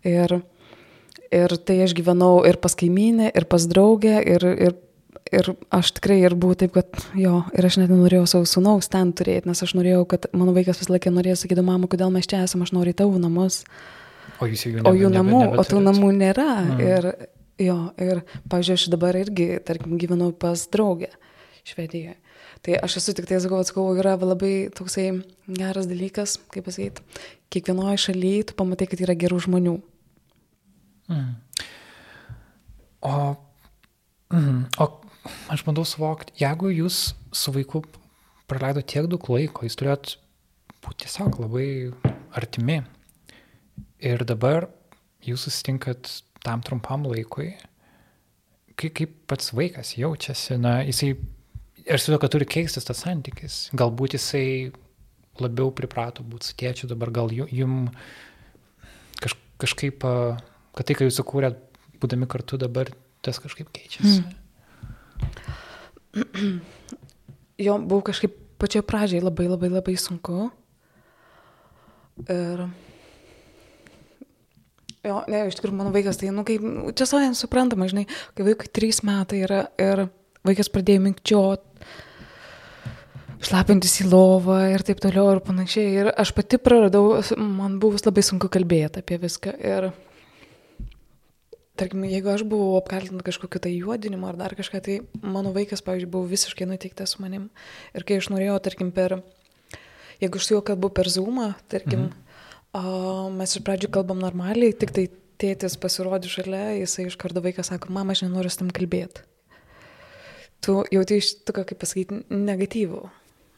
Ir, 0.09 0.39
ir 1.35 1.57
tai 1.69 1.81
aš 1.87 1.97
gyvenau 1.99 2.43
ir 2.49 2.61
pas 2.63 2.77
kaiminę, 2.79 3.33
ir 3.37 3.49
pas 3.51 3.65
draugę, 3.71 4.19
ir, 4.23 4.51
ir, 4.69 4.77
ir 5.33 5.51
aš 5.75 5.93
tikrai 5.99 6.19
ir 6.23 6.35
buvau 6.39 6.57
taip, 6.59 6.75
kad 6.77 7.01
jo, 7.19 7.43
ir 7.57 7.69
aš 7.69 7.79
net 7.81 7.93
nenorėjau 7.93 8.27
savo 8.31 8.49
sunaus 8.49 8.91
ten 8.93 9.13
turėti, 9.17 9.49
nes 9.51 9.63
aš 9.65 9.75
norėjau, 9.79 10.05
kad 10.11 10.29
mano 10.37 10.55
vaikas 10.57 10.81
visą 10.81 10.95
laiką 10.95 11.13
norėjo 11.15 11.39
sakyti, 11.43 11.65
mama, 11.65 11.91
kodėl 11.91 12.13
mes 12.15 12.29
čia 12.29 12.43
esame, 12.47 12.67
aš 12.67 12.75
noriu 12.77 12.95
į 12.95 12.99
tavo 13.03 13.21
namus. 13.21 13.63
O 14.39 14.49
jūs 14.49 14.67
jau 14.69 14.85
O 14.87 14.95
jų 14.97 15.11
namų, 15.13 15.43
o 15.59 15.65
tų 15.67 15.83
namų 15.85 16.13
nėra. 16.19 16.49
Mhm. 16.63 16.85
Ir, 16.85 17.09
jo, 17.69 17.79
ir, 18.01 18.23
pavyzdžiui, 18.51 18.79
aš 18.79 18.87
dabar 18.95 19.19
irgi, 19.19 19.51
tarkim, 19.67 19.99
gyvenu 20.01 20.31
pas 20.33 20.65
draugę 20.73 21.11
Švedijoje. 21.69 22.17
Tai 22.65 22.79
aš 22.83 22.97
esu 22.99 23.15
tik 23.15 23.29
tai, 23.29 23.39
sakau, 23.43 23.61
atsakau, 23.63 23.85
yra 23.99 24.17
labai 24.19 24.71
toksai 24.75 25.11
geras 25.47 25.87
dalykas, 25.91 26.39
kaip 26.51 26.67
pasakyti, 26.67 27.05
kiekvienoje 27.55 28.01
šalyje 28.09 28.49
tu 28.49 28.57
pamatai, 28.59 28.89
kad 28.91 29.03
yra 29.05 29.15
gerų 29.19 29.43
žmonių. 29.47 29.75
Mm. 31.13 31.29
O, 33.07 33.13
mm, 34.35 34.65
o 34.83 34.89
aš 35.53 35.65
bandau 35.67 35.85
suvokti, 35.89 36.35
jeigu 36.41 36.71
jūs 36.73 37.13
su 37.35 37.53
vaiku 37.55 37.83
praleido 38.49 38.83
tiek 38.83 39.09
daug 39.11 39.25
laiko, 39.33 39.67
jūs 39.67 39.77
turėjot 39.79 40.15
būti 40.85 41.05
tiesiog 41.05 41.41
labai 41.43 41.69
artimi. 42.39 42.81
Ir 43.99 44.23
dabar 44.29 44.69
jūs 45.27 45.49
susitinkat 45.49 46.11
tam 46.47 46.63
trumpam 46.65 47.05
laikui. 47.11 47.53
Kaip, 48.79 48.93
kaip 48.95 49.15
pats 49.31 49.51
vaikas 49.57 49.97
jaučiasi, 49.99 50.55
na, 50.63 50.79
jisai, 50.87 51.17
aš 51.91 52.05
suprantu, 52.05 52.21
kad 52.23 52.35
turi 52.37 52.47
keistis 52.47 52.87
tas 52.87 53.01
santykis. 53.03 53.57
Galbūt 53.75 54.15
jisai 54.15 54.71
labiau 55.43 55.73
priprato 55.75 56.23
būti 56.27 56.53
su 56.53 56.55
tėčiu, 56.59 56.87
dabar 56.91 57.11
gal 57.15 57.35
ju- 57.35 57.49
jum 57.51 57.89
kaž, 59.19 59.35
kažkaip, 59.59 59.99
kad 60.79 60.87
tai, 60.87 60.95
ką 60.95 61.09
jūs 61.09 61.19
sukūrėt, 61.19 61.59
būdami 61.99 62.31
kartu 62.31 62.59
dabar, 62.59 62.91
tas 63.23 63.43
kažkaip 63.43 63.71
keičiasi. 63.75 64.23
Mm. 64.23 64.38
Jo, 67.59 67.73
buvo 67.83 68.05
kažkaip 68.07 68.37
pačioje 68.63 68.85
pradžioje 68.87 69.25
labai 69.27 69.49
labai 69.51 69.71
labai 69.73 69.97
sunku. 69.99 70.45
Ir... 72.31 72.69
Jo, 75.03 75.23
ne, 75.31 75.41
iš 75.49 75.57
tikrųjų, 75.59 75.75
mano 75.79 75.91
vaikas, 75.95 76.19
tai, 76.21 76.31
nu, 76.35 76.45
kaip, 76.47 76.63
čia 76.99 77.07
savai 77.07 77.33
suprantama, 77.39 77.89
žinai, 77.91 78.05
kai 78.39 78.47
vaikui 78.47 78.71
trys 78.75 79.01
metai 79.07 79.43
yra 79.47 79.61
ir 79.81 80.05
vaikas 80.47 80.71
pradėjo 80.75 81.03
minkčiot, 81.05 81.65
šlapintis 83.43 83.95
į 84.03 84.09
lovą 84.11 84.61
ir 84.73 84.83
taip 84.87 85.03
toliau 85.03 85.31
ir 85.35 85.43
panašiai. 85.47 85.95
Ir 86.03 86.11
aš 86.15 86.35
pati 86.37 86.59
praradau, 86.63 87.21
man 87.39 87.79
buvo 87.83 87.99
labai 88.03 88.27
sunku 88.27 88.51
kalbėti 88.53 89.03
apie 89.03 89.19
viską. 89.23 89.55
Ir, 89.59 89.91
tarkim, 91.79 92.05
jeigu 92.09 92.33
aš 92.33 92.45
buvau 92.49 92.77
apkaltinta 92.79 93.25
kažkokiu 93.27 93.63
tai 93.63 93.73
juodinimu 93.77 94.29
ar 94.29 94.39
dar 94.41 94.55
kažką, 94.59 94.81
tai 94.85 94.97
mano 95.23 95.53
vaikas, 95.55 95.83
pavyzdžiui, 95.87 96.11
buvo 96.13 96.29
visiškai 96.31 96.67
nuteiktas 96.69 97.15
su 97.15 97.23
manim. 97.23 97.49
Ir 97.97 98.07
kai 98.09 98.19
aš 98.21 98.31
norėjau, 98.35 98.59
tarkim, 98.65 98.91
per, 98.95 99.21
jeigu 100.23 100.41
aš 100.41 100.49
su 100.49 100.57
juo 100.57 100.65
kalbu 100.67 100.91
per 100.95 101.11
zoomą, 101.13 101.53
tarkim, 101.71 102.09
mhm. 102.09 102.43
a, 102.79 102.85
mes 103.39 103.57
iš 103.57 103.65
pradžių 103.67 103.93
kalbam 103.95 104.21
normaliai, 104.23 104.75
tik 104.77 104.95
tai 104.97 105.09
tėtis 105.39 105.79
pasirodė 105.81 106.31
šalia, 106.31 106.65
jisai 106.81 107.07
iš 107.09 107.19
karto 107.21 107.43
vaikas 107.45 107.71
sako, 107.71 107.93
mama, 107.95 108.17
aš 108.17 108.27
nenoriu 108.27 108.51
su 108.53 108.63
tam 108.63 108.73
kalbėti. 108.75 109.25
Tu 110.65 110.75
jauti 110.91 111.21
iš 111.23 111.37
tokio, 111.47 111.63
kaip 111.69 111.79
pasakyti, 111.79 112.25
negatyvų. 112.35 113.05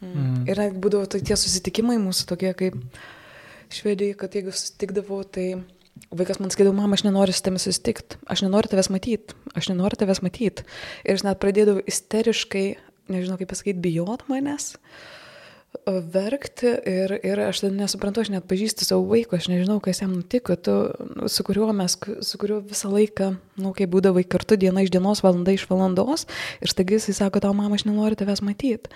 Mm. 0.05 0.45
Ir 0.49 0.61
net 0.61 0.77
būdavo 0.81 1.09
tie 1.12 1.37
susitikimai 1.37 1.97
mūsų 2.01 2.27
tokie 2.29 2.53
kaip 2.57 2.77
švedijai, 3.73 4.16
kad 4.21 4.37
jeigu 4.37 4.53
susitikdavau, 4.53 5.23
tai 5.25 5.47
vaikas 6.11 6.40
man 6.42 6.53
sakydavo, 6.53 6.74
mama, 6.76 6.98
aš 6.98 7.05
nenoriu 7.07 7.34
su 7.34 7.44
tavimi 7.46 7.62
susitikti, 7.62 8.18
aš 8.30 8.44
nenoriu 8.46 8.72
tavęs 8.72 8.90
matyti, 8.92 9.36
aš 9.59 9.70
nenoriu 9.72 10.01
tavęs 10.01 10.22
matyti. 10.26 10.66
Ir 11.05 11.18
aš 11.18 11.26
net 11.26 11.40
pradėdavau 11.42 11.84
isteriškai, 11.90 12.66
nežinau 13.12 13.38
kaip 13.40 13.53
pasakyti, 13.53 13.82
bijot 13.84 14.26
manęs, 14.30 14.74
o, 14.76 15.20
verkti 15.87 16.71
ir, 16.87 17.12
ir 17.23 17.41
aš 17.45 17.62
tada 17.62 17.77
nesuprantu, 17.79 18.25
aš 18.25 18.31
net 18.33 18.47
pažįstu 18.51 18.85
savo 18.87 19.05
vaiko, 19.07 19.39
aš 19.39 19.47
nežinau, 19.53 19.79
kas 19.83 20.01
jam 20.03 20.11
nutiko, 20.16 20.57
tu, 20.59 20.75
nu, 21.14 21.29
su 21.31 21.45
kuriuo 21.47 21.71
mes, 21.77 21.95
su 22.27 22.41
kuriuo 22.43 22.59
visą 22.66 22.91
laiką, 22.91 23.31
nu, 23.62 23.71
kai 23.77 23.87
būdavai 23.91 24.25
kartu 24.27 24.59
diena 24.61 24.83
iš 24.83 24.91
dienos, 24.91 25.23
valanda 25.23 25.55
iš 25.55 25.68
valandos, 25.71 26.27
ir 26.59 26.73
staiga 26.73 26.99
jisai 26.99 27.14
sako, 27.21 27.43
tau 27.45 27.55
mama, 27.57 27.79
aš 27.79 27.87
nenoriu 27.87 28.18
tavęs 28.18 28.43
matyti. 28.47 28.91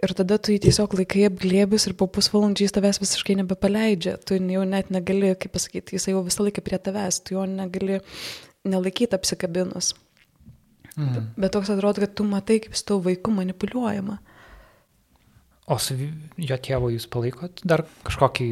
Ir 0.00 0.16
tada 0.16 0.40
tu 0.40 0.54
jį 0.54 0.62
tiesiog 0.64 0.96
laikai 0.96 1.26
apglėbis 1.28 1.88
ir 1.90 1.96
po 2.00 2.08
pusvalandžiais 2.08 2.72
tavęs 2.72 3.02
visiškai 3.04 3.38
nebepaleidžia, 3.42 4.16
tu 4.24 4.40
jau 4.40 4.64
net 4.68 4.92
negali, 4.94 5.34
kaip 5.36 5.52
pasakyti, 5.54 5.98
jisai 5.98 6.16
jau 6.16 6.24
visą 6.24 6.48
laiką 6.48 6.64
prie 6.64 6.80
tavęs, 6.88 7.20
tu 7.20 7.36
jo 7.36 7.44
negali 7.48 8.00
nelaikyti 8.64 9.16
apsikabinus. 9.20 9.92
Mm. 10.96 11.34
Bet 11.36 11.52
toks 11.52 11.68
atrodo, 11.74 12.00
kad 12.00 12.16
tu 12.16 12.24
matai, 12.24 12.62
kaip 12.64 12.76
su 12.78 12.86
tavo 12.88 13.04
vaiku 13.10 13.32
manipuliuojama. 13.34 14.22
O 15.64 15.78
su 15.80 15.96
jo 15.96 16.56
tėvu 16.60 16.90
jūs 16.92 17.06
palaikot 17.08 17.62
dar 17.64 17.86
kažkokį 18.04 18.48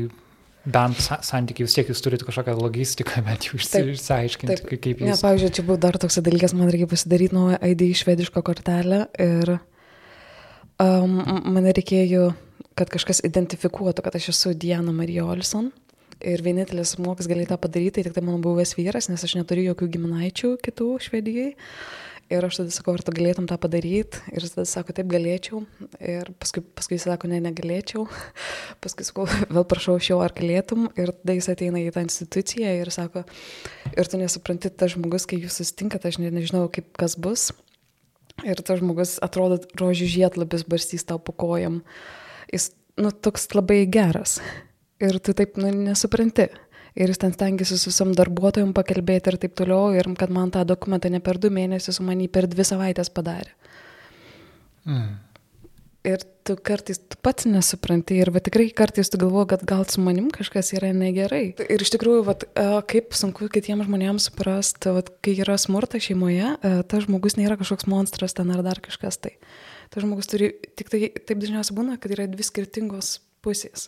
bent 0.73 1.01
sa 1.03 1.19
santykį, 1.25 1.67
vis 1.67 1.75
tiek 1.77 1.91
jūs 1.91 2.01
turite 2.05 2.27
kažkokią 2.27 2.55
logistiką, 2.57 3.23
bet 3.29 3.51
jūs 3.51 3.69
išsiaiškinti, 3.69 4.63
kaip, 4.69 4.81
kaip 4.85 5.03
Ne, 5.03 5.13
jūs... 5.13 5.25
pavyzdžiui, 5.25 5.53
čia 5.59 5.67
buvo 5.67 5.79
dar 5.83 5.99
toks 6.01 6.21
dalykas, 6.25 6.55
man 6.57 6.71
reikia 6.73 6.89
pasidaryti 6.91 7.37
naują 7.37 7.59
ID 7.73 7.85
švedišką 8.01 8.45
kortelę 8.47 9.05
ir 9.21 9.57
um, 10.81 11.19
man 11.53 11.69
reikėjo, 11.69 12.31
kad 12.79 12.93
kažkas 12.93 13.21
identifikuotų, 13.29 14.07
kad 14.07 14.17
aš 14.19 14.31
esu 14.33 14.55
Diana 14.57 14.95
Marija 14.95 15.27
Olson. 15.29 15.73
Ir 16.23 16.39
vienintelis 16.45 16.95
mokas 17.03 17.27
galėjo 17.27 17.51
tą 17.51 17.57
padaryti, 17.59 17.97
tai 17.97 18.07
tik 18.07 18.15
tai 18.15 18.23
mano 18.23 18.39
buvęs 18.45 18.77
vyras, 18.79 19.09
nes 19.11 19.25
aš 19.27 19.35
neturiu 19.41 19.73
jokių 19.73 19.89
giminaičių 19.97 20.53
kitų 20.63 20.89
Švedijai. 21.03 21.49
Ir 22.31 22.45
aš 22.47 22.61
tada 22.61 22.73
sakau, 22.73 22.95
ar 22.97 23.03
tu 23.05 23.13
galėtum 23.15 23.49
tą 23.51 23.59
padaryti. 23.61 24.21
Ir 24.33 24.45
jis 24.45 24.55
tada 24.55 24.65
sako, 24.69 24.95
taip 24.97 25.09
galėčiau. 25.11 25.63
Ir 25.99 26.31
paskui, 26.41 26.63
paskui 26.63 26.97
jis 26.97 27.07
sako, 27.09 27.29
ne, 27.33 27.41
negalėčiau. 27.45 28.07
Paskui 28.85 29.07
sakau, 29.09 29.27
vėl 29.51 29.67
prašau 29.69 29.99
iš 30.01 30.13
jo, 30.13 30.21
ar 30.25 30.33
galėtum. 30.37 30.87
Ir 30.97 31.13
tada 31.17 31.37
jis 31.37 31.51
ateina 31.53 31.83
į 31.83 31.91
tą 31.95 32.05
instituciją 32.07 32.73
ir 32.79 32.93
sako, 32.95 33.25
ir 33.93 34.09
tu 34.09 34.21
nesupranti, 34.21 34.71
tas 34.71 34.95
žmogus, 34.95 35.27
kai 35.29 35.43
jūs 35.43 35.59
susitinkate, 35.61 36.09
aš 36.09 36.23
ne, 36.23 36.33
nežinau, 36.33 36.65
kaip 36.73 36.89
kas 37.01 37.19
bus. 37.21 37.51
Ir 38.47 38.63
tas 38.65 38.81
žmogus 38.81 39.19
atrodo, 39.23 39.61
rožių 39.79 40.09
žiedlabis 40.17 40.65
barstys 40.69 41.05
tau 41.09 41.21
po 41.21 41.35
kojam. 41.37 41.83
Jis, 42.53 42.71
nu, 43.01 43.13
toks 43.13 43.51
labai 43.53 43.83
geras. 43.91 44.39
Ir 45.03 45.19
tu 45.21 45.35
taip, 45.37 45.59
nu, 45.61 45.69
nesupranti. 45.91 46.49
Ir 46.99 47.09
jis 47.09 47.21
ten 47.23 47.33
stengiasi 47.33 47.79
su 47.81 47.89
visom 47.89 48.13
darbuotojom 48.17 48.75
pakalbėti 48.77 49.33
ir 49.33 49.41
taip 49.41 49.57
toliau. 49.57 49.95
Ir 49.97 50.11
kad 50.21 50.33
man 50.35 50.53
tą 50.53 50.67
dokumentą 50.69 51.09
ne 51.13 51.23
per 51.25 51.41
du 51.41 51.49
mėnesius, 51.53 52.03
o 52.03 52.07
man 52.09 52.21
jį 52.21 52.29
per 52.33 52.49
dvi 52.53 52.67
savaitės 52.69 53.13
padarė. 53.15 53.55
Mm. 54.85 55.13
Ir 56.03 56.25
tu 56.43 56.57
kartais 56.59 56.99
tu 56.99 57.17
pats 57.23 57.47
nesupranti 57.47 58.17
ir 58.19 58.33
va 58.35 58.41
tikrai 58.43 58.67
kartais 58.75 59.07
tu 59.09 59.21
galvoji, 59.23 59.53
kad 59.53 59.63
gal 59.71 59.85
su 59.87 60.03
manim 60.03 60.33
kažkas 60.35 60.73
yra 60.75 60.91
negerai. 60.97 61.55
Ir 61.63 61.85
iš 61.85 61.93
tikrųjų, 61.95 62.25
va, 62.27 62.35
kaip 62.91 63.15
sunku 63.15 63.47
kitiems 63.55 63.87
žmonėms 63.87 64.27
suprasti, 64.27 64.91
va, 64.97 65.05
kai 65.23 65.37
yra 65.45 65.55
smurtas 65.63 66.03
šeimoje, 66.09 66.57
tas 66.91 67.07
žmogus 67.07 67.39
nėra 67.39 67.55
kažkoks 67.61 67.87
monstras 67.87 68.35
ten 68.35 68.51
ar 68.51 68.65
dar 68.67 68.83
kažkas 68.83 69.23
tai. 69.23 69.37
Tas 69.95 70.03
žmogus 70.03 70.27
turi, 70.27 70.51
tik 70.75 70.91
tai 70.91 71.07
taip 71.15 71.39
dažniausiai 71.39 71.79
būna, 71.79 72.01
kad 72.03 72.19
yra 72.19 72.27
dvi 72.27 72.51
skirtingos 72.51 73.21
pusės. 73.47 73.87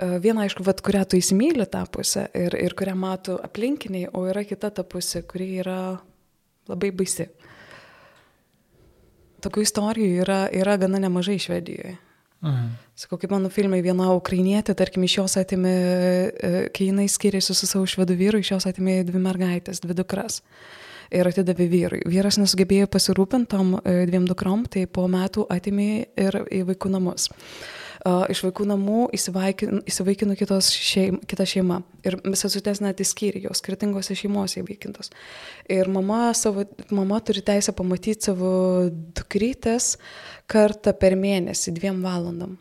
Viena, 0.00 0.46
aišku, 0.46 0.64
vat, 0.64 0.80
kurią 0.80 1.02
tu 1.04 1.18
įsimylė 1.20 1.66
tą 1.68 1.82
pusę 1.92 2.24
ir, 2.38 2.54
ir 2.56 2.72
kurią 2.78 2.94
mato 2.96 3.36
aplinkiniai, 3.44 4.08
o 4.16 4.24
yra 4.30 4.40
kita 4.48 4.70
ta 4.72 4.84
pusė, 4.88 5.20
kuri 5.28 5.50
yra 5.60 5.80
labai 6.70 6.88
baisi. 6.96 7.26
Tokių 9.44 9.64
istorijų 9.66 10.22
yra, 10.24 10.46
yra 10.54 10.78
gana 10.80 11.02
nemažai 11.02 11.36
Švedijoje. 11.42 11.98
Mhm. 12.42 12.70
Sakau, 12.98 13.18
kaip 13.20 13.34
mano 13.34 13.50
filmai, 13.52 13.82
viena 13.84 14.08
ukrainietė, 14.16 14.74
tarkim, 14.78 15.04
iš 15.04 15.18
jos 15.20 15.36
atimė, 15.38 15.74
kai 16.74 16.88
jinai 16.88 17.06
skiriasi 17.10 17.54
su 17.54 17.68
savo 17.68 17.84
švedų 17.86 18.16
vyru, 18.18 18.40
iš 18.40 18.54
jos 18.54 18.66
atimė 18.70 19.02
dvi 19.06 19.20
mergaitės, 19.22 19.82
dvi 19.84 19.98
dukras. 19.98 20.40
Ir 21.12 21.28
atidavė 21.28 21.66
vyrui. 21.68 22.00
Vyras 22.08 22.38
nesugebėjo 22.40 22.88
pasirūpinti 22.88 23.50
tom 23.52 23.74
dviem 23.84 24.24
dukrom, 24.24 24.64
tai 24.64 24.86
po 24.88 25.04
metų 25.12 25.44
atimė 25.52 25.90
ir 26.16 26.40
į 26.48 26.62
vaikų 26.70 26.94
namus. 26.94 27.28
Uh, 27.28 27.81
iš 28.02 28.42
vaikų 28.46 28.66
namų 28.66 29.02
įsivaikino 29.14 30.36
kitos 30.38 30.70
šeim, 30.74 31.20
kita 31.28 31.46
šeima. 31.46 31.80
Ir 32.06 32.18
visą 32.24 32.50
sutės 32.50 32.82
net 32.82 33.00
įskyri, 33.02 33.44
jos 33.46 33.62
skirtingose 33.62 34.16
šeimose 34.18 34.62
įvaikintos. 34.62 35.12
Ir 35.70 35.90
mama, 35.92 36.32
savo, 36.34 36.66
mama 36.90 37.20
turi 37.22 37.44
teisę 37.46 37.74
pamatyti 37.78 38.30
savo 38.30 38.52
dukrytės 38.90 39.96
kartą 40.50 40.96
per 40.98 41.16
mėnesį, 41.18 41.76
dviem 41.78 42.02
valandam. 42.02 42.58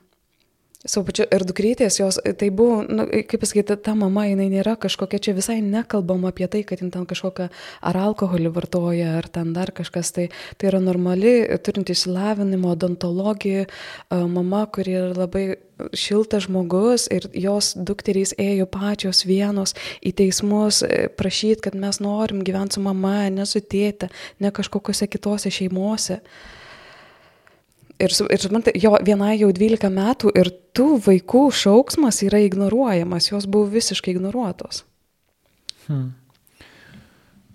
Savo 0.81 1.05
pačiu 1.05 1.27
ir 1.29 1.43
dukrytės 1.45 1.99
jos, 1.99 2.17
tai 2.41 2.47
buvo, 2.49 2.79
nu, 2.81 3.03
kaip 3.29 3.43
pasakyti, 3.43 3.75
ta 3.85 3.93
mama, 3.93 4.23
jinai 4.25 4.47
nėra 4.49 4.73
kažkokia, 4.81 5.19
čia 5.21 5.35
visai 5.37 5.59
nekalbam 5.61 6.23
apie 6.25 6.47
tai, 6.49 6.63
kad 6.65 6.79
jin 6.81 6.89
ten 6.89 7.03
kažkokią 7.05 7.51
ar 7.85 7.99
alkoholį 8.01 8.49
vartoja, 8.55 9.11
ar 9.19 9.27
ten 9.29 9.51
dar 9.53 9.69
kažkas, 9.77 10.09
tai, 10.15 10.31
tai 10.57 10.71
yra 10.71 10.79
normali, 10.81 11.35
turinti 11.61 11.93
išsilavinimo, 11.93 12.71
odontologiją, 12.73 13.67
mama, 14.09 14.63
kuri 14.73 14.95
yra 14.97 15.11
labai 15.19 15.43
šiltas 15.93 16.47
žmogus 16.47 17.05
ir 17.13 17.27
jos 17.37 17.75
dukterys 17.77 18.33
ėjo 18.41 18.65
pačios 18.73 19.21
vienos 19.29 19.75
į 20.01 20.15
teismus 20.17 20.81
prašyti, 21.17 21.61
kad 21.67 21.77
mes 21.77 22.01
norim 22.01 22.41
gyventi 22.47 22.79
su 22.79 22.83
mama, 22.85 23.29
ne 23.29 23.45
su 23.45 23.61
tėte, 23.61 24.09
ne 24.41 24.49
kažkokiose 24.49 25.05
kitose 25.13 25.53
šeimose. 25.53 26.23
Ir, 28.01 28.13
ir 28.33 28.45
man, 28.53 28.65
jo 28.81 28.95
vienai 29.05 29.35
jau 29.37 29.51
12 29.53 29.91
metų 29.93 30.31
ir 30.39 30.49
tų 30.73 30.87
vaikų 31.05 31.43
šauksmas 31.53 32.21
yra 32.25 32.39
ignoruojamas, 32.41 33.29
jos 33.29 33.45
buvo 33.45 33.69
visiškai 33.69 34.15
ignoruotos. 34.15 34.83
Hmm. 35.85 36.13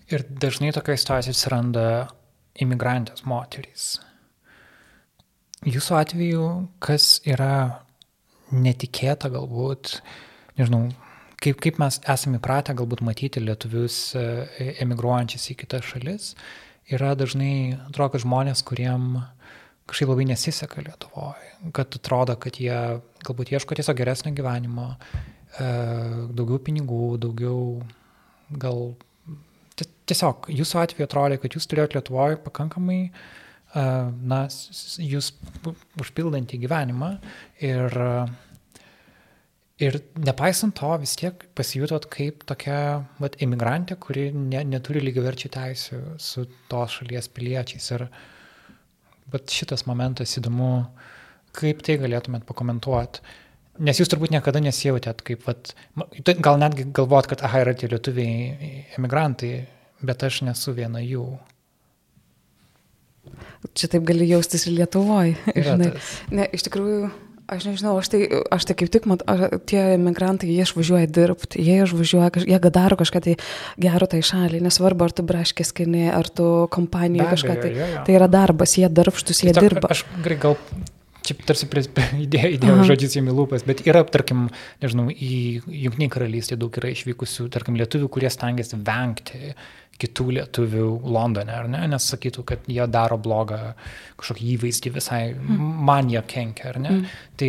Ir 0.06 0.22
dažnai 0.30 0.70
tokia 0.74 0.94
situacija 1.00 1.34
atsiranda 1.34 1.86
imigrantės 2.62 3.24
moterys. 3.26 3.96
Jūsų 5.66 5.96
atveju, 5.98 6.44
kas 6.84 7.16
yra 7.26 7.82
netikėta 8.54 9.32
galbūt, 9.34 9.96
nežinau, 10.60 10.84
kaip, 11.42 11.58
kaip 11.64 11.80
mes 11.82 11.98
esame 12.06 12.38
įpratę 12.38 12.76
galbūt 12.78 13.02
matyti 13.06 13.42
lietuvius 13.42 13.98
emigruojančius 14.76 15.50
į 15.50 15.58
kitas 15.64 15.88
šalis, 15.90 16.28
yra 16.92 17.16
dažnai, 17.18 17.80
atrodo, 17.88 18.20
žmonės, 18.22 18.62
kuriem 18.66 19.16
kažkaip 19.86 20.10
labai 20.10 20.26
nesiseka 20.28 20.82
Lietuvoje, 20.82 21.52
kad 21.76 21.94
atrodo, 21.98 22.36
kad 22.42 22.58
jie 22.60 22.76
galbūt 23.26 23.52
ieško 23.54 23.78
tiesiog 23.78 23.98
geresnio 23.98 24.34
gyvenimo, 24.36 24.92
daugiau 25.56 26.58
pinigų, 26.62 27.16
daugiau 27.22 27.60
gal 28.50 28.88
tiesiog 30.06 30.50
jūsų 30.52 30.80
atveju 30.82 31.06
atrodė, 31.06 31.38
kad 31.42 31.56
jūs 31.56 31.68
turėjote 31.70 31.98
Lietuvoje 31.98 32.40
pakankamai, 32.44 33.00
na, 33.76 34.40
jūs 35.02 35.32
užpildantį 36.00 36.60
gyvenimą 36.62 37.10
ir, 37.66 37.96
ir 39.82 39.98
nepaisant 40.22 40.76
to 40.78 40.92
vis 41.02 41.16
tiek 41.20 41.42
pasijutot 41.58 42.06
kaip 42.12 42.46
tokia 42.48 42.78
vat, 43.20 43.36
imigrantė, 43.44 43.98
kuri 44.00 44.30
ne, 44.34 44.62
neturi 44.64 45.02
lygiaverčių 45.04 45.52
teisų 45.58 46.00
su 46.22 46.46
tos 46.70 47.00
šalies 47.00 47.28
piliečiais. 47.36 47.90
Ir, 47.98 48.08
Bet 49.32 49.50
šitas 49.50 49.86
momentas 49.88 50.36
įdomu, 50.38 50.86
kaip 51.56 51.82
tai 51.86 51.98
galėtumėt 52.02 52.46
pakomentuoti. 52.48 53.24
Nes 53.86 53.98
jūs 54.00 54.08
turbūt 54.08 54.32
niekada 54.32 54.62
nesijautėt 54.64 55.20
kaip, 55.26 55.42
vat, 55.44 55.74
gal 56.40 56.60
netgi 56.62 56.86
galvot, 56.96 57.28
kad, 57.28 57.42
aha, 57.44 57.64
yra 57.66 57.74
tie 57.76 57.90
lietuviai 57.92 58.86
emigrantai, 58.96 59.50
bet 60.06 60.24
aš 60.24 60.40
nesu 60.46 60.72
viena 60.76 61.02
jų. 61.04 61.26
Čia 63.76 63.90
taip 63.92 64.06
gali 64.06 64.28
jaustis 64.30 64.66
ir 64.68 64.76
Lietuvoje. 64.78 65.34
Ne, 66.32 66.46
iš 66.56 66.64
tikrųjų, 66.68 67.10
aš 67.50 67.68
nežinau, 67.68 67.94
aš 68.00 68.10
tai, 68.12 68.20
aš 68.52 68.66
tai 68.68 68.76
kaip 68.78 68.90
tik, 68.92 69.06
mat, 69.10 69.22
tie 69.70 69.82
emigrantai, 69.94 70.50
jie 70.50 70.66
išvažiuoja 70.66 71.10
dirbti, 71.10 71.62
jie 71.62 71.78
išvažiuoja, 71.84 72.42
jie 72.46 72.58
daro 72.74 72.98
kažką 72.98 73.22
tai 73.22 73.36
gero 73.82 74.08
tai 74.10 74.20
šaliai, 74.26 74.64
nesvarbu, 74.64 75.06
ar 75.06 75.14
tu 75.14 75.26
braškės 75.26 75.72
skini, 75.72 76.08
ar 76.12 76.28
tu 76.28 76.66
kompanijoje 76.74 77.30
kažką 77.36 77.56
tai. 77.62 77.72
Jo, 77.76 77.88
jo. 77.94 78.04
Tai 78.08 78.18
yra 78.18 78.28
darbas, 78.30 78.76
jie 78.80 78.90
darbštus, 78.90 79.44
jie 79.44 79.52
Tiesiog, 79.52 79.68
dirba. 79.68 79.94
Aš 79.94 80.04
gal 80.42 80.58
čia 81.26 81.36
tarsi 81.46 81.66
įdėjau, 81.66 82.52
įdėjau 82.56 82.86
žodžius 82.86 83.16
jiem 83.18 83.30
į 83.30 83.36
lūpas, 83.40 83.66
bet 83.66 83.82
yra, 83.86 84.04
tarkim, 84.10 84.46
nežinau, 84.84 85.08
į 85.10 85.62
Junktinį 85.86 86.10
karalystę 86.12 86.58
daug 86.60 86.74
yra 86.78 86.92
išvykusių, 86.94 87.48
tarkim, 87.54 87.78
lietuvių, 87.80 88.10
kurie 88.14 88.30
stengiasi 88.32 88.78
vengti 88.86 89.54
kitų 90.02 90.26
lietuvių 90.38 90.88
Londone, 91.16 91.52
ar 91.52 91.70
ne, 91.70 91.82
nes 91.92 92.08
sakytų, 92.12 92.44
kad 92.48 92.66
jie 92.70 92.84
daro 92.92 93.18
blogą 93.20 93.60
kažkokį 94.20 94.50
įvaizdį 94.56 94.92
visai, 94.96 95.22
mm. 95.34 95.70
man 95.88 96.10
jie 96.12 96.22
kenkia, 96.28 96.72
ar 96.72 96.80
ne. 96.82 96.92
Mm. 96.98 97.14
Tai 97.40 97.48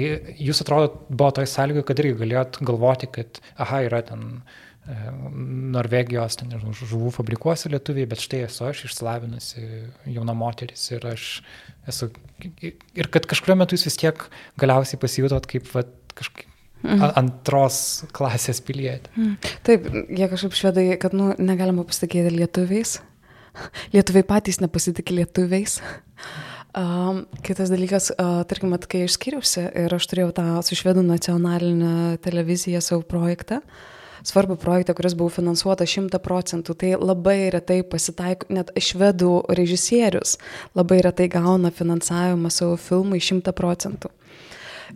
jūs 0.49 0.63
atrodo, 0.63 0.93
buvo 1.09 1.33
toj 1.39 1.49
sąlygoje, 1.51 1.87
kad 1.89 2.03
irgi 2.03 2.21
galėjot 2.23 2.61
galvoti, 2.67 3.11
kad, 3.19 3.41
aha, 3.57 3.83
yra 3.89 4.03
ten 4.07 4.39
Norvegijos, 4.87 6.37
ten, 6.39 6.47
nežinau, 6.53 6.71
žuvų 6.77 7.11
fabrikuose 7.17 7.67
lietuviai, 7.73 8.07
bet 8.07 8.23
štai 8.23 8.45
esu 8.45 8.69
aš 8.69 8.85
išsilavinusi 8.87 9.65
jauna 10.15 10.35
moteris 10.37 10.85
ir 10.93 11.03
aš 11.09 11.25
esu, 11.91 12.07
ir 12.47 13.09
kad 13.11 13.27
kažkurio 13.27 13.57
metu 13.59 13.75
jūs 13.75 13.83
vis 13.89 13.99
tiek 13.99 14.23
galiausiai 14.61 15.01
pasijutot 15.01 15.49
kaip 15.51 15.67
vat, 15.73 15.91
kažkaip 16.15 16.46
Mm. 16.85 17.01
antros 17.17 17.77
klasės 18.15 18.59
pilietė. 18.63 19.09
Mm. 19.17 19.31
Taip, 19.65 19.87
jie 20.13 20.27
kažkaip 20.29 20.55
švedai, 20.55 20.85
kad 21.01 21.15
nu, 21.17 21.31
negalima 21.41 21.85
pasitikėti 21.87 22.35
lietuviais. 22.35 22.99
Lietuviai 23.95 24.27
patys 24.27 24.61
nepasitikė 24.61 25.17
lietuviais. 25.21 25.79
Um, 26.77 27.23
kitas 27.41 27.71
dalykas, 27.73 28.11
uh, 28.13 28.43
tarkim, 28.45 28.75
kai 28.85 29.07
aš 29.07 29.15
skiriausi 29.17 29.63
ir 29.81 29.93
aš 29.95 30.05
turėjau 30.11 30.33
tą 30.37 30.45
su 30.67 30.77
švedų 30.77 31.01
nacionalinę 31.07 32.19
televiziją 32.21 32.83
savo 32.85 33.01
projektą, 33.07 33.63
svarbų 34.27 34.59
projektą, 34.61 34.93
kuris 34.93 35.15
buvo 35.17 35.31
finansuotas 35.33 35.89
100 35.89 36.19
procentų, 36.21 36.75
tai 36.77 36.91
labai 36.99 37.49
retai 37.55 37.79
pasitaiko, 37.81 38.51
net 38.53 38.69
švedų 38.77 39.47
režisierius 39.57 40.35
labai 40.77 41.01
retai 41.07 41.31
gauna 41.33 41.73
finansavimą 41.73 42.53
savo 42.53 42.77
filmui 42.77 43.23
100 43.23 43.55
procentų. 43.57 44.13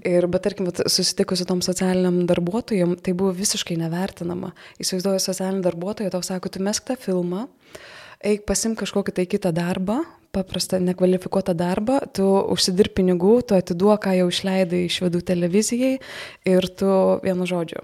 Ir, 0.07 0.27
bet 0.31 0.45
tarkim, 0.47 0.69
susitikus 0.71 1.41
su 1.41 1.47
tom 1.49 1.61
socialiniam 1.65 2.23
darbuotojom, 2.29 2.95
tai 3.03 3.13
buvo 3.17 3.33
visiškai 3.35 3.77
nevertinama. 3.81 4.53
Įsivaizduoju, 4.81 5.21
socialinį 5.23 5.65
darbuotoją 5.65 6.13
tau 6.13 6.23
sako, 6.25 6.51
tu 6.53 6.63
mesk 6.63 6.87
tą 6.87 6.97
filmą, 6.99 7.47
eik 8.23 8.45
pasim 8.49 8.75
kažkokį 8.79 9.15
tai 9.19 9.27
kitą 9.29 9.53
darbą, 9.55 10.01
paprastą 10.31 10.79
nekvalifikuotą 10.79 11.55
darbą, 11.57 11.99
tu 12.15 12.25
užsidirb 12.55 12.95
pinigų, 13.01 13.39
tu 13.47 13.57
atiduok, 13.57 14.05
ką 14.05 14.17
jau 14.21 14.29
išleidai 14.31 14.85
švedų 14.91 15.25
televizijai 15.27 15.97
ir 16.47 16.69
tu 16.79 16.93
vienu 17.25 17.49
žodžiu 17.49 17.83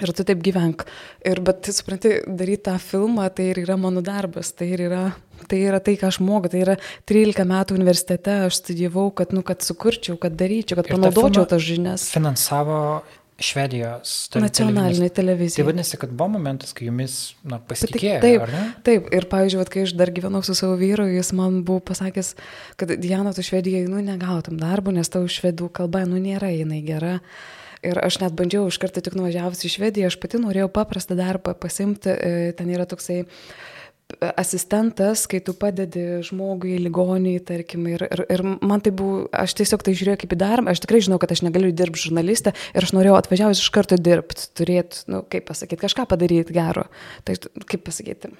Ir 0.00 0.12
tu 0.16 0.24
taip 0.24 0.40
gyvenk. 0.44 0.86
Ir 1.28 1.40
bet, 1.44 1.68
supranti, 1.76 2.16
daryti 2.26 2.64
tą 2.70 2.76
filmą, 2.80 3.28
tai 3.34 3.50
ir 3.52 3.62
yra 3.64 3.76
mano 3.80 4.00
darbas, 4.04 4.52
tai 4.56 4.70
ir 4.74 4.86
yra 4.88 5.04
tai, 5.48 5.60
yra 5.66 5.80
tai 5.80 5.96
ką 6.00 6.08
aš 6.10 6.20
moku, 6.24 6.50
tai 6.52 6.60
yra 6.64 6.74
13 7.08 7.46
metų 7.48 7.76
universitete 7.78 8.34
aš 8.46 8.60
studijavau, 8.62 9.08
kad, 9.16 9.32
nu, 9.36 9.42
kad 9.46 9.64
sukurčiau, 9.64 10.18
kad 10.20 10.36
daryčiau, 10.36 10.76
kad 10.80 10.90
Ir 10.90 10.96
panaudočiau 10.98 11.46
tas 11.48 11.62
žinias. 11.64 12.08
Finansavo 12.12 13.02
Švedijos 13.40 14.28
Nacionalinė 14.36 15.08
televizinis- 15.08 15.14
Tai 15.14 15.16
televizija. 15.22 15.64
vadinasi, 15.64 15.96
kad 15.96 16.10
buvo 16.12 16.28
momentas, 16.36 16.74
kai 16.76 16.86
jumis 16.90 17.34
na, 17.42 17.56
Bet 17.56 17.68
pasitikėjo, 17.72 18.20
taip, 18.20 18.42
ne? 18.52 18.74
taip, 18.84 19.06
ir 19.16 19.24
pavyzdžiui, 19.32 19.58
vat, 19.62 19.70
kai 19.72 19.82
aš 19.86 19.94
dar 19.96 20.08
gyvenau 20.12 20.44
su 20.44 20.54
savo 20.54 20.76
vyru, 20.76 21.06
jis 21.08 21.32
man 21.32 21.62
buvo 21.64 21.80
pasakęs, 21.80 22.34
kad 22.76 22.92
Diana, 23.00 23.32
tu 23.32 23.40
švedijai, 23.40 23.88
nu, 23.88 24.02
negautum 24.04 24.58
darbo, 24.60 24.92
nes 24.92 25.08
tau 25.08 25.24
švedų 25.24 25.70
kalba, 25.72 26.04
nu, 26.04 26.20
nėra 26.20 26.52
jinai 26.52 26.84
gera. 26.84 27.20
Ir 27.86 27.96
aš 28.04 28.18
net 28.20 28.36
bandžiau 28.36 28.68
iš 28.68 28.76
karto 28.80 29.00
tik 29.00 29.16
nuvažiavus 29.16 29.64
į 29.64 29.72
Švediją, 29.72 30.10
aš 30.10 30.18
pati 30.20 30.40
norėjau 30.40 30.68
paprastą 30.74 31.16
darbą 31.16 31.54
pasimti, 31.56 32.12
e, 32.12 32.50
ten 32.56 32.68
yra 32.68 32.84
toksai 32.88 33.22
e, 33.22 33.28
asistentas, 34.28 35.22
kai 35.30 35.40
tu 35.44 35.54
padedi 35.56 36.20
žmogui, 36.28 36.74
ligoniai, 36.84 37.40
tarkim, 37.40 37.86
ir, 37.88 38.04
ir, 38.04 38.24
ir 38.36 38.44
man 38.44 38.84
tai 38.84 38.92
buvo, 38.92 39.24
aš 39.32 39.56
tiesiog 39.62 39.86
tai 39.86 39.96
žiūrėjau 39.96 40.20
kaip 40.20 40.36
į 40.36 40.40
darbą, 40.44 40.74
aš 40.74 40.84
tikrai 40.84 41.00
žinau, 41.08 41.16
kad 41.22 41.32
aš 41.32 41.44
negaliu 41.46 41.72
dirbti 41.72 42.04
žurnalistę 42.04 42.52
ir 42.52 42.84
aš 42.84 42.92
norėjau 42.98 43.16
atvažiavus 43.22 43.64
iš 43.64 43.72
karto 43.72 43.96
dirbti, 43.96 44.50
turėti, 44.60 45.06
nu, 45.08 45.24
kaip 45.32 45.48
pasakyti, 45.48 45.80
kažką 45.86 46.04
padaryti 46.10 46.60
gero. 46.60 46.84
Tai, 47.24 47.40
kaip 47.64 47.88
pasakyti, 47.88 48.34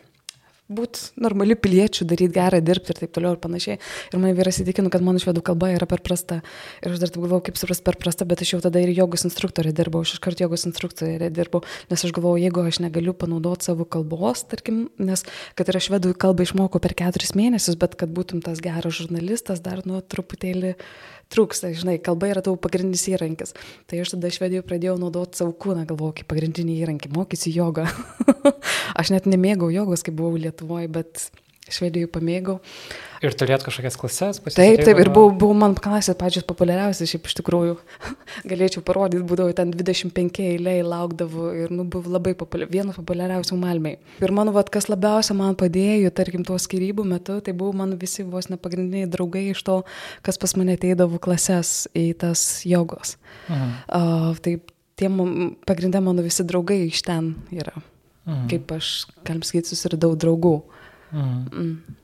būti 0.71 1.21
normaliu 1.21 1.57
piliečiu, 1.59 2.07
daryti 2.09 2.33
gerą, 2.35 2.61
dirbti 2.65 2.95
ir 2.95 3.01
taip 3.03 3.13
toliau 3.17 3.35
ir 3.35 3.41
panašiai. 3.43 3.79
Ir 4.13 4.23
man 4.23 4.37
vyras 4.39 4.61
įtikino, 4.63 4.91
kad 4.93 5.05
mano 5.05 5.21
švedų 5.23 5.43
kalba 5.47 5.73
yra 5.75 5.89
per 5.91 6.03
prasta. 6.05 6.41
Ir 6.85 6.95
aš 6.95 7.03
dar 7.03 7.13
taip 7.13 7.25
galvojau, 7.25 7.45
kaip 7.49 7.61
supras 7.61 7.83
per 7.85 7.99
prasta, 8.01 8.27
bet 8.29 8.45
aš 8.45 8.55
jau 8.55 8.63
tada 8.65 8.83
ir 8.83 8.93
jogos 8.95 9.27
instruktorė 9.27 9.75
dirbau, 9.77 10.05
aš 10.07 10.17
iškart 10.17 10.43
jogos 10.45 10.67
instruktorė 10.71 11.31
dirbau, 11.35 11.65
nes 11.91 12.07
aš 12.07 12.15
galvojau, 12.17 12.41
jeigu 12.45 12.65
aš 12.71 12.81
negaliu 12.85 13.15
panaudoti 13.19 13.71
savo 13.71 13.87
kalbos, 13.89 14.45
tarkim, 14.51 14.87
nes 15.03 15.27
kad 15.59 15.71
ir 15.71 15.81
aš 15.81 15.91
švedų 15.91 16.15
kalbą 16.21 16.47
išmokau 16.47 16.83
per 16.83 16.95
keturis 16.99 17.35
mėnesius, 17.39 17.79
bet 17.81 17.99
kad 17.99 18.13
būtum 18.15 18.45
tas 18.45 18.63
geras 18.63 19.01
žurnalistas, 19.01 19.63
dar 19.65 19.83
nu 19.89 20.01
truputėlį 20.01 20.77
trūksta, 21.31 21.73
žinai, 21.77 21.99
kalba 22.03 22.31
yra 22.31 22.43
tavo 22.45 22.59
pagrindinis 22.61 23.07
įrankis. 23.13 23.55
Tai 23.91 24.01
aš 24.03 24.15
tada 24.17 24.31
švedijoje 24.35 24.67
pradėjau 24.67 24.97
naudoti 25.01 25.41
savo 25.41 25.55
kūną, 25.55 25.85
galvoju, 25.91 26.21
kaip 26.21 26.31
pagrindinį 26.33 26.79
įrankį, 26.83 27.13
mokysi 27.15 27.55
jogą. 27.55 27.87
aš 29.01 29.15
net 29.15 29.29
nemėgau 29.31 29.71
jogos, 29.75 30.05
kai 30.07 30.15
buvau 30.17 30.41
Lietuvoje, 30.41 30.91
bet 30.91 31.29
švedijoje 31.75 32.11
pamėgau. 32.13 32.59
Ir 33.21 33.35
turėt 33.37 33.61
kažkokias 33.67 33.99
klases, 34.01 34.39
Taip, 34.41 34.81
taip, 34.81 34.97
ir 35.03 35.11
buvo, 35.13 35.29
buvo 35.37 35.53
man 35.57 35.75
klasė 35.77 36.15
pačios 36.17 36.47
populiariausias, 36.49 37.11
šiaip 37.11 37.29
iš 37.29 37.35
tikrųjų. 37.43 37.75
Galėčiau 38.51 38.81
parodyti, 38.87 39.27
būdavo 39.29 39.53
ten 39.59 39.75
25 39.75 40.41
eiliai, 40.47 40.81
laukdavo 40.87 41.51
ir 41.53 41.75
nu, 41.75 41.85
buvo 41.85 42.15
labai 42.15 42.33
populiari, 42.39 42.73
vienas 42.79 42.97
populiariausių 42.97 43.61
Malmiai. 43.61 44.01
Ir 44.25 44.33
mano, 44.37 44.55
vat, 44.57 44.73
kas 44.73 44.89
labiausia 44.89 45.37
man 45.37 45.59
padėjo, 45.61 46.15
tarkim, 46.17 46.47
tuo 46.49 46.57
skirybų 46.57 47.05
metu, 47.13 47.37
tai 47.45 47.53
buvo 47.53 47.77
mano 47.83 48.01
visi 48.01 48.25
vos 48.25 48.49
nepagrindiniai 48.49 49.11
draugai 49.13 49.51
iš 49.51 49.67
to, 49.69 49.83
kas 50.25 50.41
pas 50.41 50.57
mane 50.57 50.79
ateidavo 50.81 51.21
klases 51.21 51.91
į 51.93 52.09
tas 52.25 52.49
jogos. 52.65 53.19
Mhm. 53.53 53.73
Uh, 53.85 54.33
tai 54.41 54.57
tie 55.01 55.13
pagrindė 55.69 56.01
mano 56.05 56.25
visi 56.25 56.45
draugai 56.49 56.83
iš 56.89 57.05
ten 57.05 57.35
yra. 57.53 57.77
Mhm. 58.25 58.49
Kaip 58.53 58.77
aš, 58.77 58.93
galim 59.25 59.45
sakyti, 59.47 59.73
susiradau 59.73 60.15
draugų. 60.19 60.61
Mhm. 61.13 61.47
Mm. 61.53 62.01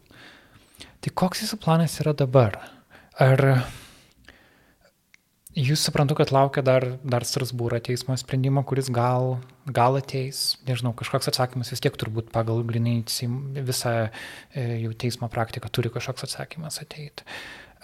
Tai 1.04 1.12
koks 1.14 1.44
jūsų 1.44 1.60
planas 1.62 2.00
yra 2.02 2.12
dabar? 2.16 2.58
Ar 3.22 3.40
jūs 5.56 5.84
suprantu, 5.86 6.16
kad 6.18 6.32
laukia 6.34 6.64
dar, 6.66 6.84
dar 7.06 7.24
Strasbūro 7.24 7.78
teismo 7.80 8.16
sprendimo, 8.18 8.64
kuris 8.66 8.90
gal, 8.92 9.38
gal 9.70 9.96
ateis, 10.00 10.56
nežinau, 10.68 10.92
kažkoks 10.98 11.30
atsakymas 11.32 11.72
vis 11.72 11.82
tiek 11.84 11.96
turbūt 11.96 12.32
pagal 12.34 12.60
grinai 12.68 12.98
visą 13.06 13.94
e, 14.02 14.66
jau 14.82 14.92
teismo 14.98 15.30
praktiką 15.32 15.70
turi 15.72 15.92
kažkoks 15.94 16.26
atsakymas 16.28 16.80
ateiti. 16.82 17.24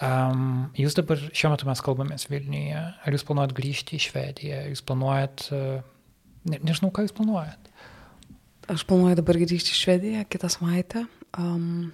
Um, 0.03 0.73
jūs 0.75 0.97
dabar, 0.97 1.21
šiuo 1.31 1.53
metu 1.53 1.67
mes 1.69 1.81
kalbamės 1.85 2.27
Vilniuje, 2.27 2.79
ar 3.05 3.15
jūs 3.15 3.23
planuojat 3.27 3.53
grįžti 3.55 3.97
į 3.97 4.05
Švediją, 4.09 4.63
jūs 4.73 4.83
planuojat, 4.85 5.47
e, 5.53 5.61
ne, 6.49 6.59
nežinau, 6.59 6.91
ką 6.93 7.07
jūs 7.07 7.15
planuojat. 7.15 7.62
Aš 8.71 8.85
planuoju 8.87 9.17
dabar 9.19 9.35
grįžti 9.41 9.73
į 9.73 9.75
Švediją 9.75 10.21
kitą 10.31 10.47
savaitę. 10.51 11.03
Um, 11.35 11.91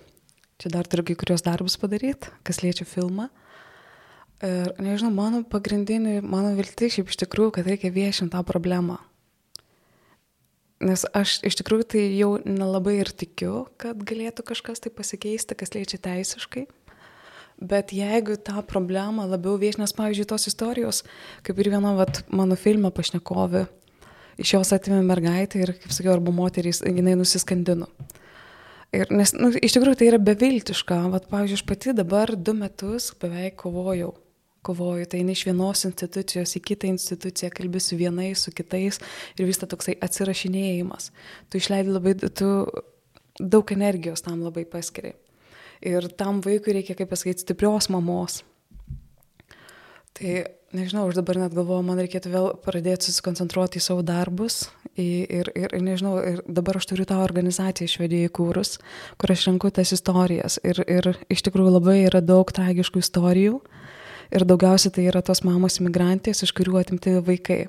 čia 0.62 0.70
dar 0.70 0.86
turiu 0.86 1.08
kai 1.08 1.16
kurios 1.18 1.42
darbus 1.42 1.80
padaryti, 1.82 2.30
kas 2.46 2.62
liečia 2.62 2.86
filmą. 2.86 3.30
Ir 4.46 4.76
nežinau, 4.78 5.10
mano 5.12 5.42
pagrindinė, 5.50 6.20
mano 6.22 6.54
viltis 6.56 6.94
šiaip 6.96 7.10
iš 7.10 7.18
tikrųjų, 7.24 7.56
kad 7.58 7.68
reikia 7.68 7.90
viešinti 7.96 8.36
tą 8.36 8.44
problemą. 8.46 9.00
Nes 10.86 11.08
aš 11.10 11.40
iš 11.50 11.58
tikrųjų 11.60 11.88
tai 11.92 12.04
jau 12.16 12.30
nelabai 12.46 13.00
ir 13.02 13.10
tikiu, 13.12 13.66
kad 13.82 14.00
galėtų 14.00 14.46
kažkas 14.54 14.80
tai 14.86 14.94
pasikeisti, 14.94 15.58
kas 15.58 15.74
liečia 15.74 15.98
teisiškai. 16.06 16.68
Bet 17.60 17.92
jeigu 17.92 18.38
tą 18.40 18.62
problemą 18.64 19.26
labiau 19.28 19.58
viešinės, 19.60 19.92
pavyzdžiui, 19.98 20.30
tos 20.30 20.48
istorijos, 20.48 21.02
kaip 21.44 21.58
ir 21.60 21.74
viena 21.74 21.98
vat, 21.98 22.22
mano 22.32 22.56
filme 22.56 22.94
pašnekovė, 22.96 23.66
iš 24.40 24.56
jos 24.56 24.72
atimė 24.76 25.02
mergaitę 25.06 25.62
ir, 25.62 25.74
kaip 25.82 25.94
sakiau, 25.96 26.16
arba 26.16 26.34
moterys, 26.36 26.82
jinai 26.86 27.18
nusiskandino. 27.20 27.90
Ir, 28.96 29.10
nes, 29.14 29.36
nu, 29.38 29.52
iš 29.54 29.76
tikrųjų, 29.76 30.00
tai 30.00 30.08
yra 30.10 30.20
beviltiška. 30.22 30.98
Vat, 31.14 31.28
pavyzdžiui, 31.30 31.60
aš 31.60 31.66
pati 31.70 31.94
dabar 31.98 32.34
du 32.34 32.56
metus 32.58 33.12
beveik 33.22 33.60
kovojau. 33.62 34.16
Kovoju, 34.66 35.06
tai 35.08 35.22
eini 35.22 35.32
iš 35.38 35.46
vienos 35.48 35.86
institucijos 35.88 36.52
į 36.58 36.62
kitą 36.68 36.90
instituciją, 36.90 37.48
kalbi 37.56 37.80
su 37.80 37.96
vienais, 37.96 38.42
su 38.44 38.52
kitais 38.52 38.98
ir 39.40 39.48
vis 39.48 39.62
ta 39.62 39.70
toksai 39.72 39.96
atsirašinėjimas. 40.04 41.14
Tu 41.48 41.62
išleidi 41.62 41.94
labai, 41.94 42.18
tu 42.20 42.50
daug 43.40 43.72
energijos 43.72 44.26
tam 44.26 44.44
labai 44.44 44.66
paskiri. 44.68 45.14
Ir 45.80 46.10
tam 46.20 46.42
vaikui 46.44 46.76
reikia, 46.76 46.98
kaip 47.00 47.08
pasakyti, 47.14 47.46
stiprios 47.46 47.88
mamos. 47.94 48.42
Tai 50.20 50.34
nežinau, 50.76 51.08
aš 51.10 51.18
dabar 51.20 51.40
net 51.42 51.56
galvoju, 51.56 51.84
man 51.86 52.00
reikėtų 52.02 52.32
vėl 52.34 52.48
pradėti 52.64 53.10
susikoncentruoti 53.10 53.80
į 53.80 53.84
savo 53.86 54.04
darbus. 54.06 54.68
Ir, 55.00 55.50
ir, 55.56 55.72
ir 55.72 55.84
nežinau, 55.84 56.18
ir 56.20 56.42
dabar 56.48 56.80
aš 56.80 56.90
turiu 56.90 57.06
tą 57.08 57.22
organizaciją 57.24 57.88
švedijoje 57.88 58.30
įkūrus, 58.30 58.74
kur 59.22 59.32
aš 59.32 59.46
renku 59.48 59.72
tas 59.72 59.94
istorijas. 59.96 60.60
Ir, 60.68 60.82
ir 60.84 61.14
iš 61.32 61.46
tikrųjų 61.48 61.76
labai 61.78 61.98
yra 62.10 62.22
daug 62.26 62.52
tragiškų 62.52 63.04
istorijų. 63.06 63.60
Ir 64.36 64.46
daugiausia 64.46 64.92
tai 64.94 65.08
yra 65.10 65.24
tos 65.26 65.42
mamos 65.48 65.80
imigrantės, 65.80 66.44
iš 66.46 66.54
kurių 66.58 66.82
atimti 66.82 67.16
vaikai. 67.26 67.64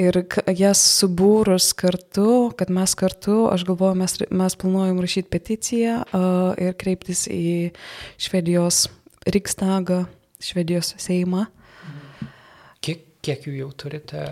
Ir 0.00 0.22
jas 0.56 0.80
subūrus 1.00 1.72
kartu, 1.76 2.52
kad 2.56 2.70
mes 2.72 2.94
kartu, 2.96 3.42
aš 3.52 3.66
galvoju, 3.68 3.98
mes, 4.00 4.14
mes 4.32 4.56
planuojam 4.56 5.02
rašyti 5.04 5.28
peticiją 5.28 5.98
uh, 6.04 6.54
ir 6.56 6.76
kreiptis 6.80 7.26
į 7.28 7.72
Švedijos 8.16 8.86
Rikstagą, 9.28 10.06
Švedijos 10.40 10.94
Seimą. 10.96 11.44
Kiek, 11.44 11.61
kiek 13.22 13.46
jų 13.46 13.60
jau 13.60 13.70
turite? 13.84 14.26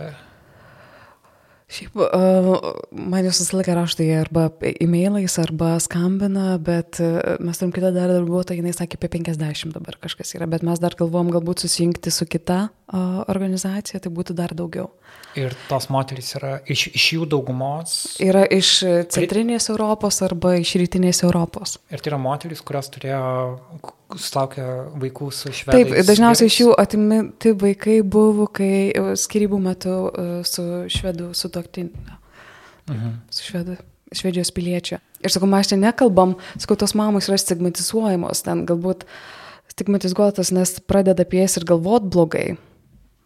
Šiaip 1.70 1.94
uh, 2.02 2.48
man 2.90 3.26
jūs 3.28 3.44
visą 3.44 3.60
laiką 3.60 3.74
raštai 3.78 4.08
arba 4.18 4.48
e-mailais, 4.72 5.36
arba 5.38 5.76
skambina, 5.82 6.56
bet 6.58 6.98
uh, 6.98 7.36
mes 7.38 7.60
turim 7.60 7.70
kitą 7.76 7.92
dar 7.94 8.10
darbuotoją, 8.10 8.58
jinai 8.58 8.72
sakė 8.74 8.98
apie 8.98 9.10
50 9.12 9.76
dabar 9.76 9.94
kažkas 10.02 10.34
yra, 10.34 10.48
bet 10.50 10.64
mes 10.66 10.82
dar 10.82 10.96
galvom 10.98 11.30
galbūt 11.30 11.62
susijungti 11.62 12.10
su 12.10 12.26
kita 12.26 12.58
uh, 12.66 13.20
organizacija, 13.30 14.02
tai 14.02 14.10
būtų 14.16 14.34
dar 14.40 14.56
daugiau. 14.58 14.88
Ir 15.38 15.54
tos 15.68 15.86
moterys 15.94 16.32
yra 16.40 16.56
iš, 16.66 16.88
iš 16.90 17.06
jų 17.14 17.30
daugumos. 17.36 17.96
Yra 18.18 18.42
iš 18.50 18.72
centrinės 19.14 19.70
Europos 19.70 20.18
arba 20.26 20.56
iš 20.58 20.74
rytinės 20.82 21.22
Europos. 21.22 21.78
Ir 21.94 22.02
tai 22.02 22.10
yra 22.10 22.18
moterys, 22.18 22.66
kurios 22.66 22.90
turėjo, 22.90 23.22
sulaukė 24.18 24.64
vaikų 25.02 25.28
su 25.34 25.52
švedais. 25.54 25.90
Taip, 25.90 26.06
dažniausiai 26.08 26.50
iš 26.50 26.56
jų 26.62 26.72
atimti 26.80 27.52
vaikai 27.60 28.00
buvo, 28.02 28.46
kai 28.46 28.90
e, 28.90 29.04
skirybų 29.20 29.60
metu 29.62 29.94
e, 30.08 30.28
su 30.48 30.64
švedų 30.90 31.30
sutoktiniu, 31.38 32.16
Mhm. 32.90 33.10
su 33.30 33.44
švedų, 33.52 33.76
švedijos 34.12 34.50
piliečia. 34.50 34.98
Ir 35.22 35.30
sakau, 35.30 35.46
mes 35.46 35.68
čia 35.68 35.76
nekalbam, 35.78 36.34
sakau, 36.58 36.76
tos 36.80 36.94
mamos 36.98 37.28
yra 37.28 37.38
stigmatizuojamos, 37.38 38.42
ten 38.42 38.64
galbūt 38.66 39.04
stigmatizuotas, 39.70 40.50
nes 40.50 40.80
pradeda 40.80 41.22
apie 41.22 41.42
jas 41.44 41.56
ir 41.60 41.64
galvot 41.68 42.08
blogai. 42.10 42.56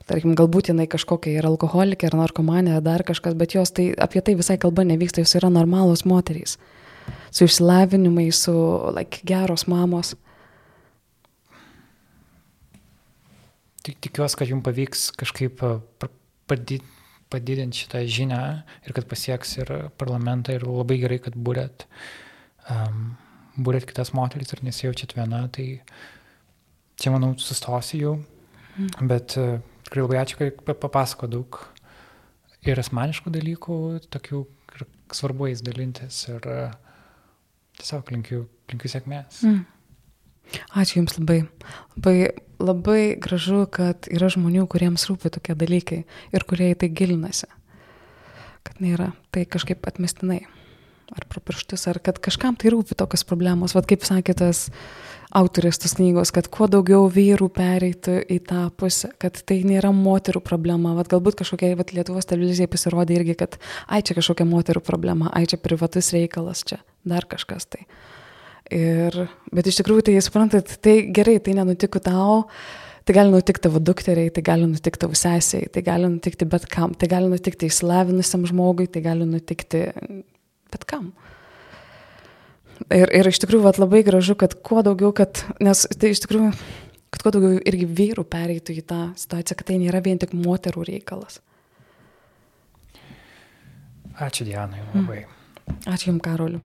Tarkim, 0.05 0.35
galbūt 0.37 0.69
jinai 0.69 0.85
kažkokia 0.91 1.39
yra 1.41 1.49
alkoholikė 1.49 2.11
ar 2.11 2.19
narkomanė 2.19 2.75
ar 2.77 2.83
dar 2.85 3.07
kažkas, 3.09 3.33
bet 3.41 3.55
jos 3.57 3.73
tai 3.73 3.95
apie 3.97 4.21
tai 4.21 4.35
visai 4.37 4.59
kalba 4.61 4.85
nevyksta, 4.85 5.23
jos 5.25 5.33
yra 5.39 5.49
normalos 5.49 6.05
moterys. 6.05 6.59
Su 7.33 7.47
išsilavinimai, 7.49 8.29
su 8.33 8.53
like, 8.93 9.23
geros 9.25 9.65
mamos. 9.67 10.13
Tik 13.85 13.99
tikiuosi, 14.07 14.39
kad 14.41 14.49
jums 14.49 14.65
pavyks 14.65 15.09
kažkaip 15.21 15.61
padi- 16.49 16.83
padidinti 17.33 17.83
šitą 17.83 18.01
žinią 18.09 18.41
ir 18.87 18.97
kad 18.97 19.09
pasieks 19.11 19.59
ir 19.61 19.73
parlamentą 20.01 20.57
ir 20.57 20.65
labai 20.69 20.97
gerai, 21.03 21.19
kad 21.21 21.37
būrėt, 21.37 21.85
um, 22.73 23.17
būrėt 23.61 23.89
kitas 23.91 24.15
moteris 24.17 24.55
ir 24.57 24.65
nesijaučiat 24.65 25.13
viena, 25.19 25.45
tai 25.53 25.83
čia 27.01 27.13
manau 27.13 27.35
sustosiu 27.37 28.01
jau, 28.01 28.15
bet 29.05 29.37
uh, 29.41 29.59
tikrai 29.85 30.07
labai 30.07 30.21
ačiū, 30.23 30.41
kad 30.41 30.65
pa- 30.65 30.79
papasako 30.87 31.29
daug 31.29 31.61
ir 32.65 32.81
asmeniškų 32.81 33.33
dalykų, 33.35 33.79
tokių 34.15 34.45
svarbu 35.15 35.51
jais 35.51 35.63
dalintis 35.65 36.23
ir 36.31 36.47
e, 36.49 36.59
tiesiog 37.79 38.11
linkiu, 38.15 38.41
linkiu 38.73 38.91
sėkmės. 38.91 39.43
Mm. 39.45 39.61
Ačiū 40.75 41.01
Jums 41.01 41.17
labai. 41.19 41.39
Labai, 41.97 42.17
labai 42.63 43.03
gražu, 43.21 43.65
kad 43.71 44.09
yra 44.13 44.31
žmonių, 44.33 44.67
kuriems 44.71 45.07
rūpi 45.11 45.33
tokie 45.35 45.57
dalykai 45.59 46.03
ir 46.05 46.47
kurie 46.49 46.73
į 46.73 46.81
tai 46.83 46.91
gilinasi. 46.91 47.49
Kad 48.65 48.81
nėra 48.85 49.13
tai 49.35 49.45
kažkaip 49.49 49.85
atmestinai. 49.89 50.45
Ar 51.15 51.27
pro 51.29 51.43
pirštus, 51.45 51.85
ar 51.91 52.01
kad 52.01 52.17
kažkam 52.23 52.57
tai 52.57 52.73
rūpi 52.73 52.97
tokios 52.97 53.27
problemos. 53.29 53.75
Vat 53.77 53.87
kaip 53.91 54.07
sakė 54.09 54.33
tas 54.39 54.69
uh, 54.71 54.79
autorės 55.35 55.81
tos 55.83 55.97
knygos, 55.99 56.31
kad 56.35 56.49
kuo 56.53 56.69
daugiau 56.71 57.09
vyrų 57.11 57.49
pereitų 57.55 58.17
į 58.31 58.39
tą 58.49 58.63
pusę, 58.79 59.11
kad 59.21 59.41
tai 59.47 59.61
nėra 59.67 59.91
moterų 59.95 60.43
problema. 60.45 60.95
Vat 60.99 61.11
galbūt 61.11 61.41
kažkokia 61.43 61.75
vat, 61.79 61.93
Lietuvos 61.97 62.29
televizija 62.31 62.71
pasirodė 62.71 63.19
irgi, 63.19 63.37
kad 63.43 63.59
ai 63.89 64.03
čia 64.07 64.17
kažkokia 64.19 64.47
moterų 64.49 64.85
problema, 64.87 65.33
ai 65.35 65.47
čia 65.51 65.59
privatus 65.61 66.13
reikalas, 66.15 66.63
čia 66.67 66.81
dar 67.07 67.27
kažkas 67.31 67.67
tai. 67.67 67.85
Ir, 68.73 69.17
bet 69.53 69.67
iš 69.69 69.83
tikrųjų, 69.83 70.07
tai 70.07 70.15
suprantat, 70.25 70.79
tai 70.81 70.95
gerai, 71.13 71.37
tai 71.45 71.53
nenutiko 71.59 72.01
tau, 72.01 72.47
tai 73.05 73.17
gali 73.17 73.35
nutikti 73.35 73.67
tavo 73.67 73.83
dukteriai, 73.83 74.31
tai 74.33 74.45
gali 74.47 74.65
nutikti 74.71 75.03
tavo 75.05 75.19
sesiai, 75.19 75.69
tai 75.69 75.83
gali 75.85 76.09
nutikti 76.09 76.49
bet 76.49 76.65
kam, 76.73 76.95
tai 76.97 77.11
gali 77.13 77.29
nutikti 77.29 77.69
įsilavinusiam 77.69 78.47
žmogui, 78.49 78.89
tai 78.89 79.05
gali 79.05 79.29
nutikti 79.29 79.85
bet 80.73 80.89
kam. 80.89 81.13
Ir, 82.89 83.13
ir 83.13 83.29
iš 83.29 83.45
tikrųjų 83.45 83.69
vat, 83.69 83.79
labai 83.79 84.03
gražu, 84.07 84.35
kad 84.39 84.57
kuo 84.65 84.81
daugiau, 84.85 85.13
kad, 85.15 85.45
nes 85.63 85.85
tai 85.93 86.15
iš 86.17 86.25
tikrųjų, 86.25 86.51
kad 87.15 87.23
kuo 87.23 87.37
daugiau 87.37 87.61
irgi 87.69 87.87
vyrų 88.01 88.25
pereitų 88.27 88.81
į 88.81 88.89
tą 88.89 89.03
situaciją, 89.21 89.61
kad 89.61 89.69
tai 89.71 89.81
nėra 89.85 90.03
vien 90.05 90.19
tik 90.21 90.33
moterų 90.35 90.89
reikalas. 90.89 91.43
Ačiū 94.25 94.47
Dianai 94.47 94.81
labai. 94.93 95.25
Mm. 95.27 95.83
Ačiū 95.91 96.13
Jums, 96.13 96.23
Karoliu. 96.25 96.65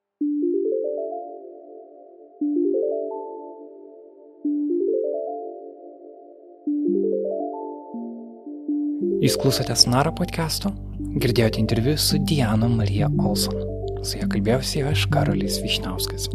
Jūs 9.20 9.34
klausotės 9.36 9.82
Nara 9.84 10.08
podcast'o, 10.16 10.70
girdėjote 11.20 11.58
interviu 11.60 11.92
su 12.00 12.16
Diana 12.24 12.64
Marija 12.72 13.10
Olson. 13.20 13.58
Su 14.00 14.16
ja 14.16 14.24
kalbėjausi 14.32 14.80
aš, 14.88 15.02
Karolis 15.12 15.58
Višnauskas. 15.60 16.30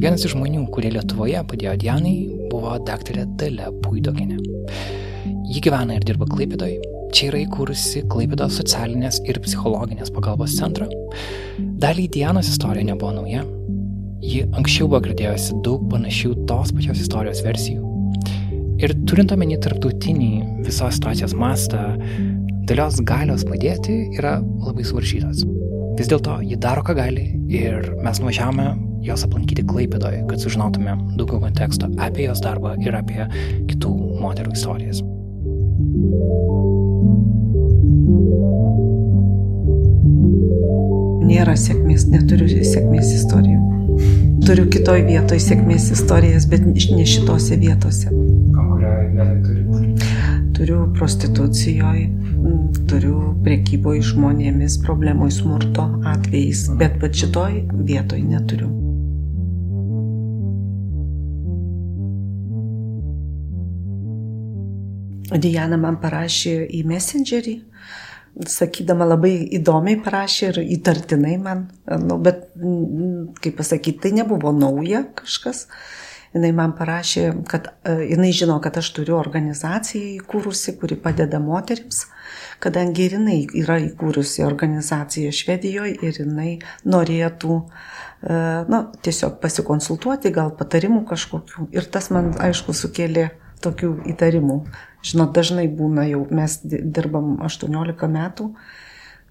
Vienas 0.00 0.24
iš 0.24 0.32
žmonių, 0.32 0.62
kurie 0.72 0.94
Lietuvoje 0.94 1.42
padėjo 1.50 1.74
Dianai, 1.82 2.14
buvo 2.48 2.78
daktarė 2.80 3.26
Dalia 3.36 3.68
Puidokinė. 3.84 4.38
Ji 5.52 5.60
gyvena 5.66 5.98
ir 5.98 6.06
dirba 6.08 6.24
Klaipėdoje. 6.30 6.80
Čia 7.12 7.28
yra 7.28 7.42
įkūrusi 7.44 8.06
Klaipėdos 8.08 8.56
socialinės 8.62 9.20
ir 9.28 9.42
psichologinės 9.44 10.14
pagalbos 10.16 10.56
centrą. 10.56 10.88
Daliai 11.60 12.08
Dianos 12.08 12.48
istorija 12.54 12.88
nebuvo 12.88 13.18
nauja. 13.18 13.44
Ji 14.24 14.46
anksčiau 14.48 14.88
buvo 14.88 15.04
girdėjusi 15.10 15.60
daug 15.66 15.84
panašių 15.92 16.38
tos 16.48 16.72
pačios 16.72 17.04
istorijos 17.04 17.44
versijų. 17.44 17.85
Ir 18.76 18.92
turint 19.08 19.32
omeny 19.32 19.56
tarptautinį 19.64 20.30
visos 20.66 20.98
situacijos 20.98 21.32
mastą, 21.38 21.94
dalios 22.68 22.98
galios 23.08 23.44
padėti 23.48 23.94
yra 24.18 24.34
labai 24.42 24.84
suvaržytos. 24.84 25.46
Vis 25.96 26.10
dėlto 26.10 26.42
ji 26.44 26.58
daro, 26.60 26.82
ką 26.84 26.92
gali 26.98 27.24
ir 27.48 27.88
mes 28.04 28.20
nuvažiavome 28.20 28.66
jos 29.06 29.24
aplankyti 29.24 29.64
Klaipėdoje, 29.64 30.26
kad 30.28 30.44
sužinotume 30.44 30.92
daugiau 31.16 31.40
konteksto 31.46 31.88
apie 32.04 32.26
jos 32.26 32.42
darbą 32.44 32.74
ir 32.84 32.98
apie 32.98 33.24
kitų 33.70 33.94
moterų 34.20 34.52
istorijas. 34.52 35.00
Nėra 41.26 41.56
sėkmės, 41.64 42.10
neturiu 42.12 42.50
sėkmės 42.60 43.14
istorijų. 43.22 44.35
Turiu 44.46 44.68
kitoj 44.70 45.00
vietoje 45.08 45.42
sėkmės 45.42 45.88
istorijas, 45.90 46.44
bet 46.46 46.62
ne 46.62 47.04
šitose 47.08 47.56
vietose. 47.58 48.12
Vietoje? 48.14 49.88
Turiu 50.54 50.84
prostitucijoje, 50.94 52.04
turiu 52.86 53.32
priekyboje 53.42 54.04
žmonėmis, 54.12 54.78
problemoj 54.86 55.32
smurto 55.34 55.88
atvejais, 56.12 56.62
bet 56.78 56.94
pat 57.02 57.18
šitoj 57.18 57.58
vietoj 57.90 58.22
neturiu. 58.22 58.70
Diana 65.42 65.74
man 65.74 65.98
parašė 65.98 66.60
į 66.70 66.84
Messengerį, 66.86 67.56
sakydama 68.50 69.06
labai 69.08 69.34
įdomiai 69.58 70.00
parašė 70.04 70.50
ir 70.50 70.58
įtartinai 70.78 71.36
man, 71.40 71.68
nu, 72.02 72.18
bet, 72.22 72.48
kaip 73.42 73.56
pasakyti, 73.58 74.02
tai 74.02 74.16
nebuvo 74.18 74.52
nauja 74.52 75.06
kažkas. 75.16 75.66
Jis 76.36 76.52
man 76.52 76.74
parašė, 76.76 77.22
kad 77.48 77.70
jinai 77.86 78.28
žino, 78.36 78.58
kad 78.60 78.76
aš 78.76 78.90
turiu 78.98 79.14
organizaciją 79.16 80.18
įkūrusi, 80.18 80.74
kuri 80.76 80.98
padeda 81.00 81.40
moteriams 81.40 82.02
kadangi 82.62 83.06
ir 83.06 83.16
jinai 83.18 83.38
yra 83.60 83.78
įkūrusi 83.84 84.44
organizaciją 84.46 85.32
Švedijoje 85.34 85.96
ir 86.06 86.20
jinai 86.22 86.50
norėtų 86.88 87.58
e, 87.60 87.64
na, 88.72 88.82
tiesiog 89.04 89.38
pasikonsultuoti, 89.42 90.32
gal 90.34 90.52
patarimų 90.58 91.04
kažkokių. 91.10 91.68
Ir 91.76 91.88
tas 91.92 92.10
man, 92.14 92.32
aišku, 92.48 92.76
sukėlė 92.76 93.30
tokių 93.64 93.92
įtarimų. 94.12 94.60
Žinot, 95.06 95.32
dažnai 95.36 95.66
būna 95.70 96.06
jau, 96.10 96.24
mes 96.34 96.58
dirbam 96.66 97.36
18 97.46 98.08
metų, 98.10 98.50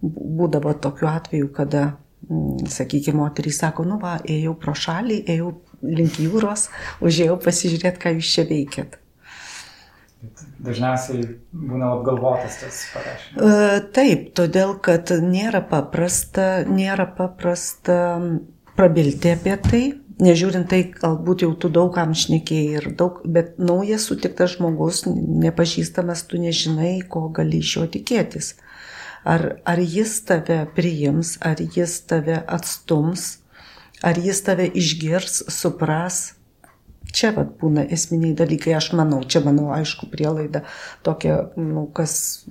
būdavo 0.01 0.75
tokių 0.85 1.09
atvejų, 1.11 1.49
kada, 1.55 1.85
mm, 2.29 2.67
sakykime, 2.71 3.19
moterys 3.19 3.59
sako, 3.63 3.87
nu 3.87 3.99
va, 4.01 4.17
ėjau 4.23 4.55
pro 4.59 4.75
šalį, 4.77 5.23
ėjau 5.35 5.55
link 5.85 6.19
jūros, 6.21 6.69
užėjau 7.03 7.39
pasižiūrėti, 7.43 8.01
ką 8.01 8.15
jūs 8.17 8.31
čia 8.37 8.47
veikėt. 8.49 8.99
Dažniausiai 10.65 11.25
būna 11.53 11.91
apgalvotas 11.97 12.57
tas 12.61 12.79
parašymas. 12.93 13.35
E, 13.37 13.81
taip, 13.93 14.29
todėl 14.37 14.73
kad 14.85 15.11
nėra 15.21 15.61
paprasta, 15.69 16.63
nėra 16.65 17.05
paprasta 17.17 17.97
prabilti 18.75 19.35
apie 19.35 19.57
tai, 19.67 19.83
nežiūrint 20.21 20.67
tai, 20.71 20.81
galbūt 20.95 21.43
jau 21.43 21.51
tu 21.59 21.69
daugam 21.73 22.13
šnekėjai 22.15 22.79
ir 22.79 22.87
daug, 22.99 23.19
bet 23.25 23.57
naujas 23.59 24.07
sutiktas 24.09 24.55
žmogus, 24.55 25.03
nepažįstamas, 25.07 26.25
tu 26.29 26.39
nežinai, 26.41 26.99
ko 27.09 27.27
gali 27.35 27.59
iš 27.63 27.75
jo 27.77 27.87
tikėtis. 27.97 28.53
Ar, 29.25 29.57
ar 29.65 29.81
jis 29.81 30.19
tave 30.27 30.61
priims, 30.77 31.35
ar 31.41 31.59
jis 31.59 31.97
tave 32.07 32.37
atstums, 32.45 33.39
ar 34.05 34.19
jis 34.21 34.41
tave 34.45 34.67
išgirs, 34.69 35.41
supras, 35.51 36.35
čia 37.15 37.31
vat, 37.35 37.55
būna 37.59 37.87
esminiai 37.95 38.35
dalykai, 38.37 38.75
aš 38.77 38.91
manau, 38.97 39.23
čia 39.25 39.41
manau, 39.43 39.71
aišku, 39.73 40.07
prielaida 40.11 40.63
tokia, 41.03 41.49
nu, 41.57 41.87
kas, 41.95 42.45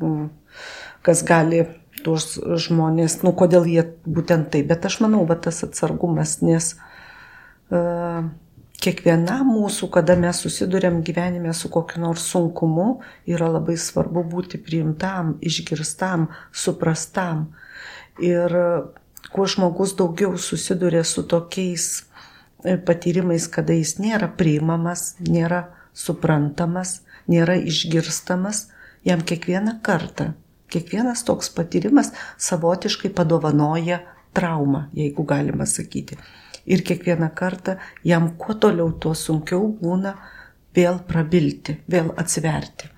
kas 1.06 1.22
gali 1.26 1.68
tuos 2.04 2.34
žmonės, 2.66 3.22
nu, 3.22 3.32
kodėl 3.38 3.68
jie 3.70 3.86
būtent 4.04 4.50
taip, 4.52 4.66
bet 4.72 4.84
aš 4.84 4.98
manau, 5.04 5.22
va 5.28 5.38
tas 5.40 5.62
atsargumas, 5.64 6.40
nes 6.44 6.74
uh, 6.74 6.90
kiekvienam 8.84 9.48
mūsų, 9.54 9.88
kada 9.94 10.16
mes 10.20 10.40
susidurėm 10.44 11.00
gyvenime 11.06 11.54
su 11.56 11.70
kokiu 11.72 12.02
nors 12.02 12.26
sunkumu, 12.32 13.00
yra 13.30 13.48
labai 13.54 13.76
svarbu 13.80 14.24
būti 14.28 14.60
priimtam, 14.60 15.36
išgirstam, 15.40 16.28
suprastam. 16.52 17.48
Ir 18.22 18.52
kuo 19.32 19.46
žmogus 19.50 19.94
daugiau 19.98 20.36
susiduria 20.38 21.04
su 21.04 21.24
tokiais 21.26 22.04
patyrimais, 22.86 23.48
kada 23.48 23.76
jis 23.76 23.96
nėra 24.00 24.28
priimamas, 24.38 25.14
nėra 25.20 25.66
suprantamas, 25.96 27.00
nėra 27.30 27.56
išgirstamas, 27.60 28.68
jam 29.04 29.20
kiekvieną 29.24 29.78
kartą, 29.84 30.32
kiekvienas 30.72 31.24
toks 31.28 31.50
patyrimas 31.54 32.12
savotiškai 32.40 33.12
padovanoja 33.16 34.00
traumą, 34.34 34.88
jeigu 34.96 35.24
galima 35.28 35.66
sakyti. 35.68 36.18
Ir 36.66 36.84
kiekvieną 36.86 37.28
kartą 37.36 37.76
jam 38.04 38.30
kuo 38.40 38.56
toliau, 38.56 38.92
tuo 38.96 39.14
sunkiau 39.14 39.68
būna 39.80 40.14
vėl 40.74 41.00
prabilti, 41.08 41.78
vėl 41.90 42.12
atsiverti. 42.16 42.90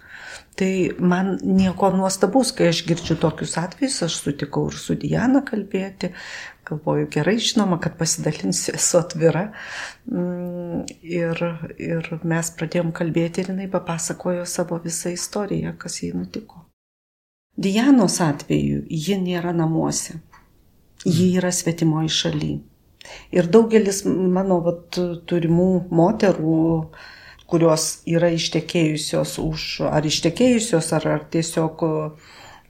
Tai 0.57 0.71
man 1.01 1.35
nieko 1.45 1.91
nuostabaus, 1.93 2.55
kai 2.57 2.71
aš 2.71 2.79
girdžiu 2.89 3.19
tokius 3.21 3.59
atvejus, 3.61 3.99
aš 4.07 4.15
sutikau 4.23 4.71
ir 4.71 4.79
su 4.81 4.95
Diana 4.97 5.43
kalbėti, 5.45 6.15
galvoju, 6.67 7.11
gerai, 7.13 7.35
žinoma, 7.45 7.77
kad 7.83 7.99
pasidalinsiu, 7.99 8.73
esu 8.79 9.03
atvira. 9.03 9.51
Mm, 10.09 10.87
ir, 11.05 11.43
ir 11.77 12.09
mes 12.25 12.53
pradėjom 12.57 12.95
kalbėti 12.97 13.45
ir 13.45 13.53
jinai 13.53 13.69
papasakojo 13.73 14.47
savo 14.49 14.81
visą 14.85 15.13
istoriją, 15.13 15.75
kas 15.83 16.01
jai 16.01 16.15
nutiko. 16.17 16.65
Dianos 17.57 18.17
atveju 18.25 18.87
ji 18.89 19.21
nėra 19.21 19.53
namuose, 19.57 20.19
ji 21.05 21.35
yra 21.37 21.53
svetimoji 21.53 22.13
šaly. 22.13 22.51
Ir 23.35 23.51
daugelis 23.53 24.05
mano 24.07 24.61
vat, 24.65 24.99
turimų 25.29 25.71
moterų, 25.91 26.63
kurios 27.47 27.87
yra 28.11 28.33
ištekėjusios 28.35 29.37
už, 29.43 29.67
ar 29.87 30.07
ištekėjusios, 30.07 30.91
ar, 30.97 31.07
ar 31.19 31.29
tiesiog 31.31 31.85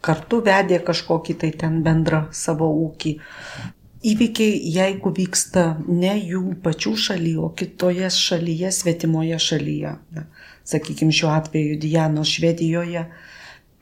kartu 0.04 0.42
vedė 0.44 0.82
kažkokį 0.84 1.38
tai 1.40 1.50
ten 1.62 1.80
bendrą 1.86 2.26
savo 2.36 2.68
ūkį. 2.84 3.16
Įvykiai, 4.06 4.58
jeigu 4.70 5.10
vyksta 5.16 5.64
ne 5.88 6.12
jų 6.20 6.58
pačių 6.62 6.92
šalyje, 7.06 7.38
o 7.42 7.48
kitoje 7.56 8.10
šalyje, 8.12 8.70
svetimoje 8.70 9.38
šalyje. 9.42 9.96
Sakykime, 10.66 11.14
šiuo 11.16 11.32
atveju 11.32 11.78
Diano 11.82 12.22
Švedijoje, 12.26 13.06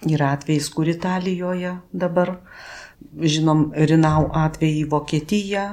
yra 0.09 0.31
atvejais, 0.37 0.71
kur 0.73 0.89
Italijoje 0.89 1.75
dabar, 1.93 2.37
žinom, 3.21 3.67
Rinau 3.75 4.31
atvejį 4.45 4.87
Vokietiją, 4.95 5.67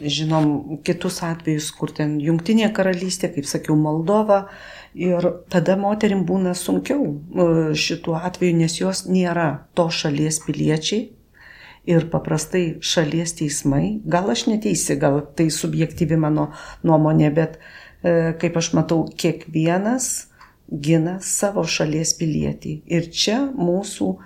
žinom 0.00 0.78
kitus 0.84 1.20
atvejus, 1.26 1.70
kur 1.76 1.92
ten 1.94 2.18
Junktinė 2.22 2.70
karalystė, 2.74 3.32
kaip 3.34 3.48
sakiau, 3.48 3.76
Moldova. 3.78 4.46
Ir 4.94 5.24
tada 5.52 5.76
moterim 5.80 6.24
būna 6.28 6.52
sunkiau 6.58 7.06
e, 7.08 7.46
šituo 7.78 8.18
atveju, 8.20 8.56
nes 8.60 8.76
jos 8.80 9.06
nėra 9.08 9.66
to 9.76 9.88
šalies 9.92 10.42
piliečiai. 10.46 11.10
Ir 11.88 12.06
paprastai 12.12 12.78
šalies 12.78 13.32
teismai, 13.40 13.98
gal 14.06 14.28
aš 14.30 14.44
neteisi, 14.46 14.94
gal 15.00 15.18
tai 15.34 15.48
subjektyvi 15.50 16.18
mano 16.20 16.52
nuomonė, 16.86 17.32
bet 17.34 17.56
e, 17.58 18.34
kaip 18.38 18.58
aš 18.60 18.70
matau, 18.78 19.00
kiekvienas 19.18 20.28
gina 20.70 21.18
savo 21.24 21.64
šalies 21.66 22.14
pilietį. 22.20 22.76
Ir 22.86 23.08
čia 23.10 23.40
mūsų 23.50 24.12
e, 24.12 24.20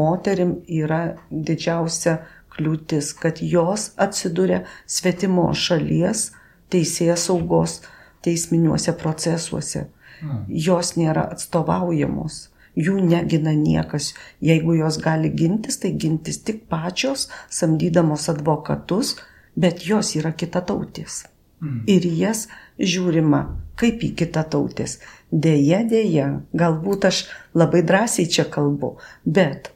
moterim 0.00 0.58
yra 0.66 1.02
didžiausia 1.30 2.18
kliūtis, 2.58 3.14
kad 3.18 3.40
jos 3.42 3.92
atsiduria 4.00 4.64
svetimo 4.86 5.48
šalies 5.54 6.32
teisėjas 6.72 7.28
saugos 7.28 7.80
teisminiuose 8.26 8.94
procesuose. 8.98 9.86
Hmm. 10.18 10.44
Jos 10.50 10.96
nėra 10.98 11.28
atstovaujamos, 11.34 12.48
jų 12.74 12.98
negina 13.06 13.54
niekas. 13.54 14.12
Jeigu 14.42 14.74
jos 14.80 14.98
gali 15.02 15.30
gintis, 15.30 15.78
tai 15.78 15.94
gintis 15.94 16.42
tik 16.42 16.64
pačios, 16.70 17.28
samdydamos 17.50 18.28
advokatus, 18.32 19.14
bet 19.54 19.86
jos 19.86 20.16
yra 20.18 20.34
kitatautės. 20.34 21.24
Hmm. 21.62 21.82
Ir 21.90 22.04
jas 22.18 22.46
žiūrima 22.78 23.44
kaip 23.78 24.02
į 24.02 24.12
kitatautės. 24.18 24.98
Deja, 25.30 25.82
deja, 25.86 26.28
galbūt 26.54 27.08
aš 27.08 27.24
labai 27.58 27.82
drąsiai 27.86 28.28
čia 28.30 28.46
kalbu, 28.50 28.96
bet 29.24 29.72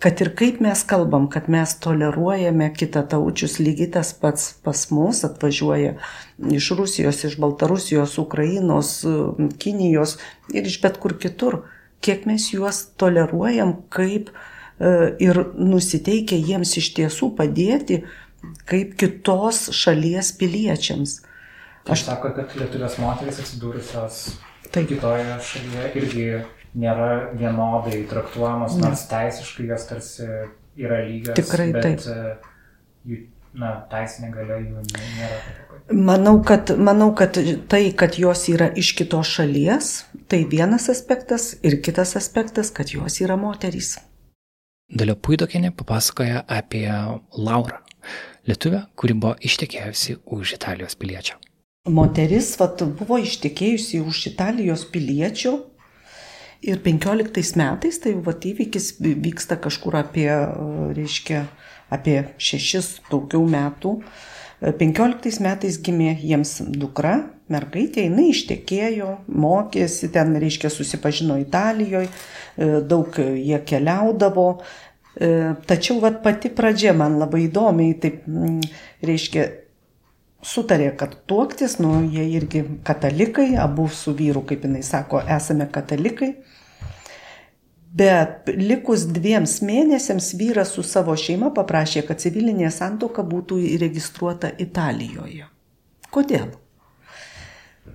kad 0.00 0.20
ir 0.20 0.30
kaip 0.36 0.60
mes 0.64 0.82
kalbam, 0.88 1.26
kad 1.30 1.48
mes 1.52 1.74
toleruojame 1.84 2.70
kitą 2.76 3.02
taučius, 3.08 3.58
lygiai 3.60 3.90
tas 3.98 4.14
pats 4.16 4.54
pas 4.64 4.86
mus 4.90 5.24
atvažiuoja 5.26 5.94
iš 6.56 6.70
Rusijos, 6.78 7.20
iš 7.28 7.36
Baltarusijos, 7.40 8.16
Ukrainos, 8.18 8.96
Kinijos 9.60 10.16
ir 10.54 10.70
iš 10.70 10.80
bet 10.82 10.96
kur 11.02 11.18
kitur. 11.20 11.62
Kiek 12.04 12.24
mes 12.28 12.50
juos 12.52 12.82
toleruojam, 13.00 13.76
kaip 13.92 14.30
e, 14.30 15.14
ir 15.24 15.40
nusiteikia 15.56 16.40
jiems 16.40 16.74
iš 16.80 16.90
tiesų 16.96 17.30
padėti, 17.36 18.02
kaip 18.68 18.96
kitos 19.00 19.68
šalies 19.72 20.32
piliečiams. 20.40 21.20
Aš 21.84 22.06
sakau, 22.08 22.32
kad 22.36 22.52
lietuvės 22.56 22.96
moteris 23.00 23.40
atsidūrusios 23.44 24.20
kitoje 24.74 25.38
šalyje 25.44 25.90
irgi 26.00 26.28
nėra 26.78 27.10
vienodai 27.38 28.02
traktuojamos, 28.10 28.78
nors 28.82 29.06
teisiškai 29.10 29.68
jos 29.70 29.86
tarsi 29.90 30.26
yra 30.80 31.02
lygios. 31.06 31.36
Tikrai 31.38 31.68
bet, 31.74 31.86
taip. 31.86 32.06
E, 32.10 32.54
jų, 33.10 33.20
na, 33.60 33.74
teisinė 33.90 34.32
galia 34.34 34.58
jų 34.62 34.82
nėra. 34.88 35.38
Manau 35.94 36.38
kad, 36.46 36.72
manau, 36.80 37.10
kad 37.16 37.36
tai, 37.70 37.84
kad 37.92 38.18
jos 38.18 38.46
yra 38.48 38.70
iš 38.80 38.94
kitos 38.98 39.30
šalies, 39.36 39.92
tai 40.32 40.44
vienas 40.48 40.88
aspektas 40.92 41.52
ir 41.62 41.78
kitas 41.84 42.16
aspektas, 42.18 42.72
kad 42.74 42.94
jos 42.94 43.20
yra 43.20 43.36
moterys. 43.40 43.98
Dalia 44.94 45.16
Puidokinė 45.16 45.72
papasakoja 45.76 46.42
apie 46.50 46.86
Laurą, 47.36 47.80
lietuvę, 48.48 48.84
kuri 48.96 49.16
buvo 49.16 49.34
ištekėjusi 49.40 50.18
už 50.24 50.56
Italijos 50.58 50.96
piliečio. 51.00 51.38
Moteris 51.84 52.54
vat, 52.56 52.80
buvo 52.96 53.18
ištekėjusi 53.20 54.00
už 54.00 54.22
Italijos 54.30 54.86
piliečio 54.88 55.58
Ir 56.64 56.78
15 56.80 57.58
metais 57.60 57.98
tai 58.00 58.14
vat, 58.24 58.44
įvykis 58.48 58.94
vyksta 59.02 59.58
kažkur 59.60 59.98
apie, 59.98 60.30
reiškia, 60.96 61.42
apie 61.92 62.22
šešis 62.40 62.88
daugiau 63.10 63.44
metų. 63.44 63.98
15 64.64 65.42
metais 65.44 65.76
gimė 65.84 66.14
jiems 66.22 66.54
dukra, 66.72 67.18
mergaitė, 67.52 68.06
jinai 68.06 68.30
ištekėjo, 68.30 69.10
mokėsi, 69.28 70.08
ten, 70.14 70.32
reiškia, 70.40 70.70
susipažino 70.72 71.36
Italijoje, 71.42 72.08
daug 72.88 73.18
jie 73.20 73.60
keliaudavo. 73.68 74.46
Tačiau 75.68 76.00
vat, 76.00 76.22
pati 76.24 76.48
pradžia 76.48 76.94
man 76.96 77.18
labai 77.20 77.44
įdomiai, 77.50 77.98
taip, 78.00 78.24
reiškia, 79.04 79.46
sutarė, 80.44 80.94
kad 80.96 81.20
tuoktis, 81.28 81.76
nu, 81.82 81.98
jie 82.08 82.24
irgi 82.38 82.64
katalikai, 82.88 83.52
abu 83.60 83.90
su 83.92 84.16
vyru, 84.16 84.46
kaip 84.48 84.64
jinai 84.64 84.82
sako, 84.86 85.20
esame 85.36 85.68
katalikai. 85.72 86.34
Bet 87.94 88.50
likus 88.50 89.04
dviems 89.14 89.60
mėnesiams 89.62 90.32
vyras 90.38 90.72
su 90.74 90.82
savo 90.82 91.14
šeima 91.14 91.52
paprašė, 91.54 92.02
kad 92.08 92.18
civilinė 92.22 92.72
santoka 92.74 93.22
būtų 93.22 93.60
įregistruota 93.76 94.50
Italijoje. 94.58 95.46
Kodėl? 96.14 96.48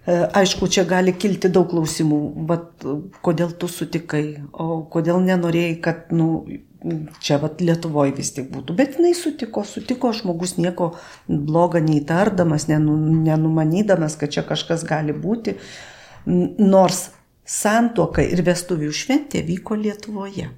E, 0.08 0.16
aišku, 0.39 0.70
čia 0.72 0.86
gali 0.88 1.12
kilti 1.20 1.52
daug 1.52 1.68
klausimų, 1.74 2.22
bet 2.47 2.88
kodėl 3.26 3.52
tu 3.60 3.68
sutikai, 3.68 4.24
o 4.54 4.86
kodėl 4.93 5.20
nenorėjai, 5.26 5.76
kad, 5.84 6.16
nu, 6.16 6.30
čia 7.20 7.41
vat 7.43 7.60
Lietuvoje 7.60 8.16
vis 8.16 8.32
tik 8.36 8.47
būtų. 8.54 8.76
Bet 8.80 8.95
jinai 8.95 9.12
sutiko, 9.18 9.66
sutiko 9.68 10.14
žmogus 10.16 10.56
nieko 10.62 10.93
blogo 11.28 11.84
neįtardamas, 11.84 12.70
nenumanydamas, 12.72 14.16
kad 14.20 14.32
čia 14.32 14.47
kažkas 14.47 14.88
gali 14.88 15.12
būti. 15.12 15.60
Nors 16.26 17.10
santuoka 17.50 18.24
ir 18.26 18.43
vestuvių 18.45 18.93
šventė 18.93 19.43
vyko 19.47 19.78
Lietuvoje. 19.80 20.50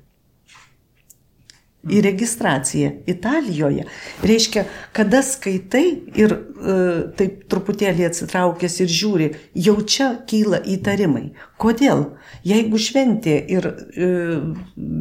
Į 1.82 1.98
registraciją 2.06 2.92
Italijoje. 3.10 3.88
Reiškia, 4.22 4.68
kada 4.94 5.24
skaitai 5.26 5.86
ir 6.14 6.36
e, 6.36 6.74
taip 7.18 7.40
truputėlį 7.50 8.06
atsitraukęs 8.06 8.76
ir 8.84 8.92
žiūri, 8.94 9.30
jau 9.58 9.74
čia 9.90 10.12
kyla 10.30 10.60
įtarimai. 10.76 11.32
Kodėl? 11.58 12.04
Jeigu 12.46 12.78
šventė 12.78 13.34
ir 13.56 13.66
e, 13.72 14.12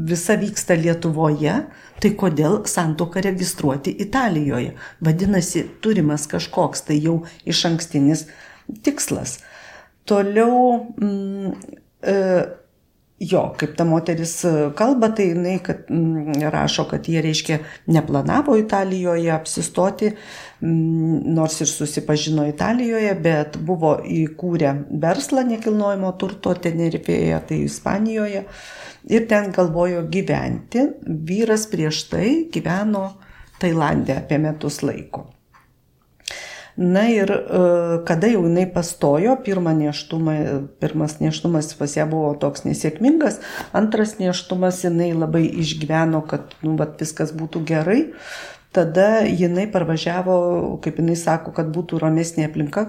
visa 0.08 0.38
vyksta 0.40 0.78
Lietuvoje, 0.80 1.58
tai 2.00 2.14
kodėl 2.16 2.62
santoką 2.64 3.26
registruoti 3.28 3.92
Italijoje? 4.00 4.72
Vadinasi, 5.04 5.66
turimas 5.84 6.24
kažkoks 6.32 6.88
tai 6.88 6.96
jau 7.04 7.18
iš 7.44 7.66
ankstinis 7.68 8.24
tikslas. 8.80 9.42
Toliau, 10.10 10.86
mm, 10.98 11.52
e, 12.02 12.14
jo, 13.20 13.42
kaip 13.60 13.76
ta 13.78 13.84
moteris 13.86 14.32
kalba, 14.74 15.12
tai 15.14 15.28
jinai 15.28 15.60
kad, 15.62 15.84
mm, 15.86 16.40
rašo, 16.50 16.88
kad 16.90 17.06
jie, 17.06 17.22
reiškia, 17.22 17.60
neplanavo 17.86 18.56
Italijoje 18.58 19.30
apsistoti, 19.30 20.10
mm, 20.10 21.22
nors 21.36 21.60
ir 21.60 21.70
susipažino 21.70 22.48
Italijoje, 22.48 23.14
bet 23.22 23.58
buvo 23.58 23.96
įkūrę 24.02 24.74
verslą 24.90 25.46
nekilnojimo 25.54 26.12
turto 26.18 26.54
Tenerifėje, 26.54 27.40
tai 27.48 27.62
Ispanijoje. 27.70 28.44
Ir 29.08 29.26
ten 29.28 29.52
galvojo 29.52 30.02
gyventi. 30.10 30.88
Vyras 31.06 31.70
prieš 31.70 32.08
tai 32.10 32.30
gyveno 32.52 33.12
Tailandė 33.60 34.18
apie 34.24 34.38
metus 34.38 34.82
laiko. 34.82 35.39
Na 36.80 37.02
ir 37.12 37.28
e, 37.28 37.40
kada 38.08 38.30
jau 38.32 38.46
jinai 38.46 38.64
pastojo, 38.72 39.34
pirmą 39.44 39.74
neštumą, 39.76 40.34
pirmas 40.80 41.18
neštumas 41.20 41.74
pas 41.76 41.92
ją 41.98 42.06
buvo 42.08 42.30
toks 42.40 42.64
nesėkmingas, 42.64 43.36
antras 43.76 44.14
neštumas 44.16 44.78
jinai 44.86 45.10
labai 45.12 45.42
išgyveno, 45.60 46.22
kad 46.30 46.54
nu, 46.64 46.78
vat, 46.80 46.94
viskas 47.02 47.34
būtų 47.36 47.60
gerai. 47.68 47.98
Tada 48.72 49.26
jinai 49.26 49.66
parvažiavo, 49.68 50.38
kaip 50.80 51.02
jinai 51.02 51.18
sako, 51.20 51.52
kad 51.52 51.68
būtų 51.74 51.98
ramesnė 52.00 52.46
aplinka, 52.48 52.86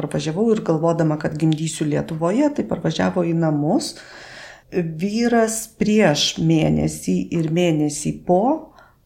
parvažiavau 0.00 0.48
ir 0.56 0.64
galvodama, 0.66 1.20
kad 1.22 1.36
gimdysiu 1.38 1.86
Lietuvoje, 1.86 2.48
tai 2.56 2.64
parvažiavo 2.66 3.22
į 3.28 3.36
namus. 3.38 3.92
Vyras 4.72 5.60
prieš 5.78 6.40
mėnesį 6.42 7.20
ir 7.38 7.52
mėnesį 7.54 8.16
po 8.26 8.42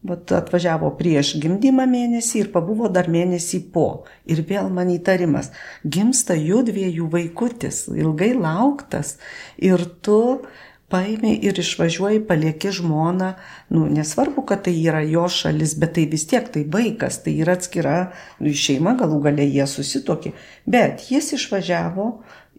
Vat 0.03 0.33
atvažiavo 0.35 0.89
prieš 0.99 1.37
gimdymą 1.39 1.85
mėnesį 1.87 2.41
ir 2.41 2.49
pabuvo 2.51 2.89
dar 2.91 3.07
mėnesį 3.11 3.61
po. 3.71 4.03
Ir 4.27 4.41
vėl 4.49 4.67
man 4.73 4.91
įtarimas, 4.91 5.53
gimsta 5.87 6.35
jų 6.35 6.65
dviejų 6.67 7.07
vaikutis, 7.13 7.85
ilgai 7.87 8.33
lauktas. 8.35 9.15
Ir 9.63 9.85
tu 10.03 10.43
paimi 10.91 11.37
ir 11.47 11.57
išvažiuoji, 11.57 12.19
palieki 12.27 12.69
žmoną, 12.75 13.31
nu, 13.73 13.87
nesvarbu, 13.89 14.43
kad 14.49 14.65
tai 14.67 14.75
yra 14.77 15.01
jo 15.07 15.23
šalis, 15.31 15.73
bet 15.81 15.95
tai 15.95 16.05
vis 16.11 16.27
tiek 16.29 16.51
tai 16.53 16.65
vaikas, 16.75 17.23
tai 17.23 17.33
yra 17.41 17.55
atskira 17.57 17.95
nu, 18.43 18.53
šeima, 18.53 18.93
galų 18.99 19.23
galę 19.23 19.47
jie 19.47 19.65
susitokė. 19.71 20.35
Bet 20.69 21.07
jis 21.09 21.31
išvažiavo 21.39 22.11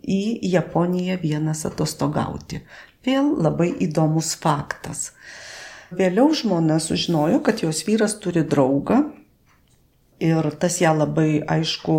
į 0.02 0.22
Japoniją 0.56 1.20
vienas 1.22 1.62
atostogauti. 1.68 2.64
Vėl 3.04 3.34
labai 3.44 3.70
įdomus 3.84 4.32
faktas. 4.40 5.12
Vėliau 5.98 6.32
žmona 6.34 6.80
sužinojo, 6.82 7.40
kad 7.44 7.62
jos 7.64 7.84
vyras 7.86 8.16
turi 8.22 8.44
draugą 8.46 9.02
ir 10.22 10.48
tas 10.60 10.80
ją 10.82 10.94
labai 10.96 11.42
aišku 11.42 11.98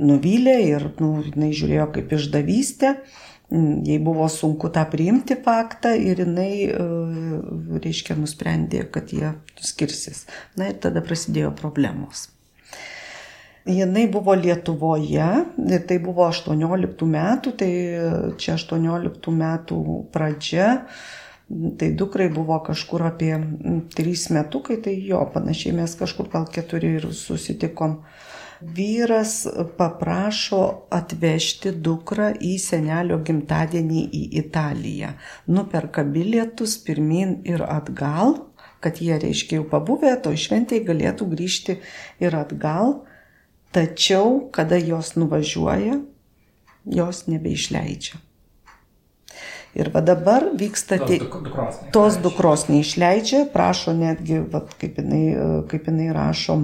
nuvylė 0.00 0.56
ir 0.68 0.86
nu, 1.00 1.18
jinai 1.26 1.50
žiūrėjo 1.56 1.90
kaip 1.96 2.14
išdavystė. 2.16 2.94
Jai 3.50 3.96
buvo 3.98 4.28
sunku 4.30 4.68
tą 4.70 4.84
priimti 4.86 5.34
faktą 5.42 5.90
ir 5.98 6.22
jinai, 6.22 6.52
e, 6.70 6.84
reiškia, 7.82 8.14
nusprendė, 8.14 8.84
kad 8.94 9.10
jie 9.10 9.32
skirsis. 9.58 10.28
Na 10.54 10.70
ir 10.70 10.78
tada 10.78 11.02
prasidėjo 11.02 11.50
problemos. 11.58 12.28
Jinai 13.66 14.06
buvo 14.08 14.32
Lietuvoje 14.38 15.26
tai 15.86 15.98
buvo 16.00 16.24
18 16.30 17.06
metų, 17.06 17.52
tai 17.60 17.72
čia 18.40 18.54
18 18.56 19.34
metų 19.36 19.80
pradžia, 20.14 20.86
tai 21.78 21.90
dukrai 21.98 22.28
buvo 22.32 22.58
kažkur 22.66 23.02
apie 23.08 23.32
3 23.96 24.34
metukai, 24.36 24.76
tai 24.84 24.94
jo, 25.06 25.20
panašiai 25.34 25.76
mes 25.76 25.94
kažkur 25.98 26.30
gal 26.32 26.46
4 26.54 26.92
ir 26.98 27.08
susitikom. 27.14 28.00
Vyras 28.60 29.46
paprašo 29.78 30.62
atvežti 30.92 31.72
dukrą 31.72 32.34
į 32.44 32.56
senelio 32.60 33.16
gimtadienį 33.24 34.02
į 34.04 34.22
Italiją. 34.42 35.14
Nuperka 35.48 36.04
bilietus 36.04 36.76
pirmin 36.84 37.38
ir 37.48 37.64
atgal, 37.64 38.36
kad 38.84 39.00
jie, 39.00 39.16
reiškia, 39.22 39.62
jau 39.62 39.68
pabuvę, 39.72 40.12
to 40.20 40.34
šventėje 40.36 40.84
galėtų 40.92 41.30
grįžti 41.32 41.78
ir 42.20 42.36
atgal 42.36 43.00
Tačiau, 43.70 44.50
kada 44.50 44.74
jos 44.82 45.14
nuvažiuoja, 45.14 46.00
jos 46.90 47.26
nebeišleidžia. 47.30 48.18
Ir 49.78 49.90
va 49.94 50.02
dabar 50.02 50.48
vyksta 50.58 50.98
Tos 50.98 51.06
tie... 51.06 51.18
dukros 51.22 51.78
neišleidžia. 51.78 51.92
Tos 51.94 52.18
dukros 52.18 52.66
neišleidžia, 52.70 53.42
prašo 53.52 53.94
netgi, 53.94 54.40
va, 54.50 54.64
kaip, 54.80 54.98
jinai, 54.98 55.24
kaip 55.70 55.86
jinai 55.86 56.08
rašo, 56.16 56.56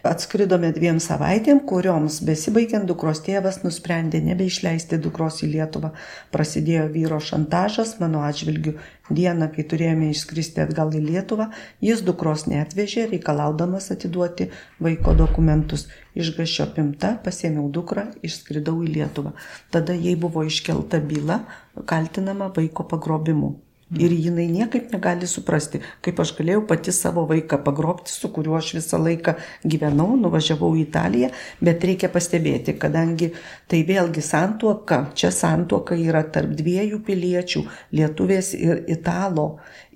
Atskridome 0.00 0.70
dviem 0.72 0.96
savaitėm, 0.96 1.58
kurioms 1.68 2.22
besibaigiant 2.24 2.86
dukros 2.88 3.18
tėvas 3.26 3.58
nusprendė 3.60 4.22
nebeišleisti 4.24 4.96
dukros 5.04 5.42
į 5.44 5.50
Lietuvą. 5.52 5.90
Prasidėjo 6.32 6.86
vyro 6.94 7.18
šantažas 7.20 7.98
mano 8.00 8.24
atžvilgiu. 8.24 8.78
Dieną, 9.10 9.50
kai 9.52 9.66
turėjome 9.68 10.08
išskristi 10.14 10.64
atgal 10.64 10.94
į 10.96 11.04
Lietuvą, 11.04 11.50
jis 11.84 12.00
dukros 12.06 12.46
neatvežė, 12.48 13.10
reikalaudamas 13.12 13.90
atiduoti 13.92 14.48
vaiko 14.80 15.12
dokumentus. 15.18 15.90
Išgašio 16.16 16.70
pimta, 16.76 17.18
pasėmiau 17.24 17.68
dukrą, 17.68 18.08
išskridau 18.24 18.78
į 18.86 18.94
Lietuvą. 18.96 19.34
Tada 19.74 19.92
jai 19.92 20.16
buvo 20.16 20.46
iškelta 20.48 21.02
byla, 21.12 21.42
kaltinama 21.84 22.48
vaiko 22.56 22.88
pagrobimu. 22.88 23.58
Ir 23.98 24.12
jinai 24.14 24.44
niekaip 24.46 24.92
negali 24.94 25.26
suprasti, 25.26 25.80
kaip 25.98 26.20
aš 26.22 26.30
galėjau 26.36 26.60
pati 26.68 26.92
savo 26.94 27.24
vaiką 27.26 27.56
pagrobti, 27.64 28.12
su 28.14 28.28
kuriuo 28.30 28.54
aš 28.60 28.68
visą 28.76 29.00
laiką 29.02 29.32
gyvenau, 29.66 30.12
nuvažiavau 30.20 30.68
į 30.78 30.84
Italiją, 30.84 31.30
bet 31.58 31.82
reikia 31.88 32.06
pastebėti, 32.14 32.76
kadangi 32.78 33.32
tai 33.66 33.80
vėlgi 33.88 34.22
santuoka, 34.22 35.00
čia 35.18 35.32
santuoka 35.34 35.98
yra 35.98 36.22
tarp 36.22 36.52
dviejų 36.60 37.00
piliečių, 37.08 37.64
lietuvės 37.98 38.52
ir 38.54 38.84
italo. 38.94 39.48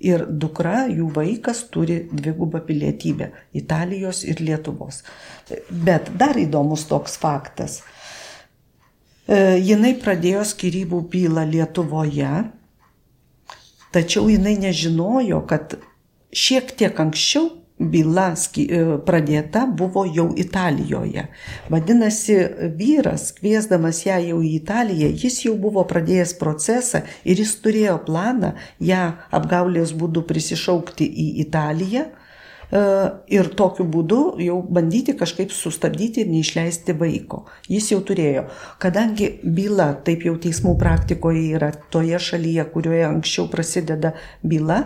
Ir 0.03 0.25
dukra, 0.27 0.89
jų 0.91 1.07
vaikas 1.15 1.63
turi 1.71 2.01
dvigubą 2.11 2.59
pilietybę- 2.67 3.31
Italijos 3.61 4.25
ir 4.27 4.43
Lietuvos. 4.43 5.03
Bet 5.71 6.11
dar 6.19 6.35
įdomus 6.35 6.83
toks 6.89 7.15
faktas. 7.15 7.79
E, 9.25 9.55
jinai 9.63 9.95
pradėjo 9.95 10.43
skirybų 10.43 10.99
bylą 11.09 11.47
Lietuvoje, 11.47 12.51
Tačiau 13.95 14.27
jinai 14.27 14.57
nežinojo, 14.59 15.45
kad 15.47 15.77
šiek 16.35 16.73
tiek 16.75 16.99
anksčiau 16.99 17.53
byla 17.79 18.33
pradėta 19.07 19.65
buvo 19.67 20.05
jau 20.07 20.29
Italijoje. 20.39 21.25
Vadinasi, 21.69 22.37
vyras, 22.79 23.33
kviesdamas 23.35 24.05
ją 24.05 24.19
jau 24.29 24.39
į 24.39 24.51
Italiją, 24.61 25.09
jis 25.11 25.41
jau 25.45 25.55
buvo 25.59 25.83
pradėjęs 25.87 26.35
procesą 26.39 27.03
ir 27.23 27.39
jis 27.39 27.55
turėjo 27.63 27.97
planą 28.07 28.53
ją 28.79 29.03
apgaulės 29.31 29.91
būdu 29.95 30.23
prisišaukti 30.27 31.07
į 31.07 31.27
Italiją 31.47 32.07
ir 32.71 33.49
tokiu 33.57 33.85
būdu 33.89 34.19
jau 34.41 34.59
bandyti 34.63 35.15
kažkaip 35.17 35.53
sustabdyti 35.53 36.23
ir 36.23 36.31
neišleisti 36.31 36.95
vaiko. 36.97 37.45
Jis 37.69 37.91
jau 37.93 38.01
turėjo. 38.05 38.47
Kadangi 38.81 39.35
byla, 39.43 39.91
taip 40.05 40.25
jau 40.25 40.35
teismų 40.41 40.75
praktikoje 40.81 41.47
yra 41.57 41.71
toje 41.93 42.19
šalyje, 42.19 42.65
kurioje 42.73 43.05
anksčiau 43.09 43.49
prasideda 43.51 44.15
byla, 44.43 44.83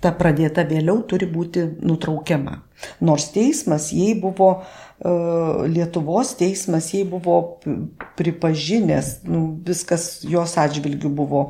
ta 0.00 0.12
pradėta 0.16 0.64
vėliau 0.64 1.02
turi 1.08 1.28
būti 1.28 1.66
nutraukiama. 1.84 2.60
Nors 3.04 3.28
teismas 3.34 3.90
jai 3.92 4.14
buvo, 4.18 4.62
Lietuvos 5.00 6.34
teismas 6.36 6.90
jai 6.92 7.06
buvo 7.08 7.36
pripažinęs, 8.18 9.22
nu, 9.24 9.46
viskas 9.64 10.18
jos 10.28 10.58
atžvilgių 10.60 11.12
buvo 11.16 11.44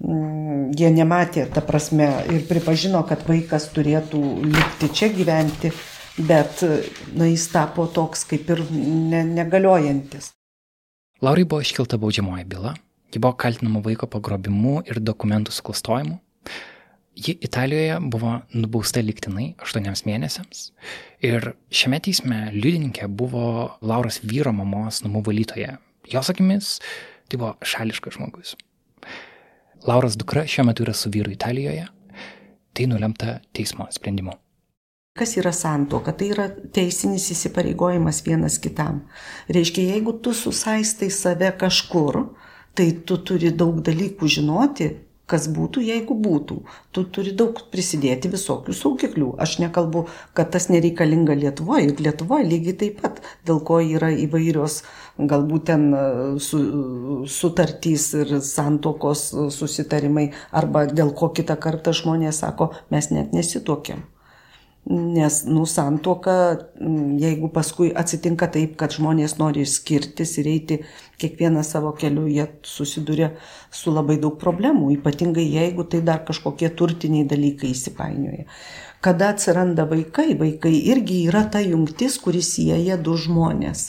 jie 0.00 0.90
nematė, 0.92 1.46
ta 1.52 1.62
prasme, 1.64 2.08
ir 2.32 2.44
pripažino, 2.48 3.02
kad 3.08 3.24
vaikas 3.28 3.70
turėtų 3.74 4.20
likti 4.44 4.90
čia 4.92 5.08
gyventi, 5.14 5.72
bet 6.18 6.62
na, 7.16 7.28
jis 7.30 7.48
tapo 7.52 7.86
toks 7.92 8.26
kaip 8.28 8.50
ir 8.52 8.62
ne, 8.72 9.22
negaliojantis. 9.24 10.32
Laurai 11.24 11.46
buvo 11.48 11.64
iškilta 11.64 11.96
baudžiamoji 12.00 12.44
byla, 12.44 12.74
ji 13.12 13.20
buvo 13.20 13.36
kaltinama 13.40 13.80
vaiko 13.84 14.08
pagrobimu 14.10 14.82
ir 14.84 15.00
dokumentų 15.00 15.54
suklastojimu. 15.56 16.18
Ji 17.16 17.32
Italijoje 17.40 17.96
buvo 18.12 18.34
nubausta 18.52 19.00
liktinai 19.00 19.54
aštuoniams 19.64 20.02
mėnesiams 20.04 20.66
ir 21.24 21.54
šiame 21.72 21.96
teisme 22.04 22.50
liudininkė 22.52 23.08
buvo 23.08 23.78
Lauros 23.80 24.20
vyro 24.20 24.52
mamos 24.52 25.00
namų 25.00 25.24
valytoja. 25.30 25.78
Jos 26.12 26.28
akimis 26.28 26.74
tai 27.32 27.40
buvo 27.40 27.54
šališkas 27.64 28.18
žmogus. 28.18 28.52
Lauros 29.84 30.16
dukra 30.16 30.46
šiuo 30.46 30.64
metu 30.66 30.82
yra 30.86 30.94
su 30.94 31.10
vyru 31.10 31.30
Italijoje. 31.30 31.86
Tai 32.72 32.86
nulemta 32.86 33.38
teismo 33.52 33.86
sprendimu. 33.90 34.32
Kas 35.16 35.36
yra 35.40 35.52
santoka? 35.52 36.12
Tai 36.12 36.26
yra 36.28 36.48
teisinis 36.76 37.30
įsipareigojimas 37.32 38.20
vienas 38.26 38.58
kitam. 38.60 39.00
Reiškia, 39.48 39.86
jeigu 39.94 40.12
tu 40.20 40.34
susaistai 40.36 41.08
save 41.10 41.48
kažkur, 41.56 42.20
tai 42.76 42.90
tu 43.08 43.16
turi 43.24 43.52
daug 43.56 43.80
dalykų 43.80 44.28
žinoti, 44.28 44.90
kas 45.30 45.48
būtų, 45.50 45.82
jeigu 45.82 46.14
būtų. 46.22 46.56
Tu 46.94 47.04
turi 47.14 47.32
daug 47.36 47.58
prisidėti 47.72 48.30
visokių 48.32 48.74
saugiklių. 48.76 49.32
Aš 49.42 49.58
nekalbu, 49.62 50.06
kad 50.38 50.52
tas 50.54 50.68
nereikalinga 50.70 51.34
Lietuvoje. 51.38 51.90
Ir 51.90 52.02
Lietuvoje 52.06 52.46
lygiai 52.46 52.78
taip 52.82 53.00
pat, 53.02 53.20
dėl 53.48 53.60
ko 53.66 53.80
yra 53.82 54.12
įvairios 54.14 54.80
galbūt 55.18 55.68
ten 55.70 55.86
su, 56.42 56.60
sutartys 57.30 58.10
ir 58.22 58.36
santokos 58.44 59.28
susitarimai, 59.56 60.30
arba 60.52 60.86
dėl 60.90 61.14
ko 61.16 61.32
kitą 61.34 61.58
kartą 61.60 61.96
žmonės 61.96 62.44
sako, 62.44 62.72
mes 62.94 63.10
net 63.14 63.34
nesituokėm. 63.36 64.04
Nes, 64.86 65.40
nu, 65.50 65.64
santuoka, 65.66 66.32
jeigu 67.18 67.48
paskui 67.50 67.88
atsitinka 67.90 68.46
taip, 68.54 68.76
kad 68.78 68.94
žmonės 68.94 69.34
nori 69.40 69.64
skirtis 69.66 70.36
ir 70.38 70.46
eiti 70.46 70.76
kiekvieną 71.18 71.64
savo 71.66 71.90
keliu, 71.98 72.28
jie 72.30 72.44
susiduria 72.62 73.32
su 73.74 73.90
labai 73.90 74.20
daug 74.22 74.36
problemų, 74.38 74.92
ypatingai 74.94 75.42
jeigu 75.42 75.88
tai 75.90 76.04
dar 76.06 76.22
kažkokie 76.28 76.70
turtiniai 76.78 77.26
dalykai 77.26 77.72
įsipainioja. 77.74 78.46
Kada 79.02 79.32
atsiranda 79.34 79.88
vaikai, 79.90 80.36
vaikai 80.38 80.76
irgi 80.92 81.24
yra 81.32 81.42
ta 81.50 81.64
jungtis, 81.66 82.20
kuris 82.22 82.54
sieja 82.54 82.94
du 82.94 83.18
žmonės. 83.18 83.88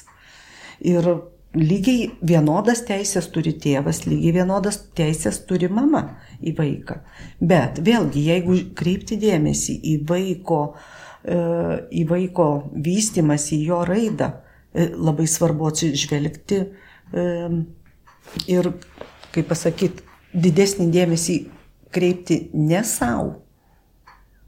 Ir 0.81 1.13
lygiai 1.57 2.11
vienodas 2.27 2.83
teisės 2.87 3.29
turi 3.33 3.53
tėvas, 3.61 4.03
lygiai 4.07 4.35
vienodas 4.39 4.79
teisės 4.97 5.41
turi 5.49 5.69
mama 5.71 6.03
į 6.41 6.53
vaiką. 6.57 6.99
Bet 7.39 7.81
vėlgi, 7.85 8.23
jeigu 8.31 8.57
kreipti 8.77 9.17
dėmesį 9.21 9.77
į 9.91 9.95
vaiko, 10.09 10.61
e, 11.23 11.39
į 11.91 12.05
vaiko 12.09 12.47
vystimas, 12.73 13.49
į 13.51 13.61
jo 13.69 13.81
raidą, 13.87 14.31
e, 14.73 14.89
labai 14.93 15.27
svarbu 15.27 15.71
atsižvelgti 15.71 16.61
e, 16.61 17.25
ir, 18.53 18.71
kaip 19.33 19.49
pasakyti, 19.49 20.05
didesnį 20.33 20.91
dėmesį 20.93 21.37
kreipti 21.93 22.41
ne 22.53 22.83
savo, 22.85 23.37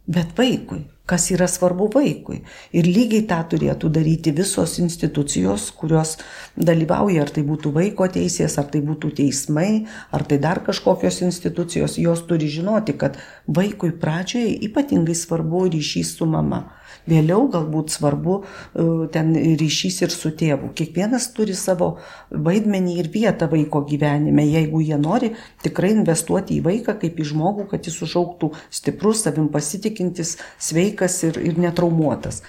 bet 0.10 0.36
vaikui 0.38 0.84
kas 1.10 1.30
yra 1.34 1.47
svarbu 1.49 1.89
vaikui. 1.95 2.43
Ir 2.76 2.88
lygiai 2.88 3.26
tą 3.30 3.39
turėtų 3.51 3.89
daryti 3.93 4.34
visos 4.36 4.78
institucijos, 4.82 5.70
kurios 5.80 6.18
dalyvauja, 6.55 7.26
ar 7.26 7.34
tai 7.34 7.43
būtų 7.47 7.74
vaiko 7.76 8.07
teisės, 8.14 8.60
ar 8.62 8.70
tai 8.74 8.84
būtų 8.86 9.14
teismai, 9.22 9.86
ar 10.14 10.26
tai 10.30 10.38
dar 10.41 10.62
kažkokios 10.66 11.22
institucijos, 11.26 11.97
jos 11.97 12.26
turi 12.30 12.49
žinoti, 12.51 12.97
kad 13.01 13.18
vaikui 13.47 13.95
pradžioje 14.01 14.60
ypatingai 14.70 15.18
svarbu 15.18 15.66
ryšys 15.74 16.18
su 16.20 16.30
mama. 16.30 16.68
Vėliau 17.10 17.47
galbūt 17.51 17.93
svarbu 17.93 18.36
e, 18.39 18.86
ten 19.14 19.34
ryšys 19.60 20.01
ir 20.05 20.14
su 20.14 20.32
tėvu. 20.38 20.72
Kiekvienas 20.78 21.30
turi 21.36 21.55
savo 21.57 21.91
vaidmenį 22.30 22.95
ir 23.01 23.12
vietą 23.14 23.49
vaiko 23.51 23.84
gyvenime. 23.89 24.45
Jeigu 24.45 24.84
jie 24.86 24.99
nori 25.01 25.34
tikrai 25.64 25.93
investuoti 25.95 26.60
į 26.60 26.64
vaiką 26.70 26.99
kaip 27.01 27.20
į 27.20 27.30
žmogų, 27.34 27.70
kad 27.74 27.89
jis 27.89 27.99
užauktų 28.05 28.53
stiprus, 28.70 29.26
savim 29.26 29.49
pasitikintis, 29.53 30.38
sveikas 30.62 31.22
ir, 31.28 31.41
ir 31.41 31.62
netraumuotas. 31.62 32.43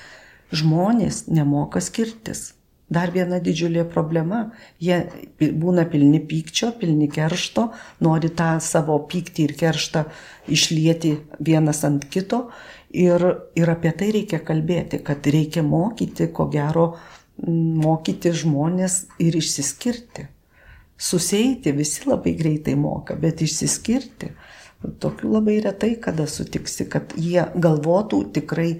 Žmonės 0.50 1.28
nemoka 1.30 1.82
skirtis. 1.84 2.50
Dar 2.90 3.12
viena 3.14 3.38
didžiulė 3.38 3.84
problema. 3.86 4.48
Jie 4.82 5.04
būna 5.38 5.84
pilni 5.92 6.18
pykčio, 6.26 6.72
pilni 6.80 7.06
keršto, 7.12 7.68
nori 8.02 8.32
tą 8.34 8.56
savo 8.58 8.96
pyktį 9.06 9.46
ir 9.46 9.54
kerštą 9.60 10.02
išlieti 10.50 11.14
vienas 11.38 11.84
ant 11.86 12.08
kito. 12.10 12.48
Ir, 12.90 13.22
ir 13.54 13.70
apie 13.70 13.92
tai 13.94 14.10
reikia 14.16 14.40
kalbėti, 14.42 14.98
kad 15.06 15.26
reikia 15.30 15.62
mokyti, 15.62 16.26
ko 16.34 16.48
gero, 16.50 16.96
mokyti 17.46 18.32
žmonės 18.34 19.04
ir 19.22 19.36
išsiskirti. 19.38 20.26
Susieiti 21.00 21.72
visi 21.72 22.08
labai 22.08 22.34
greitai 22.36 22.74
moka, 22.76 23.14
bet 23.16 23.40
išsiskirti. 23.46 24.32
Tokių 25.00 25.30
labai 25.36 25.60
retai 25.64 25.94
kada 26.02 26.26
sutiksi, 26.28 26.88
kad 26.90 27.14
jie 27.16 27.44
galvotų 27.54 28.24
tikrai 28.34 28.72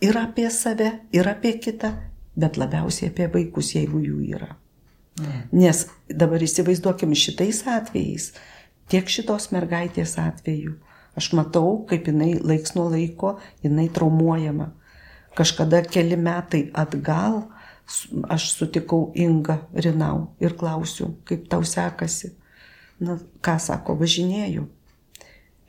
ir 0.00 0.18
apie 0.18 0.48
save, 0.54 0.92
ir 1.12 1.28
apie 1.28 1.58
kitą, 1.60 1.92
bet 2.38 2.56
labiausiai 2.58 3.12
apie 3.12 3.28
vaikus, 3.34 3.74
jeigu 3.76 4.00
jų 4.02 4.22
yra. 4.38 4.52
Nes 5.52 5.86
dabar 6.08 6.42
įsivaizduokim 6.42 7.14
šitais 7.18 7.64
atvejais, 7.66 8.32
tiek 8.90 9.08
šitos 9.10 9.50
mergaitės 9.54 10.14
atveju, 10.22 10.76
aš 11.18 11.32
matau, 11.36 11.82
kaip 11.90 12.08
jinai 12.08 12.38
laiks 12.40 12.74
nuo 12.76 12.88
laiko, 12.92 13.36
jinai 13.64 13.88
traumuojama. 13.94 14.70
Kažkada 15.38 15.82
keli 15.86 16.16
metai 16.18 16.68
atgal 16.74 17.42
aš 18.28 18.50
sutikau 18.56 19.12
Inga 19.14 19.58
Rinau 19.74 20.34
ir 20.40 20.56
klausiu, 20.58 21.14
kaip 21.24 21.46
tau 21.48 21.64
sekasi. 21.64 22.34
Na, 23.00 23.14
ką 23.44 23.54
sako, 23.62 23.94
važinėjau. 24.00 24.66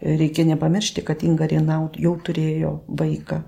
Reikia 0.02 0.48
nepamiršti, 0.50 1.04
kad 1.06 1.24
Inga 1.28 1.46
Rinau 1.52 1.92
jau 2.00 2.16
turėjo 2.26 2.80
vaiką 2.88 3.44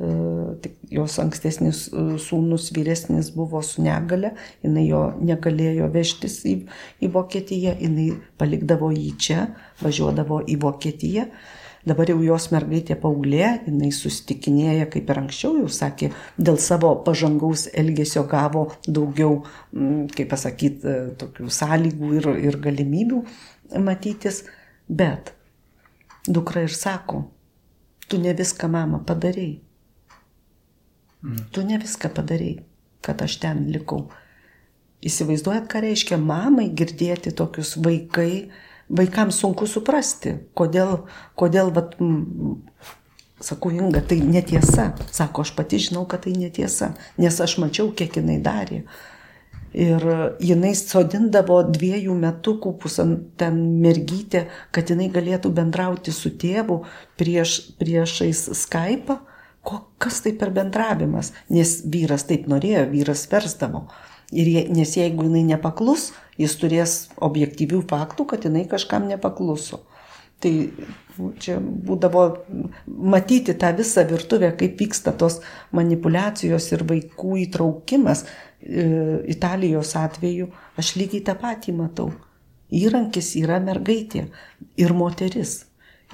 jos 0.00 1.18
ankstesnis 1.20 1.84
e, 1.92 2.02
sūnus 2.22 2.70
vyresnis 2.72 3.30
buvo 3.34 3.60
su 3.64 3.82
negale, 3.84 4.32
jinai 4.64 4.86
jo 4.88 5.02
negalėjo 5.20 5.90
vežtis 5.92 6.40
į, 6.48 6.56
į 7.04 7.10
Vokietiją, 7.12 7.76
jinai 7.80 8.10
palikdavo 8.40 8.90
jį 8.94 9.10
čia, 9.20 9.46
važiuodavo 9.82 10.40
į 10.48 10.56
Vokietiją. 10.62 11.26
Dabar 11.84 12.10
jau 12.12 12.18
jos 12.20 12.50
mergaitė 12.52 12.96
paauglė, 13.00 13.44
jinai 13.64 13.88
susitikinėja, 13.96 14.88
kaip 14.92 15.08
ir 15.08 15.20
anksčiau 15.22 15.54
jau 15.62 15.68
sakė, 15.72 16.10
dėl 16.36 16.58
savo 16.60 16.92
pažangaus 17.06 17.70
elgesio 17.72 18.26
gavo 18.28 18.66
daugiau, 18.84 19.42
kaip 20.16 20.32
pasakyti, 20.32 20.80
e, 20.84 20.98
tokių 21.20 21.48
sąlygų 21.60 22.14
ir, 22.20 22.30
ir 22.50 22.60
galimybių 22.68 23.24
matytis. 23.84 24.44
Bet 24.88 25.34
dukra 26.28 26.64
ir 26.66 26.72
sako, 26.74 27.26
tu 28.08 28.18
ne 28.20 28.32
viską 28.36 28.68
mama 28.68 29.04
padarėjai 29.06 29.60
Mm. 31.22 31.44
Tu 31.52 31.64
ne 31.68 31.78
viską 31.80 32.10
padarėjai, 32.16 32.62
kad 33.04 33.20
aš 33.24 33.36
ten 33.42 33.66
likau. 33.72 34.08
Įsivaizduojat, 35.04 35.68
ką 35.68 35.82
reiškia 35.84 36.18
mamai 36.20 36.68
girdėti 36.76 37.32
tokius 37.36 37.74
vaikai, 37.80 38.50
vaikams 38.92 39.38
sunku 39.40 39.68
suprasti, 39.68 40.34
kodėl, 40.56 41.06
kodėl, 41.40 41.72
vat, 41.76 41.94
m, 42.00 42.58
sakau, 43.40 43.72
Inga, 43.72 44.02
tai 44.04 44.20
netiesa. 44.24 44.90
Sako, 45.12 45.46
aš 45.46 45.54
pati 45.56 45.80
žinau, 45.80 46.04
kad 46.08 46.26
tai 46.26 46.34
netiesa, 46.36 46.94
nes 47.20 47.40
aš 47.40 47.56
mačiau, 47.62 47.94
kiek 47.96 48.20
jinai 48.20 48.40
darė. 48.44 48.82
Ir 49.70 50.02
jinai 50.42 50.72
sodindavo 50.74 51.60
dviejų 51.70 52.16
metukų 52.18 52.72
pusant 52.82 53.28
ten 53.38 53.60
mergytę, 53.80 54.48
kad 54.74 54.90
jinai 54.90 55.06
galėtų 55.14 55.52
bendrauti 55.54 56.12
su 56.12 56.32
tėvu 56.34 56.80
prieš, 57.20 57.60
priešais 57.78 58.48
Skype 58.58 59.20
ko, 59.62 59.82
kas 60.00 60.20
tai 60.24 60.32
per 60.38 60.52
bendravimas, 60.54 61.32
nes 61.52 61.80
vyras 61.92 62.26
taip 62.28 62.48
norėjo, 62.50 62.86
vyras 62.92 63.26
versdavo. 63.30 63.86
Ir 64.30 64.46
je, 64.46 64.64
nes 64.70 64.90
jeigu 64.94 65.26
jinai 65.26 65.42
nepaklus, 65.48 66.10
jis 66.38 66.54
turės 66.60 66.96
objektyvių 67.18 67.82
faktų, 67.90 68.28
kad 68.30 68.46
jinai 68.46 68.64
kažkam 68.70 69.08
nepakluso. 69.10 69.82
Tai 70.40 70.52
nu, 71.18 71.32
čia 71.42 71.58
būdavo 71.60 72.22
matyti 72.86 73.52
tą 73.58 73.74
visą 73.76 74.06
virtuvę, 74.08 74.54
kaip 74.56 74.78
vyksta 74.80 75.12
tos 75.12 75.40
manipulacijos 75.76 76.70
ir 76.72 76.86
vaikų 76.88 77.42
įtraukimas. 77.42 78.24
E, 78.60 78.86
Italijos 79.34 79.92
atveju 79.98 80.48
aš 80.80 80.94
lygiai 80.96 81.26
tą 81.26 81.36
patį 81.42 81.76
matau. 81.82 82.12
Įrankis 82.70 83.34
yra 83.40 83.58
mergaitė 83.60 84.28
ir 84.78 84.94
moteris 84.94 85.64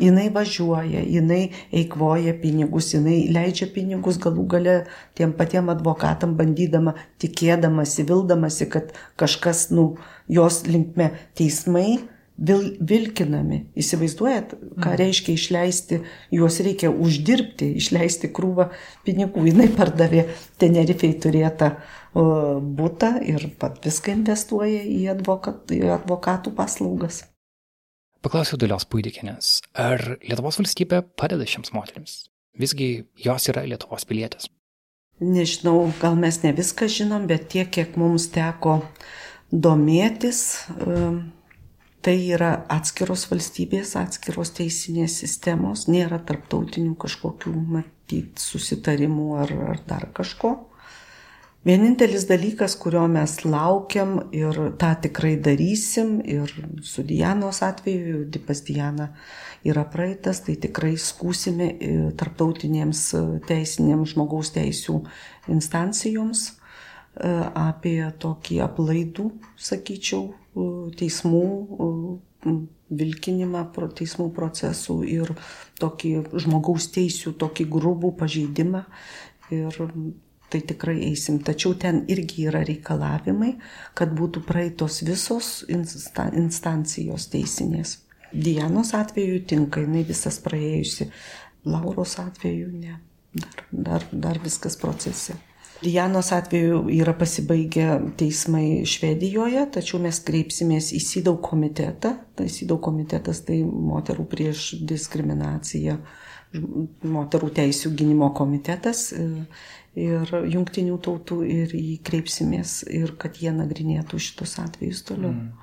jinai 0.01 0.27
važiuoja, 0.33 1.03
jinai 1.07 1.43
eikvoja 1.75 2.35
pinigus, 2.41 2.93
jinai 2.95 3.27
leidžia 3.33 3.69
pinigus 3.75 4.21
galų 4.23 4.47
gale 4.57 4.77
tiem 5.19 5.33
patiem 5.37 5.71
advokatam, 5.73 6.37
bandydama, 6.39 6.97
tikėdamasi, 7.23 8.07
vildamasi, 8.09 8.69
kad 8.73 8.93
kažkas, 9.21 9.71
nu, 9.75 9.95
jos 10.29 10.65
linkme 10.69 11.13
teismai 11.39 12.03
vil, 12.37 12.65
vilkinami. 12.81 13.63
Įsivaizduojat, 13.79 14.57
ką 14.77 14.91
mm. 14.91 14.97
reiškia 15.01 15.37
išleisti, 15.37 16.01
juos 16.35 16.59
reikia 16.65 16.91
uždirbti, 16.93 17.73
išleisti 17.81 18.31
krūvą 18.37 18.71
pinigų. 19.07 19.47
Jinai 19.51 19.71
pardavė 19.77 20.27
Tenerifei 20.61 21.15
turėtą 21.23 21.75
būtą 22.17 23.17
ir 23.29 23.49
pat 23.61 23.81
viską 23.85 24.15
investuoja 24.21 24.83
į, 24.83 25.01
advokat, 25.17 25.65
į 25.73 25.85
advokatų 25.99 26.55
paslaugas. 26.57 27.25
Paklausiau 28.27 28.59
Dalios 28.59 28.83
Puidikinės, 28.91 29.61
ar 29.79 30.01
Lietuvos 30.19 30.57
valstybė 30.59 30.99
padeda 31.15 31.45
šiems 31.47 31.71
moteriams? 31.71 32.15
Visgi 32.59 33.05
jos 33.23 33.45
yra 33.53 33.63
Lietuvos 33.63 34.03
pilietės. 34.09 34.49
Nežinau, 35.23 35.93
gal 36.01 36.17
mes 36.19 36.41
ne 36.43 36.51
viską 36.57 36.89
žinom, 36.91 37.29
bet 37.31 37.45
tiek, 37.53 37.71
kiek 37.71 37.95
mums 37.95 38.27
teko 38.35 38.81
domėtis, 39.55 40.41
um, 40.75 41.21
tai 42.03 42.17
yra 42.35 42.51
atskiros 42.75 43.29
valstybės, 43.31 43.95
atskiros 44.03 44.51
teisinės 44.59 45.21
sistemos, 45.23 45.87
nėra 45.87 46.19
tarptautinių 46.27 46.97
kažkokių, 47.07 47.55
matyt, 47.79 48.43
susitarimų 48.43 49.29
ar, 49.45 49.55
ar 49.77 49.85
dar 49.87 50.11
kažko. 50.19 50.57
Vienintelis 51.67 52.29
dalykas, 52.29 52.77
kurio 52.79 53.09
mes 53.11 53.33
laukiam 53.43 54.21
ir 54.31 54.55
tą 54.79 54.93
tikrai 55.03 55.33
darysim, 55.43 56.21
ir 56.23 56.53
su 56.87 57.03
Dianos 57.03 57.59
atveju, 57.67 58.21
pas 58.47 58.61
Diana 58.63 59.09
yra 59.67 59.83
praeitas, 59.91 60.45
tai 60.47 60.55
tikrai 60.63 60.93
skūsime 60.95 61.67
e, 61.75 61.89
tarptautinėms 62.21 63.01
e, 63.19 63.23
teisinėms 63.49 64.13
žmogaus 64.13 64.53
teisų 64.55 65.01
instancijoms 65.51 66.45
e, 66.53 67.33
apie 67.59 67.99
tokį 68.23 68.61
aplaidų, 68.69 69.27
sakyčiau, 69.59 70.29
teismų 71.01 71.43
vilkinimą 73.01 73.65
teismų 73.99 74.29
procesų 74.37 75.01
ir 75.17 75.35
tokį 75.83 76.13
žmogaus 76.47 76.87
teisų, 76.95 77.35
tokį 77.43 77.67
grubų 77.75 78.13
pažeidimą. 78.23 78.85
Ir 79.51 79.83
tai 80.53 80.61
tikrai 80.61 80.99
eisim. 81.09 81.41
Tačiau 81.45 81.75
ten 81.81 82.05
irgi 82.13 82.47
yra 82.51 82.63
reikalavimai, 82.67 83.57
kad 83.99 84.15
būtų 84.17 84.45
praeitos 84.47 85.03
visos 85.07 85.65
insta 85.73 86.29
instancijos 86.35 87.29
teisinės. 87.33 87.99
Dianos 88.33 88.93
atveju 88.95 89.43
tinka, 89.49 89.83
jinai 89.85 90.05
visas 90.07 90.39
praėjusi. 90.45 91.11
Lauros 91.67 92.19
atveju 92.23 92.71
ne. 92.73 93.01
Dar, 93.37 93.61
dar, 93.71 94.09
dar 94.13 94.41
viskas 94.43 94.79
procese. 94.81 95.37
Dianos 95.83 96.33
atveju 96.33 96.87
yra 96.89 97.13
pasibaigę 97.13 98.01
teismai 98.17 98.87
Švedijoje, 98.89 99.67
tačiau 99.75 100.01
mes 100.01 100.19
kreipsimės 100.25 100.89
į 100.97 101.01
SIDAU 101.05 101.37
komitetą. 101.45 102.15
Tai 102.37 102.47
SIDAU 102.49 102.81
komitetas 102.81 103.43
tai 103.45 103.59
moterų 103.65 104.25
prieš 104.31 104.71
diskriminaciją, 104.89 105.99
moterų 107.05 107.51
teisų 107.61 107.93
gynimo 107.99 108.31
komitetas 108.37 109.11
ir 109.97 110.33
jungtinių 110.53 110.99
tautų 111.03 111.41
ir 111.49 111.73
jį 111.73 111.97
kreipsimės 112.05 112.83
ir 112.93 113.15
kad 113.21 113.41
jie 113.41 113.53
nagrinėtų 113.57 114.21
šitus 114.21 114.59
atvejus 114.61 115.03
toliau. 115.09 115.33
Mm. 115.33 115.55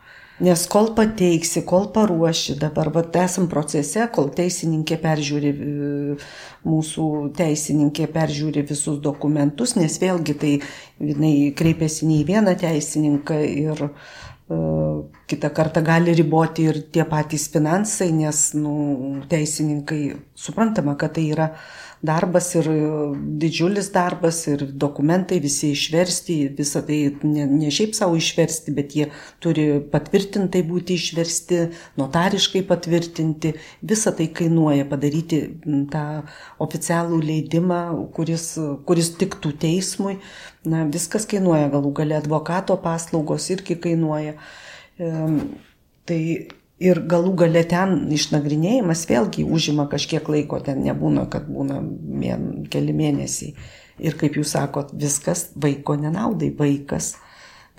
Nes 0.44 0.64
kol 0.66 0.90
pateiksi, 0.98 1.62
kol 1.62 1.92
paruoši, 1.94 2.56
dabar 2.58 2.90
vat, 2.96 3.14
esam 3.22 3.46
procese, 3.52 4.08
kol 4.16 4.32
teisininkė 4.34 4.98
peržiūri, 5.04 5.52
e, 5.54 6.16
mūsų 6.66 7.06
teisininkė 7.38 8.10
peržiūri 8.16 8.66
visus 8.66 8.98
dokumentus, 9.04 9.76
nes 9.78 10.00
vėlgi 10.02 10.36
tai 10.42 10.54
jinai 10.98 11.36
kreipiasi 11.54 12.10
ne 12.10 12.18
į 12.24 12.28
vieną 12.32 12.56
teisininką 12.58 13.38
ir 13.46 13.86
uh, 13.86 15.06
kitą 15.30 15.54
kartą 15.54 15.86
gali 15.86 16.18
riboti 16.18 16.66
ir 16.72 16.82
tie 16.90 17.06
patys 17.06 17.46
finansai, 17.54 18.10
nes 18.18 18.42
nu, 18.58 18.74
teisininkai 19.30 20.02
suprantama, 20.34 20.98
kad 20.98 21.14
tai 21.20 21.30
yra 21.30 21.52
uh, 21.54 21.83
darbas 22.04 22.50
ir 22.56 22.68
e, 22.68 22.78
didžiulis 23.42 23.90
darbas 23.94 24.42
ir 24.52 24.66
dokumentai 24.84 25.40
visi 25.44 25.72
išversti, 25.72 26.36
visą 26.58 26.82
tai 26.88 27.00
ne, 27.24 27.46
ne 27.48 27.72
šiaip 27.74 27.96
savo 27.96 28.18
išversti, 28.20 28.74
bet 28.76 28.96
jie 28.98 29.08
turi 29.44 29.66
patvirtintai 29.94 30.64
būti 30.68 30.98
išversti, 31.00 31.62
notariškai 32.00 32.64
patvirtinti, 32.70 33.54
visą 33.94 34.14
tai 34.18 34.28
kainuoja 34.36 34.88
padaryti 34.92 35.42
tą 35.94 36.06
oficialų 36.64 37.22
leidimą, 37.24 37.84
kuris, 38.16 38.50
kuris 38.88 39.14
tiktų 39.20 39.54
teismui. 39.64 40.18
Na, 40.68 40.84
viskas 40.88 41.28
kainuoja, 41.30 41.72
galų 41.72 41.92
gale 41.96 42.20
advokato 42.20 42.76
paslaugos 42.84 43.50
irgi 43.56 43.80
kainuoja. 43.84 44.36
E, 45.00 45.14
tai 46.08 46.22
Ir 46.84 47.00
galų 47.08 47.32
gale 47.40 47.62
ten 47.70 48.10
išnagrinėjimas 48.12 49.06
vėlgi 49.08 49.46
užima 49.48 49.86
kažkiek 49.92 50.28
laiko, 50.28 50.60
ten 50.60 50.82
nebūna, 50.84 51.30
kad 51.32 51.46
būna 51.48 51.78
mėn, 51.80 52.66
keli 52.72 52.96
mėnesiai. 52.98 53.54
Ir 54.04 54.18
kaip 54.20 54.36
jūs 54.36 54.56
sakot, 54.58 54.92
viskas 54.92 55.52
vaiko 55.56 55.96
nenaudai, 55.96 56.50
vaikas. 56.58 57.14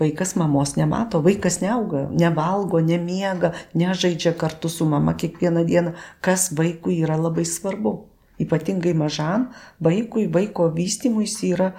Vaikas 0.00 0.32
mamos 0.40 0.72
nemato, 0.78 1.20
vaikas 1.22 1.60
neauga, 1.62 2.06
nevalgo, 2.10 2.80
nemiega, 2.82 3.52
nežaidžia 3.78 4.32
kartu 4.38 4.70
su 4.72 4.88
mama 4.88 5.14
kiekvieną 5.20 5.66
dieną, 5.68 5.92
kas 6.24 6.48
vaikui 6.56 6.96
yra 7.04 7.18
labai 7.20 7.44
svarbu. 7.46 7.94
Ypatingai 8.40 8.96
mažam 8.98 9.50
vaikui, 9.84 10.26
vaiko 10.32 10.70
vystimuisi 10.74 11.52
yra 11.54 11.74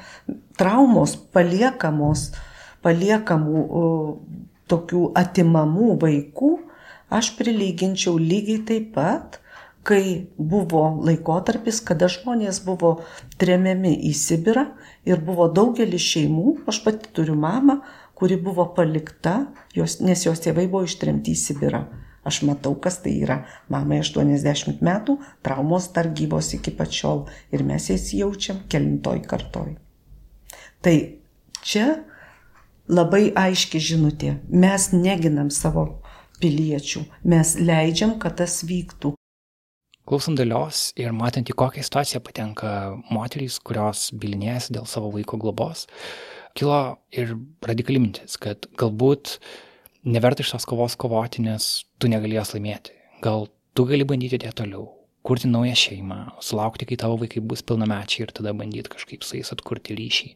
traumos 0.55 1.17
paliekamos, 1.35 2.29
paliekamų 2.85 3.65
tokių 4.71 5.09
atimamų 5.19 5.97
vaikų 6.05 6.53
aš 7.15 7.31
prilyginčiau 7.39 8.17
lygiai 8.19 8.63
taip 8.67 8.93
pat, 8.95 9.39
kai 9.85 10.27
buvo 10.37 10.83
laikotarpis, 11.05 11.79
kada 11.85 12.09
žmonės 12.09 12.63
buvo 12.65 12.97
tremiami 13.39 13.93
į 14.09 14.13
Sibirą 14.17 14.65
ir 15.05 15.21
buvo 15.21 15.45
daugelis 15.53 16.03
šeimų, 16.13 16.55
aš 16.71 16.81
pati 16.85 17.11
turiu 17.13 17.37
mamą, 17.37 17.79
kuri 18.17 18.39
buvo 18.41 18.65
palikta, 18.75 19.45
jos, 19.75 19.99
nes 20.01 20.25
jos 20.25 20.41
tėvai 20.41 20.65
buvo 20.71 20.87
ištremti 20.89 21.35
į 21.35 21.41
Sibirą. 21.43 21.83
Aš 22.25 22.39
matau, 22.47 22.73
kas 22.81 22.97
tai 23.03 23.13
yra. 23.21 23.43
Mamai 23.69 23.99
80 24.01 24.81
metų, 24.81 25.19
traumos 25.45 25.91
dar 25.93 26.09
gyvos 26.09 26.49
iki 26.57 26.73
pačiol 26.73 27.27
ir 27.53 27.61
mes 27.67 27.91
jas 27.91 28.07
jaučiam 28.17 28.63
kelintoj 28.71 29.21
kartoj. 29.29 29.75
Tai 30.81 30.95
čia 31.61 31.85
labai 32.89 33.29
aiški 33.29 33.77
žinutė. 33.77 34.39
Mes 34.49 34.89
neginam 34.95 35.53
savo 35.53 35.85
piliečių. 36.41 37.05
Mes 37.31 37.55
leidžiam, 37.59 38.17
kad 38.21 38.37
tas 38.41 38.61
vyktų. 38.67 39.13
Klausant 40.05 40.37
dalios 40.37 40.91
ir 41.01 41.15
matant, 41.17 41.49
į 41.49 41.55
kokią 41.57 41.81
situaciją 41.85 42.21
patenka 42.21 42.71
moterys, 43.09 43.57
kurios 43.57 44.11
bilinėjasi 44.13 44.75
dėl 44.75 44.85
savo 44.85 45.09
vaiko 45.15 45.39
globos, 45.41 45.87
kilo 46.53 46.99
ir 47.09 47.33
radikali 47.65 48.03
mintis, 48.03 48.37
kad 48.37 48.67
galbūt 48.77 49.39
neverta 50.05 50.45
iš 50.45 50.53
tos 50.53 50.67
kovos 50.69 50.93
kovoti, 51.01 51.41
nes 51.47 51.87
tu 51.97 52.11
negalės 52.11 52.53
laimėti. 52.53 52.93
Gal 53.25 53.49
tu 53.73 53.87
gali 53.89 54.05
bandyti 54.05 54.37
dėti 54.37 54.59
toliau, 54.61 54.85
kurti 55.25 55.49
naują 55.49 55.73
šeimą, 55.81 56.19
sulaukti, 56.45 56.85
kai 56.85 56.99
tavo 57.01 57.17
vaikai 57.23 57.41
bus 57.41 57.65
pilnamečiai 57.65 58.27
ir 58.27 58.35
tada 58.35 58.53
bandyti 58.53 58.93
kažkaip 58.93 59.25
su 59.25 59.39
jais 59.39 59.49
atkurti 59.55 59.97
ryšį. 59.97 60.29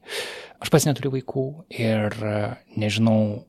Aš 0.66 0.74
pats 0.74 0.90
neturiu 0.90 1.14
vaikų 1.14 1.46
ir 1.78 2.18
nežinau, 2.74 3.44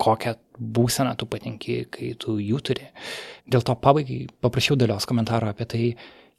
kokią 0.00 0.34
būseną 0.58 1.14
tu 1.18 1.26
patenki, 1.30 1.84
kai 1.90 2.12
tu 2.20 2.38
jų 2.42 2.60
turi. 2.66 2.88
Dėl 3.50 3.64
to 3.66 3.74
pabaigai 3.78 4.24
paprašiau 4.44 4.78
dalios 4.78 5.06
komentaro 5.08 5.50
apie 5.50 5.66
tai, 5.70 5.84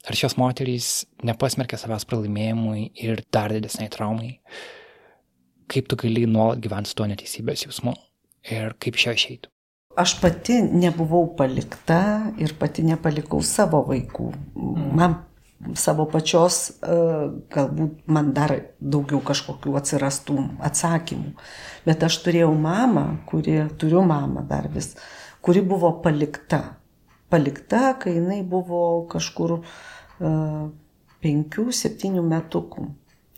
ar 0.06 0.18
šios 0.18 0.36
moterys 0.40 0.90
nepasmerkia 1.26 1.78
savęs 1.80 2.06
pralaimėjimui 2.08 2.90
ir 3.06 3.24
dar 3.32 3.54
didesniai 3.54 3.92
traumai. 3.92 4.36
Kaip 5.66 5.88
tu 5.90 5.98
gali 5.98 6.26
nuolat 6.30 6.62
gyventi 6.62 6.92
su 6.92 6.98
tuo 6.98 7.08
neteisybės 7.10 7.66
jausmu 7.66 7.96
ir 8.52 8.76
kaip 8.78 8.98
iš 8.98 9.06
jo 9.08 9.14
išeiti. 9.18 9.50
Aš 9.96 10.18
pati 10.20 10.60
nebuvau 10.60 11.24
palikta 11.38 12.00
ir 12.38 12.52
pati 12.60 12.84
nepalikau 12.84 13.40
savo 13.42 13.80
vaikų. 13.88 14.28
Man 14.92 15.16
savo 15.74 16.06
pačios, 16.10 16.70
e, 16.70 16.96
galbūt 17.52 18.06
man 18.12 18.32
dar 18.36 18.52
daugiau 18.80 19.22
kažkokių 19.24 19.76
atsirastų 19.80 20.36
atsakymų. 20.68 21.32
Bet 21.86 22.04
aš 22.06 22.20
turėjau 22.24 22.52
mamą, 22.54 23.06
kuri, 23.30 23.62
turiu 23.80 24.04
mamą 24.06 24.44
dar 24.48 24.68
vis, 24.72 24.94
kuri 25.40 25.62
buvo 25.64 25.92
palikta. 26.04 26.76
Palikta, 27.32 27.96
kai 27.98 28.18
jinai 28.20 28.44
buvo 28.46 29.06
kažkur 29.10 29.56
uh, 29.58 30.68
penkių, 31.24 31.64
septynių 31.74 32.22
metukų. 32.22 32.86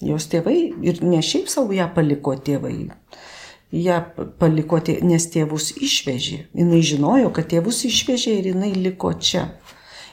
Jos 0.05 0.29
tėvai 0.31 0.59
ir 0.85 1.01
ne 1.03 1.23
šiaip 1.25 1.49
savo 1.49 1.73
ją 1.73 1.89
paliko 1.95 2.35
tėvai. 2.37 2.91
Ją 3.73 3.97
paliko, 4.41 4.79
tė, 4.85 4.99
nes 5.05 5.25
tėvus 5.33 5.71
išvežė. 5.81 6.43
Jis 6.53 6.85
žinojo, 6.93 7.33
kad 7.33 7.49
tėvus 7.49 7.81
išvežė 7.89 8.37
ir 8.43 8.51
jinai 8.53 8.75
liko 8.77 9.15
čia 9.17 9.49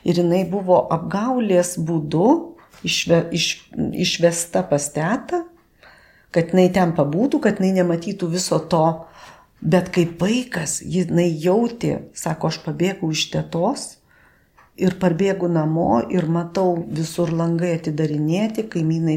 ir 0.06 0.22
jinai 0.22 0.44
buvo 0.49 0.84
apgaulės 0.94 1.76
būdu 1.82 2.30
išve, 2.86 3.26
iš, 3.36 3.49
išvesta 4.06 4.64
pas 4.69 4.88
tetą, 4.94 5.44
kad 6.36 6.53
jinai 6.53 6.69
ten 6.76 6.94
pabūtų, 6.95 7.41
kad 7.44 7.60
jinai 7.60 7.82
nematytų 7.82 8.30
viso 8.34 8.60
to. 8.72 8.86
Bet 9.65 9.90
kaip 9.95 10.19
vaikas, 10.22 10.82
jinai 10.84 11.30
jautė, 11.41 12.10
sako, 12.14 12.52
aš 12.52 12.60
pabėgau 12.65 13.10
iš 13.15 13.30
tėtos 13.34 13.86
ir 14.76 14.98
parbėgu 14.99 15.48
namo 15.49 16.02
ir 16.11 16.27
matau 16.27 16.76
visur 16.98 17.32
langai 17.32 17.72
atidarinėti, 17.77 18.68
kaimynai 18.69 19.15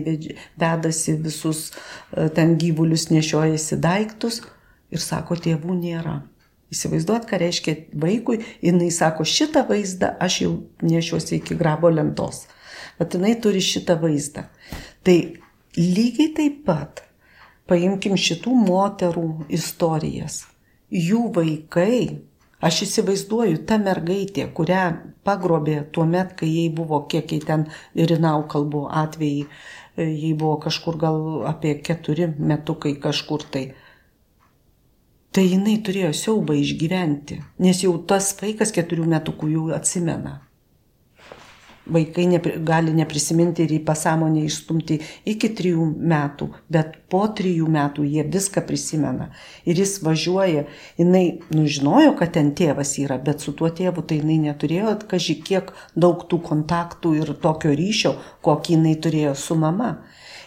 vedasi 0.59 1.17
visus 1.19 1.65
e, 1.73 2.29
ten 2.35 2.55
gyvulius, 2.61 3.09
nešiojasi 3.11 3.81
daiktus 3.83 4.41
ir 4.95 5.03
sako, 5.03 5.37
tėvų 5.43 5.75
nėra. 5.83 6.21
Įsivaizduot, 6.69 7.25
ką 7.29 7.39
reiškia 7.41 7.75
vaikui, 7.97 8.43
jinai 8.65 8.91
sako, 8.93 9.25
šitą 9.25 9.65
vaizdą 9.71 10.13
aš 10.21 10.41
jau 10.43 10.53
nešiuosi 10.85 11.39
iki 11.39 11.57
grabo 11.57 11.89
lentos. 11.89 12.45
Bet 12.99 13.17
jinai 13.17 13.35
turi 13.41 13.63
šitą 13.65 13.97
vaizdą. 14.03 14.45
Tai 15.07 15.19
lygiai 15.79 16.33
taip 16.37 16.61
pat 16.67 17.05
paimkim 17.69 18.17
šitų 18.21 18.53
moterų 18.67 19.29
istorijas. 19.55 20.43
Jų 20.93 21.27
vaikai, 21.37 22.21
aš 22.65 22.83
įsivaizduoju, 22.87 23.63
ta 23.69 23.77
mergaitė, 23.81 24.49
kurią 24.53 24.85
pagrobė 25.25 25.83
tuo 25.93 26.05
met, 26.09 26.33
kai 26.37 26.49
jai 26.49 26.69
buvo, 26.73 27.03
kiek 27.09 27.33
jai 27.33 27.43
ten 27.45 27.67
Irinau 27.97 28.47
kalbų 28.49 28.87
atvejai, 29.05 29.49
jai 29.99 30.33
buvo 30.39 30.57
kažkur 30.65 30.97
gal 31.01 31.21
apie 31.49 31.75
keturi 31.85 32.29
metukai 32.39 32.95
kažkur 33.03 33.45
tai 33.53 33.71
Tai 35.29 35.45
jinai 35.45 35.77
turėjo 35.85 36.11
siaubą 36.17 36.55
išgyventi, 36.57 37.43
nes 37.61 37.83
jau 37.85 37.93
tas 38.11 38.31
vaikas 38.41 38.73
keturių 38.73 39.09
metų 39.13 39.35
jau 39.53 39.67
atsimena. 39.77 40.39
Vaikai 41.89 42.27
nepri, 42.29 42.55
gali 42.69 42.93
neprisiminti 42.93 43.65
ir 43.65 43.71
į 43.73 43.79
pasąmonę 43.85 44.43
išstumti 44.45 44.99
iki 45.33 45.49
trijų 45.57 45.87
metų, 46.13 46.49
bet 46.73 46.99
po 47.13 47.23
trijų 47.39 47.69
metų 47.73 48.05
jie 48.05 48.25
viską 48.29 48.65
prisimena. 48.69 49.31
Ir 49.65 49.81
jis 49.81 49.95
važiuoja, 50.05 50.67
jinai 51.01 51.41
nužinojo, 51.53 52.13
kad 52.21 52.35
ten 52.37 52.53
tėvas 52.57 52.93
yra, 53.01 53.17
bet 53.17 53.45
su 53.45 53.57
tuo 53.57 53.73
tėvu 53.73 54.05
tai 54.05 54.21
jinai 54.21 54.37
neturėjo, 54.51 54.99
kažkai 55.13 55.39
kiek 55.49 55.73
daug 55.97 56.25
tų 56.29 56.43
kontaktų 56.51 57.15
ir 57.23 57.33
tokio 57.41 57.73
ryšio, 57.73 58.17
kokį 58.45 58.77
jinai 58.77 58.97
turėjo 59.05 59.37
su 59.47 59.57
mama. 59.57 59.95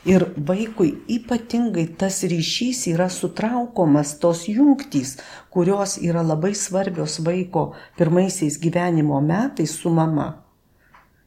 Ir 0.02 0.24
vaikui 0.48 0.96
ypatingai 1.14 1.84
tas 1.94 2.24
ryšys 2.26 2.88
yra 2.90 3.06
sutraukomas, 3.14 4.16
tos 4.18 4.48
jungtys, 4.50 5.20
kurios 5.54 6.00
yra 6.02 6.24
labai 6.26 6.56
svarbios 6.58 7.20
vaiko 7.22 7.76
pirmaisiais 8.00 8.58
gyvenimo 8.58 9.20
metais 9.22 9.76
su 9.78 9.92
mama. 9.94 10.42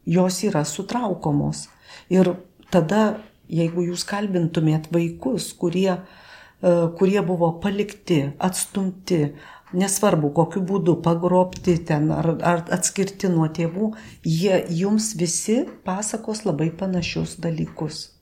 Jos 0.05 0.43
yra 0.43 0.65
sutraukomos. 0.67 1.69
Ir 2.11 2.33
tada, 2.75 3.21
jeigu 3.47 3.85
jūs 3.93 4.03
kalbintumėt 4.11 4.89
vaikus, 4.91 5.53
kurie, 5.55 5.95
e, 5.95 6.73
kurie 6.99 7.23
buvo 7.23 7.53
palikti, 7.63 8.33
atstumti, 8.43 9.21
nesvarbu 9.71 10.33
kokiu 10.35 10.65
būdu, 10.67 10.97
pagrobti 11.07 11.77
ten 11.79 12.11
ar, 12.11 12.33
ar 12.43 12.67
atskirti 12.75 13.31
nuo 13.31 13.47
tėvų, 13.47 13.93
jie 14.27 14.59
jums 14.83 15.13
visi 15.15 15.61
pasakos 15.87 16.43
labai 16.43 16.73
panašius 16.75 17.39
dalykus 17.39 18.14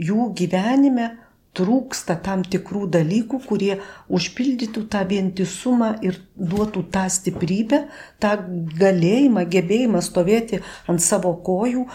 jų 0.00 0.30
gyvenime 0.38 1.10
trūksta 1.54 2.16
tam 2.24 2.42
tikrų 2.42 2.88
dalykų, 2.96 3.38
kurie 3.46 3.76
užpildytų 4.10 4.84
tą 4.90 5.04
vientisumą 5.10 5.92
ir 6.02 6.18
duotų 6.34 6.82
tą 6.94 7.04
stiprybę, 7.12 7.84
tą 8.22 8.34
galėjimą, 8.80 9.46
gebėjimą 9.54 10.02
stovėti 10.02 10.62
ant 10.90 11.04
savo 11.04 11.36
kojų, 11.46 11.86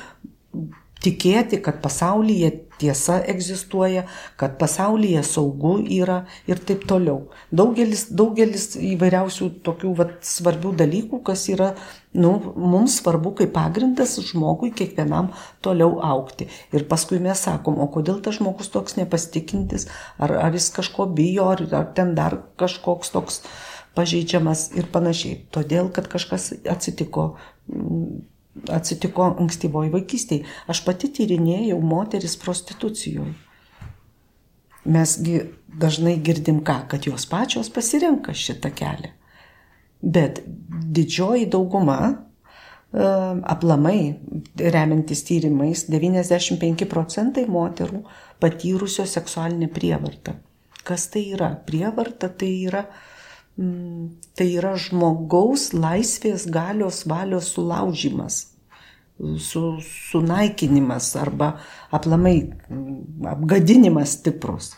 tikėti, 1.04 1.62
kad 1.64 1.80
pasaulyje 1.84 2.52
tiesa 2.80 3.20
egzistuoja, 3.28 4.06
kad 4.40 4.56
pasaulyje 4.60 5.24
saugu 5.28 5.76
yra 5.84 6.22
ir 6.48 6.62
taip 6.64 6.86
toliau. 6.88 7.28
Daugelis, 7.52 8.06
daugelis 8.16 8.72
įvairiausių 8.78 9.50
tokių 9.66 9.94
vat, 10.00 10.14
svarbių 10.26 10.74
dalykų, 10.80 11.22
kas 11.28 11.46
yra 11.52 11.74
nu, 12.16 12.34
mums 12.56 13.00
svarbu 13.02 13.36
kaip 13.42 13.52
pagrindas 13.56 14.16
žmogui 14.32 14.72
kiekvienam 14.76 15.32
toliau 15.66 16.00
aukti. 16.06 16.50
Ir 16.76 16.88
paskui 16.92 17.20
mes 17.24 17.44
sakom, 17.48 17.80
o 17.84 17.90
kodėl 17.92 18.24
tas 18.24 18.40
žmogus 18.40 18.72
toks 18.74 18.96
nepasitikintis, 19.00 19.90
ar, 20.18 20.38
ar 20.48 20.56
jis 20.56 20.72
kažko 20.80 21.10
bijo, 21.16 21.52
ar, 21.54 21.66
ar 21.82 21.92
ten 21.96 22.16
dar 22.18 22.40
kažkoks 22.60 23.12
toks 23.16 23.44
pažeidžiamas 23.98 24.70
ir 24.80 24.88
panašiai. 24.94 25.44
Todėl, 25.52 25.92
kad 25.92 26.08
kažkas 26.12 26.54
atsitiko 26.70 27.34
atsitiko 28.68 29.30
ankstyvoji 29.40 29.92
vaikystėje. 29.94 30.48
Aš 30.72 30.84
pati 30.86 31.10
tyrinėjau 31.16 31.80
moteris 31.84 32.36
prostitucijoje. 32.42 33.34
Mesgi 34.90 35.42
dažnai 35.80 36.16
girdim 36.24 36.64
ką, 36.66 36.80
kad 36.92 37.06
jos 37.08 37.28
pačios 37.30 37.70
pasirenka 37.74 38.34
šitą 38.34 38.72
kelią. 38.76 39.12
Bet 40.00 40.42
didžioji 40.48 41.50
dauguma, 41.52 42.00
e, 42.10 43.10
aplamai, 43.54 44.16
remiantis 44.58 45.26
tyrimais, 45.28 45.86
95 45.92 46.88
procentai 46.90 47.46
moterų 47.46 48.06
patyrusios 48.40 49.18
seksualinę 49.18 49.68
prievartą. 49.76 50.40
Kas 50.88 51.10
tai 51.12 51.28
yra? 51.36 51.52
Prievarta 51.68 52.32
tai 52.32 52.54
yra 52.70 52.86
Mm, 53.60 54.14
tai 54.40 54.54
yra 54.56 54.78
žmogaus 54.80 55.74
laisvės 55.76 56.46
galios 56.48 57.02
valios 57.10 57.50
sulaužimas, 57.52 58.49
su, 59.40 59.80
sunaikinimas 60.12 61.16
arba 61.16 61.54
aplamai 61.92 62.38
mm, 62.70 63.28
apgadinimas 63.28 64.18
stiprus. 64.20 64.74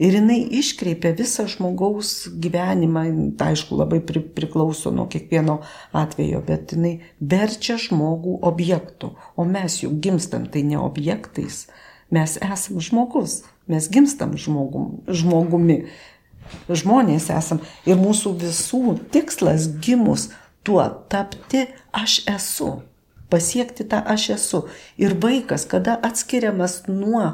Ir 0.00 0.14
jinai 0.16 0.38
iškreipia 0.56 1.10
visą 1.12 1.44
žmogaus 1.50 2.30
gyvenimą, 2.40 3.02
tai 3.36 3.50
aišku, 3.52 3.76
labai 3.76 3.98
pri, 4.00 4.22
priklauso 4.24 4.88
nuo 4.96 5.04
kiekvieno 5.12 5.58
atvejo, 5.92 6.40
bet 6.46 6.72
jinai 6.72 6.94
verčia 7.20 7.76
žmogų 7.76 8.38
objektų. 8.48 9.12
O 9.36 9.44
mes 9.44 9.82
juk 9.82 9.98
gimstam 10.00 10.46
tai 10.48 10.62
ne 10.64 10.80
objektais, 10.80 11.66
mes 12.08 12.38
esam 12.40 12.80
žmogus, 12.80 13.42
mes 13.68 13.90
gimstam 13.92 14.38
žmogum, 14.40 15.02
žmogumi 15.04 15.82
žmonės 16.72 17.28
esam. 17.36 17.60
Ir 17.84 18.00
mūsų 18.00 18.34
visų 18.40 18.96
tikslas 19.12 19.68
gimus 19.84 20.30
tuo 20.64 20.82
tapti 21.12 21.66
aš 21.92 22.22
esu. 22.30 22.78
Pasiekti 23.30 23.86
tą 23.90 24.02
aš 24.14 24.26
esu. 24.36 24.64
Ir 24.98 25.16
vaikas, 25.22 25.66
kada 25.70 25.96
atskiriamas 26.08 26.82
nuo 26.88 27.24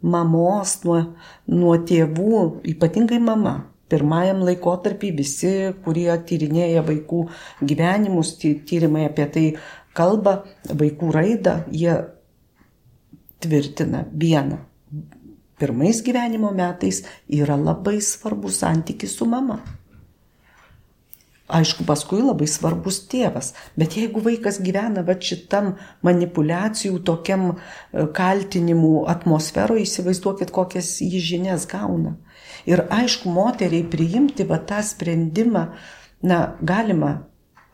mamos, 0.00 0.78
nuo, 0.84 0.98
nuo 1.46 1.76
tėvų, 1.90 2.40
ypatingai 2.74 3.20
mama. 3.22 3.54
Pirmajam 3.92 4.40
laikotarpį 4.46 5.10
visi, 5.18 5.54
kurie 5.84 6.08
tyrinėja 6.28 6.82
vaikų 6.86 7.26
gyvenimus, 7.68 8.34
tyrimai 8.40 9.04
apie 9.10 9.26
tai 9.30 9.46
kalba, 9.94 10.38
vaikų 10.72 11.12
raidą, 11.14 11.58
jie 11.70 11.98
tvirtina 13.44 14.06
vieną 14.10 14.64
pirmais 15.58 16.02
gyvenimo 16.02 16.50
metais 16.50 17.04
yra 17.28 17.56
labai 17.56 18.00
svarbus 18.02 18.60
santykis 18.60 19.16
su 19.16 19.26
mama. 19.26 19.58
Aišku, 21.44 21.84
paskui 21.84 22.22
labai 22.24 22.46
svarbus 22.48 23.02
tėvas, 23.12 23.50
bet 23.76 23.98
jeigu 23.98 24.22
vaikas 24.24 24.62
gyvena 24.64 25.02
va 25.04 25.12
šitam 25.20 25.74
manipulacijų, 26.06 27.02
tokiam 27.04 27.50
e, 27.50 28.06
kaltinimų 28.16 29.04
atmosferoje, 29.12 29.84
įsivaizduokit, 29.84 30.54
kokias 30.54 30.94
jį 31.04 31.20
žinias 31.20 31.66
gauna. 31.68 32.14
Ir 32.64 32.86
aišku, 32.88 33.28
moteriai 33.28 33.84
priimti 33.84 34.48
va 34.48 34.56
tą 34.56 34.80
sprendimą, 34.80 35.66
na, 36.24 36.40
galima 36.64 37.12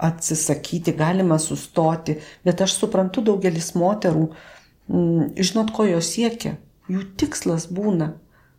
atsisakyti, 0.02 0.96
galima 0.98 1.38
sustoti, 1.38 2.18
bet 2.42 2.66
aš 2.66 2.74
suprantu 2.80 3.22
daugelis 3.22 3.76
moterų, 3.78 4.32
mm, 4.90 5.34
žinot, 5.38 5.70
ko 5.76 5.86
jos 5.86 6.10
siekia? 6.16 6.56
Jų 6.90 7.04
tikslas 7.20 7.68
būna 7.70 8.16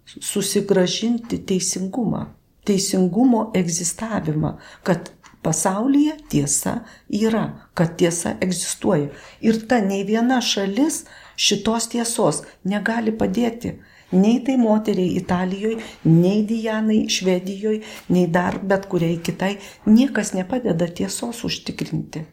susigražinti 0.08 1.42
teisingumą, 1.52 2.30
teisingumo 2.68 3.50
egzistavimą, 3.58 4.56
kad 4.84 5.12
pasaulyje 5.42 6.18
tiesa 6.30 6.80
yra, 7.10 7.46
kad 7.74 7.96
tiesa 7.98 8.36
egzistuoja. 8.42 9.10
Ir 9.42 9.62
ta 9.68 9.82
nei 9.82 10.04
viena 10.08 10.42
šalis 10.42 11.06
šitos 11.36 11.90
tiesos 11.94 12.44
negali 12.64 13.14
padėti. 13.16 13.80
Nei 14.12 14.42
tai 14.44 14.58
moteriai 14.60 15.16
Italijoje, 15.16 15.78
nei 16.04 16.42
Dianai 16.44 17.06
Švedijoje, 17.08 17.80
nei 18.12 18.26
dar 18.28 18.58
bet 18.60 18.90
kuriai 18.92 19.22
kitai. 19.24 19.54
Niekas 19.88 20.34
nepadeda 20.36 20.90
tiesos 20.92 21.46
užtikrinti. 21.48 22.26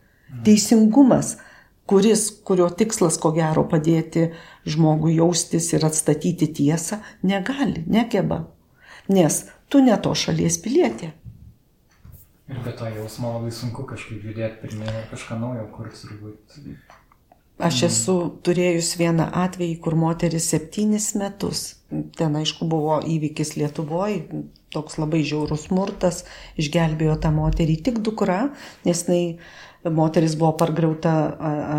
Teisingumas 0.45 1.37
kuris, 1.89 2.29
kurio 2.45 2.69
tikslas, 2.69 3.17
ko 3.23 3.33
gero, 3.37 3.65
padėti 3.71 4.29
žmogui 4.69 5.15
jaustis 5.17 5.71
ir 5.73 5.87
atstatyti 5.89 6.51
tiesą, 6.59 7.01
negali, 7.25 7.85
negeba. 7.89 8.43
Nes 9.09 9.47
tu 9.69 9.83
ne 9.85 9.97
to 10.03 10.15
šalies 10.15 10.61
pilietė. 10.65 11.13
Ir 12.49 12.63
be 12.65 12.73
to 12.73 12.89
jausmo 12.89 13.35
labai 13.35 13.51
sunku 13.53 13.85
kažkaip 13.89 14.25
judėti 14.25 14.63
pirmieną 14.63 15.03
kažką 15.11 15.37
naujo, 15.41 15.67
kuris 15.75 16.07
turbūt. 16.09 16.57
Aš 17.59 17.83
esu 17.89 18.15
turėjus 18.47 18.93
vieną 19.01 19.27
atvejį, 19.43 19.75
kur 19.83 19.97
moteris 19.99 20.47
septynis 20.53 21.11
metus, 21.19 21.63
ten 22.17 22.37
aišku 22.39 22.69
buvo 22.71 23.01
įvykis 23.03 23.57
Lietuvoje, 23.59 24.45
toks 24.73 24.97
labai 25.01 25.25
žiaurus 25.27 25.67
smurtas, 25.67 26.23
išgelbėjo 26.61 27.17
tą 27.25 27.33
moterį 27.35 27.75
tik 27.89 27.99
dukra, 28.07 28.53
nes 28.87 29.03
jinai 29.09 29.91
moteris 29.91 30.37
buvo 30.39 30.53
pargriauta 30.61 31.17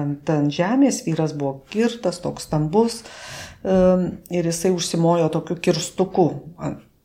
ant, 0.02 0.30
ant 0.30 0.52
žemės, 0.54 1.02
vyras 1.08 1.34
buvo 1.38 1.62
kirtas, 1.72 2.20
toks 2.24 2.50
stambus 2.50 3.02
ir 3.64 4.52
jisai 4.52 4.74
užsimojo 4.76 5.32
tokiu 5.32 5.58
kirstuku. 5.64 6.30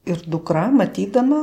Ir 0.05 0.21
dukra, 0.29 0.67
matydama, 0.69 1.43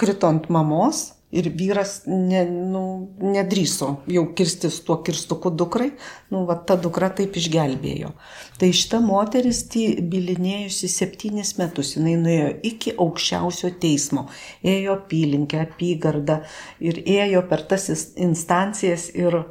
krito 0.00 0.28
ant 0.30 0.48
mamos 0.48 1.18
ir 1.30 1.50
vyras 1.52 2.02
ne, 2.06 2.44
nu, 2.48 2.82
nedryso 3.20 3.90
jau 4.08 4.24
kirstis 4.36 4.78
tuo 4.84 4.96
kirstuku 5.04 5.50
dukrai, 5.52 5.90
nu, 6.32 6.46
va 6.48 6.56
ta 6.56 6.78
dukra 6.80 7.10
taip 7.12 7.36
išgelbėjo. 7.36 8.14
Tai 8.60 8.70
šita 8.80 9.02
moteris 9.04 9.60
bilinėjusi 9.68 10.88
septynis 10.88 11.54
metus, 11.60 11.94
jinai 11.98 12.16
nuėjo 12.22 12.50
iki 12.70 12.96
aukščiausio 12.96 13.74
teismo, 13.82 14.28
ėjo 14.64 14.96
apylinkę, 15.02 15.60
apygardą 15.68 16.40
ir 16.80 17.02
ėjo 17.04 17.44
per 17.50 17.66
tas 17.68 17.90
instancijas 18.16 19.10
ir 19.12 19.42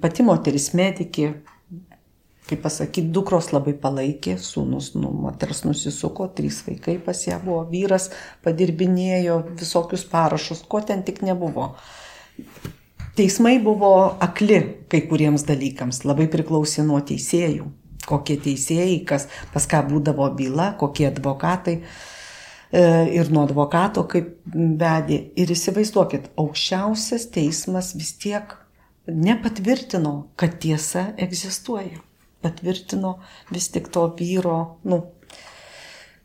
pati 0.00 0.24
moteris 0.24 0.72
medikė 0.72 1.34
kaip 2.48 2.60
pasakyti, 2.64 3.08
dukros 3.14 3.50
labai 3.54 3.72
palaikė, 3.80 4.36
sūnus, 4.40 4.92
nu, 4.98 5.08
moters 5.24 5.62
nusisuko, 5.64 6.28
trys 6.36 6.60
vaikai 6.66 6.98
pas 7.02 7.22
ją 7.24 7.38
buvo, 7.44 7.62
vyras 7.70 8.10
padirbinėjo 8.44 9.38
visokius 9.54 10.04
parašus, 10.10 10.64
ko 10.68 10.82
ten 10.84 11.02
tik 11.06 11.22
nebuvo. 11.24 11.72
Teismai 13.16 13.56
buvo 13.62 13.94
akli 14.26 14.60
kai 14.92 15.04
kuriems 15.08 15.46
dalykams, 15.48 16.02
labai 16.04 16.26
priklausė 16.28 16.84
nuo 16.84 17.00
teisėjų, 17.06 17.70
kokie 18.04 18.36
teisėjai, 18.44 18.98
kas, 19.08 19.28
pas 19.54 19.64
ką 19.70 19.84
būdavo 19.88 20.28
byla, 20.36 20.74
kokie 20.80 21.06
advokatai 21.08 21.78
e, 21.80 21.84
ir 23.16 23.30
nuo 23.32 23.46
advokato 23.48 24.04
kaip 24.10 24.34
vedė. 24.52 25.22
Ir 25.40 25.54
įsivaizduokit, 25.54 26.34
aukščiausias 26.36 27.30
teismas 27.32 27.94
vis 27.96 28.18
tiek 28.20 28.58
nepatvirtino, 29.08 30.18
kad 30.36 30.58
tiesa 30.60 31.12
egzistuoja 31.16 32.02
patvirtino 32.44 33.16
vis 33.50 33.70
tik 33.74 33.90
to 33.94 34.06
vyro, 34.18 34.58
nu, 34.84 35.00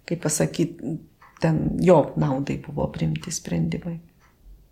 kaip 0.09 0.21
pasakyti, 0.27 0.99
ten 1.39 1.63
jo 1.79 2.03
naudai 2.19 2.59
buvo 2.61 2.87
primti 2.91 3.31
sprendimai. 3.31 3.97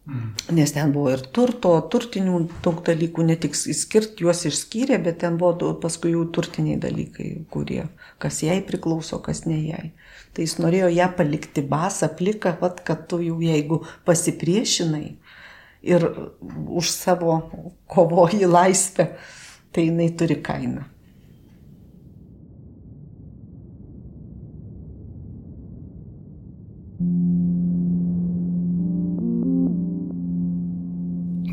Mm. 0.08 0.56
Nes 0.56 0.72
ten 0.72 0.94
buvo 0.96 1.12
ir 1.12 1.22
turto, 1.36 1.74
turtinių 1.92 2.38
daug 2.64 2.80
dalykų, 2.88 3.26
ne 3.28 3.36
tik 3.36 3.58
išskirti, 3.58 4.24
juos 4.24 4.46
išskyrė, 4.48 5.02
bet 5.04 5.20
ten 5.24 5.36
buvo 5.40 5.74
paskui 5.84 6.14
jų 6.14 6.30
turtiniai 6.36 6.78
dalykai, 6.80 7.32
kurie, 7.52 7.82
kas 8.24 8.40
jai 8.46 8.62
priklauso, 8.64 9.20
kas 9.24 9.44
ne 9.50 9.60
jai. 9.66 9.90
Tai 10.32 10.46
jis 10.46 10.56
norėjo 10.64 10.94
ją 10.96 11.10
palikti 11.18 11.64
basą, 11.66 12.08
pliką, 12.16 12.56
vat, 12.62 12.80
kad 12.88 13.04
tu 13.12 13.20
jau 13.26 13.42
jeigu 13.44 13.82
pasipriešinai 14.08 15.10
ir 15.88 16.08
už 16.68 16.92
savo 16.94 17.42
kovoji 17.92 18.48
laisvę, 18.48 19.10
tai 19.76 19.90
jinai 19.90 20.14
turi 20.16 20.40
kainą. 20.40 20.88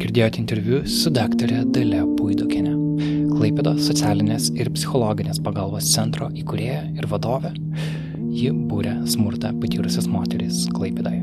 Girdėjote 0.04 0.36
interviu 0.36 0.78
su 0.84 1.08
daktarė 1.08 1.62
Dalia 1.72 2.02
Puidokinė. 2.04 2.74
Klaipėdos 3.30 3.86
socialinės 3.86 4.50
ir 4.52 4.68
psichologinės 4.74 5.38
pagalbos 5.40 5.86
centro 5.94 6.26
įkūrėja 6.28 6.82
ir 6.92 7.06
vadovė. 7.08 7.54
Ji 8.28 8.50
būrė 8.52 8.98
smurtą 9.08 9.54
patyrusias 9.62 10.04
moteris 10.12 10.66
Klaipėdoje. 10.76 11.22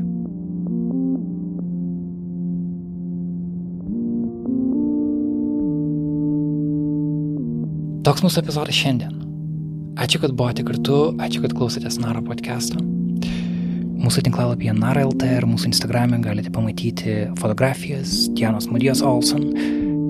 Toks 8.02 8.26
mūsų 8.26 8.42
epizodas 8.42 8.74
šiandien. 8.74 9.14
Ačiū, 9.94 10.24
kad 10.24 10.34
buvote 10.34 10.66
kartu, 10.66 10.98
ačiū, 11.22 11.44
kad 11.46 11.54
klausėtės 11.54 12.02
Naro 12.02 12.24
podcast'o. 12.26 12.82
Mūsų 14.02 14.24
tinklalapyje 14.26 14.72
Nara.lt 14.74 15.26
ir 15.38 15.44
mūsų 15.46 15.68
Instagram'e 15.68 16.16
galite 16.24 16.50
pamatyti 16.50 17.12
fotografijas 17.38 18.24
Dianos 18.34 18.66
Marijos 18.66 18.98
Olson, 19.06 19.44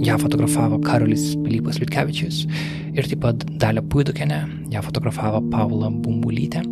ją 0.01 0.15
fotografavo 0.17 0.79
Karolis 0.81 1.35
Pilypas 1.43 1.77
Liutkevičius 1.77 2.47
ir 2.97 3.11
taip 3.11 3.21
pat 3.21 3.45
Dalia 3.61 3.85
Puidukenė, 3.85 4.39
ją 4.73 4.81
fotografavo 4.87 5.43
Paula 5.53 5.93
Bumbulytė. 5.93 6.65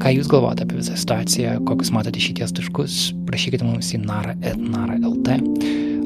Ką 0.00 0.14
Jūs 0.16 0.32
galvojate 0.32 0.64
apie 0.64 0.80
visą 0.80 0.96
situaciją, 0.96 1.58
kokius 1.68 1.92
matote 1.92 2.24
šities 2.24 2.56
taškus, 2.56 2.98
prašykite 3.28 3.68
mums 3.68 3.92
į 3.92 4.00
nara.nara.lt, 4.06 5.38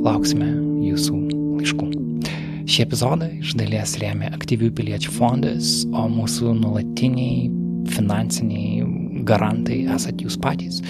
lauksime 0.02 0.50
Jūsų 0.88 1.22
laiškų. 1.60 1.92
Šį 2.66 2.88
epizodą 2.88 3.30
iš 3.38 3.54
dalies 3.56 3.94
rėmė 4.02 4.34
aktyvių 4.34 4.74
piliečių 4.82 5.14
fondas, 5.14 5.76
o 5.94 6.08
mūsų 6.10 6.58
nuolatiniai 6.58 7.46
finansiniai 7.94 8.82
garantai 9.28 9.84
esat 9.94 10.24
jūs 10.24 10.38
patys. 10.40 10.82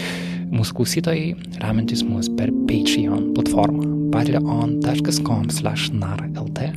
Mūsų 0.48 0.78
klausytojai, 0.78 1.32
remiantis 1.60 2.06
mus 2.08 2.30
per 2.38 2.54
Patreon 2.70 3.32
platformą 3.36 3.98
patreon.com 4.12 5.50
slash 5.50 5.90
nara.lt, 5.92 6.70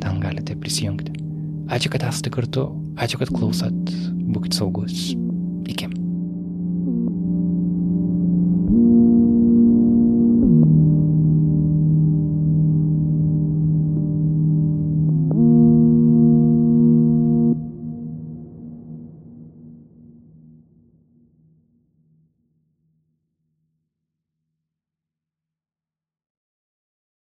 ten 0.00 0.20
galite 0.20 0.56
prisijungti. 0.60 1.14
Ačiū, 1.72 1.90
kad 1.90 2.04
esate 2.06 2.30
kartu, 2.30 2.68
ačiū, 3.00 3.18
kad 3.22 3.32
klausot, 3.32 3.94
būkite 4.30 4.60
saugus, 4.60 5.14